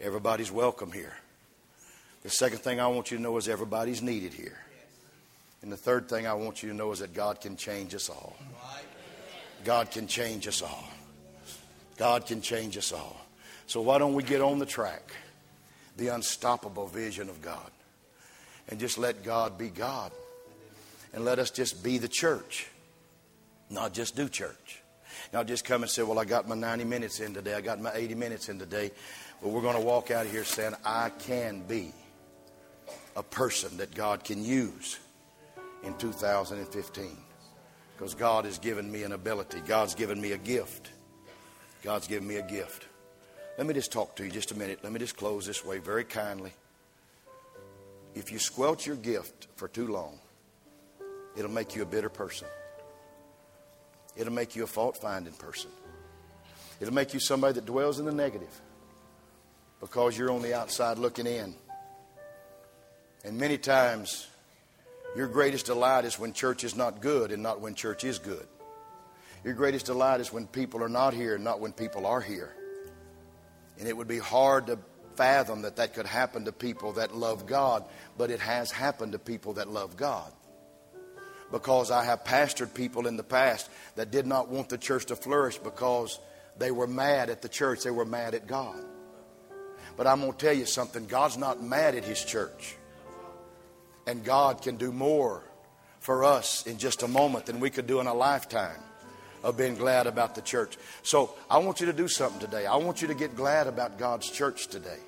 everybody's 0.00 0.52
welcome 0.52 0.92
here. 0.92 1.14
The 2.22 2.30
second 2.30 2.58
thing 2.58 2.80
I 2.80 2.86
want 2.86 3.10
you 3.10 3.16
to 3.16 3.22
know 3.22 3.36
is 3.36 3.48
everybody's 3.48 4.02
needed 4.02 4.32
here. 4.32 4.58
And 5.62 5.72
the 5.72 5.76
third 5.76 6.08
thing 6.08 6.26
I 6.26 6.34
want 6.34 6.62
you 6.62 6.68
to 6.68 6.74
know 6.74 6.92
is 6.92 7.00
that 7.00 7.14
God 7.14 7.40
can 7.40 7.56
change 7.56 7.94
us 7.94 8.10
all. 8.10 8.36
God 9.64 9.90
can 9.90 10.06
change 10.06 10.46
us 10.46 10.60
all. 10.60 10.88
God 12.02 12.26
can 12.26 12.40
change 12.40 12.76
us 12.76 12.90
all. 12.92 13.16
So 13.68 13.80
why 13.80 13.98
don't 13.98 14.14
we 14.14 14.24
get 14.24 14.40
on 14.40 14.58
the 14.58 14.66
track, 14.66 15.14
the 15.96 16.08
unstoppable 16.08 16.88
vision 16.88 17.28
of 17.28 17.40
God, 17.40 17.70
and 18.68 18.80
just 18.80 18.98
let 18.98 19.22
God 19.22 19.56
be 19.56 19.68
God. 19.68 20.10
And 21.14 21.24
let 21.24 21.38
us 21.38 21.52
just 21.52 21.84
be 21.84 21.98
the 21.98 22.08
church, 22.08 22.66
not 23.70 23.94
just 23.94 24.16
do 24.16 24.28
church. 24.28 24.82
Not 25.32 25.46
just 25.46 25.64
come 25.64 25.82
and 25.82 25.90
say, 25.90 26.02
Well, 26.02 26.18
I 26.18 26.24
got 26.24 26.48
my 26.48 26.56
90 26.56 26.82
minutes 26.86 27.20
in 27.20 27.34
today, 27.34 27.54
I 27.54 27.60
got 27.60 27.80
my 27.80 27.92
80 27.94 28.16
minutes 28.16 28.48
in 28.48 28.58
today. 28.58 28.90
But 29.40 29.50
we're 29.50 29.62
going 29.62 29.76
to 29.76 29.86
walk 29.86 30.10
out 30.10 30.26
of 30.26 30.32
here 30.32 30.42
saying, 30.42 30.74
I 30.84 31.10
can 31.20 31.62
be 31.68 31.92
a 33.14 33.22
person 33.22 33.76
that 33.76 33.94
God 33.94 34.24
can 34.24 34.44
use 34.44 34.98
in 35.84 35.96
2015. 35.98 37.16
Because 37.96 38.14
God 38.16 38.44
has 38.44 38.58
given 38.58 38.90
me 38.90 39.04
an 39.04 39.12
ability, 39.12 39.60
God's 39.68 39.94
given 39.94 40.20
me 40.20 40.32
a 40.32 40.38
gift. 40.38 40.91
God's 41.82 42.06
given 42.06 42.26
me 42.26 42.36
a 42.36 42.42
gift. 42.42 42.86
Let 43.58 43.66
me 43.66 43.74
just 43.74 43.92
talk 43.92 44.16
to 44.16 44.24
you 44.24 44.30
just 44.30 44.52
a 44.52 44.58
minute. 44.58 44.80
Let 44.82 44.92
me 44.92 44.98
just 44.98 45.16
close 45.16 45.46
this 45.46 45.64
way 45.64 45.78
very 45.78 46.04
kindly. 46.04 46.52
If 48.14 48.30
you 48.30 48.38
squelch 48.38 48.86
your 48.86 48.96
gift 48.96 49.48
for 49.56 49.68
too 49.68 49.88
long, 49.88 50.18
it'll 51.36 51.50
make 51.50 51.74
you 51.74 51.82
a 51.82 51.86
bitter 51.86 52.08
person. 52.08 52.46
It'll 54.16 54.32
make 54.32 54.54
you 54.54 54.64
a 54.64 54.66
fault 54.66 54.96
finding 54.96 55.32
person. 55.34 55.70
It'll 56.80 56.94
make 56.94 57.14
you 57.14 57.20
somebody 57.20 57.54
that 57.54 57.66
dwells 57.66 57.98
in 57.98 58.06
the 58.06 58.12
negative 58.12 58.60
because 59.80 60.16
you're 60.16 60.30
on 60.30 60.42
the 60.42 60.54
outside 60.54 60.98
looking 60.98 61.26
in. 61.26 61.54
And 63.24 63.38
many 63.38 63.58
times, 63.58 64.28
your 65.16 65.28
greatest 65.28 65.66
delight 65.66 66.04
is 66.04 66.18
when 66.18 66.32
church 66.32 66.64
is 66.64 66.76
not 66.76 67.00
good 67.00 67.32
and 67.32 67.42
not 67.42 67.60
when 67.60 67.74
church 67.74 68.04
is 68.04 68.18
good. 68.18 68.46
Your 69.44 69.54
greatest 69.54 69.86
delight 69.86 70.20
is 70.20 70.32
when 70.32 70.46
people 70.46 70.82
are 70.82 70.88
not 70.88 71.14
here 71.14 71.36
not 71.36 71.60
when 71.60 71.72
people 71.72 72.06
are 72.06 72.20
here. 72.20 72.54
And 73.78 73.88
it 73.88 73.96
would 73.96 74.08
be 74.08 74.18
hard 74.18 74.68
to 74.68 74.78
fathom 75.16 75.62
that 75.62 75.76
that 75.76 75.94
could 75.94 76.06
happen 76.06 76.44
to 76.44 76.52
people 76.52 76.92
that 76.92 77.14
love 77.14 77.46
God, 77.46 77.84
but 78.16 78.30
it 78.30 78.40
has 78.40 78.70
happened 78.70 79.12
to 79.12 79.18
people 79.18 79.54
that 79.54 79.68
love 79.68 79.96
God. 79.96 80.32
Because 81.50 81.90
I 81.90 82.04
have 82.04 82.24
pastored 82.24 82.72
people 82.72 83.06
in 83.06 83.16
the 83.16 83.22
past 83.24 83.68
that 83.96 84.10
did 84.10 84.26
not 84.26 84.48
want 84.48 84.68
the 84.68 84.78
church 84.78 85.06
to 85.06 85.16
flourish 85.16 85.58
because 85.58 86.18
they 86.56 86.70
were 86.70 86.86
mad 86.86 87.28
at 87.28 87.42
the 87.42 87.48
church, 87.48 87.82
they 87.82 87.90
were 87.90 88.04
mad 88.04 88.34
at 88.34 88.46
God. 88.46 88.82
But 89.96 90.06
I'm 90.06 90.20
going 90.20 90.32
to 90.32 90.38
tell 90.38 90.54
you 90.54 90.64
something 90.64 91.06
God's 91.06 91.36
not 91.36 91.62
mad 91.62 91.94
at 91.94 92.04
His 92.04 92.24
church. 92.24 92.76
And 94.06 94.24
God 94.24 94.62
can 94.62 94.76
do 94.76 94.92
more 94.92 95.42
for 96.00 96.24
us 96.24 96.66
in 96.66 96.78
just 96.78 97.02
a 97.02 97.08
moment 97.08 97.46
than 97.46 97.60
we 97.60 97.70
could 97.70 97.86
do 97.86 98.00
in 98.00 98.06
a 98.06 98.14
lifetime 98.14 98.80
of 99.42 99.56
being 99.56 99.74
glad 99.74 100.06
about 100.06 100.34
the 100.34 100.42
church. 100.42 100.76
So 101.02 101.34
I 101.50 101.58
want 101.58 101.80
you 101.80 101.86
to 101.86 101.92
do 101.92 102.08
something 102.08 102.40
today. 102.40 102.66
I 102.66 102.76
want 102.76 103.02
you 103.02 103.08
to 103.08 103.14
get 103.14 103.36
glad 103.36 103.66
about 103.66 103.98
God's 103.98 104.30
church 104.30 104.68
today. 104.68 104.98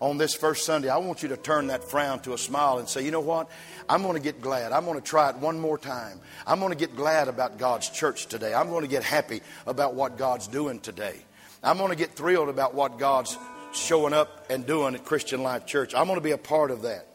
On 0.00 0.16
this 0.16 0.32
first 0.32 0.64
Sunday, 0.64 0.88
I 0.88 0.98
want 0.98 1.24
you 1.24 1.30
to 1.30 1.36
turn 1.36 1.68
that 1.68 1.82
frown 1.82 2.20
to 2.20 2.32
a 2.32 2.38
smile 2.38 2.78
and 2.78 2.88
say, 2.88 3.04
you 3.04 3.10
know 3.10 3.20
what? 3.20 3.50
I'm 3.88 4.02
going 4.02 4.14
to 4.14 4.20
get 4.20 4.40
glad. 4.40 4.70
I'm 4.70 4.84
going 4.84 5.00
to 5.00 5.04
try 5.04 5.28
it 5.30 5.36
one 5.36 5.58
more 5.58 5.76
time. 5.76 6.20
I'm 6.46 6.60
going 6.60 6.70
to 6.70 6.78
get 6.78 6.94
glad 6.94 7.26
about 7.26 7.58
God's 7.58 7.88
church 7.88 8.26
today. 8.26 8.54
I'm 8.54 8.68
going 8.68 8.82
to 8.82 8.88
get 8.88 9.02
happy 9.02 9.40
about 9.66 9.94
what 9.94 10.16
God's 10.16 10.46
doing 10.46 10.78
today. 10.78 11.16
I'm 11.64 11.78
going 11.78 11.90
to 11.90 11.96
get 11.96 12.12
thrilled 12.12 12.48
about 12.48 12.74
what 12.74 13.00
God's 13.00 13.36
showing 13.72 14.12
up 14.12 14.46
and 14.50 14.64
doing 14.64 14.94
at 14.94 15.04
Christian 15.04 15.42
Life 15.42 15.66
Church. 15.66 15.94
I'm 15.96 16.06
going 16.06 16.18
to 16.18 16.24
be 16.24 16.30
a 16.30 16.38
part 16.38 16.70
of 16.70 16.82
that. 16.82 17.06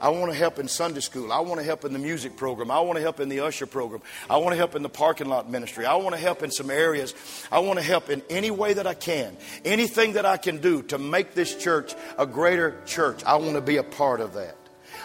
I 0.00 0.08
want 0.10 0.32
to 0.32 0.38
help 0.38 0.58
in 0.58 0.68
Sunday 0.68 1.00
school. 1.00 1.32
I 1.32 1.40
want 1.40 1.60
to 1.60 1.64
help 1.64 1.84
in 1.84 1.92
the 1.92 1.98
music 1.98 2.36
program. 2.36 2.70
I 2.70 2.80
want 2.80 2.96
to 2.96 3.02
help 3.02 3.20
in 3.20 3.28
the 3.28 3.40
usher 3.40 3.66
program. 3.66 4.02
I 4.28 4.36
want 4.38 4.52
to 4.52 4.56
help 4.56 4.74
in 4.74 4.82
the 4.82 4.88
parking 4.88 5.28
lot 5.28 5.50
ministry. 5.50 5.86
I 5.86 5.96
want 5.96 6.14
to 6.14 6.20
help 6.20 6.42
in 6.42 6.50
some 6.50 6.70
areas. 6.70 7.14
I 7.50 7.60
want 7.60 7.78
to 7.78 7.84
help 7.84 8.10
in 8.10 8.22
any 8.28 8.50
way 8.50 8.74
that 8.74 8.86
I 8.86 8.94
can. 8.94 9.36
Anything 9.64 10.14
that 10.14 10.26
I 10.26 10.36
can 10.36 10.58
do 10.58 10.82
to 10.84 10.98
make 10.98 11.34
this 11.34 11.54
church 11.54 11.94
a 12.18 12.26
greater 12.26 12.80
church. 12.86 13.24
I 13.24 13.36
want 13.36 13.54
to 13.54 13.60
be 13.60 13.76
a 13.78 13.84
part 13.84 14.20
of 14.20 14.34
that. 14.34 14.56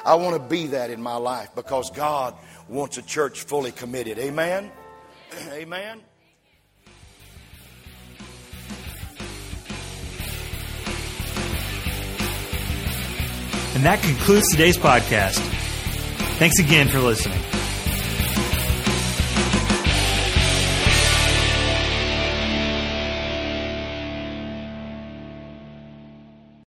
I 0.06 0.16
want 0.16 0.36
to 0.36 0.50
be 0.50 0.68
that 0.68 0.90
in 0.90 1.02
my 1.02 1.16
life 1.16 1.50
because 1.56 1.92
God 1.92 2.36
wants 2.68 2.98
a 2.98 3.02
church 3.02 3.44
fully 3.44 3.72
committed. 3.72 4.18
Amen. 4.18 4.72
Amen. 5.52 6.02
And 13.82 13.88
that 13.88 14.04
concludes 14.04 14.48
today's 14.52 14.78
podcast. 14.78 15.40
Thanks 16.38 16.60
again 16.60 16.88
for 16.88 17.00
listening. 17.00 17.40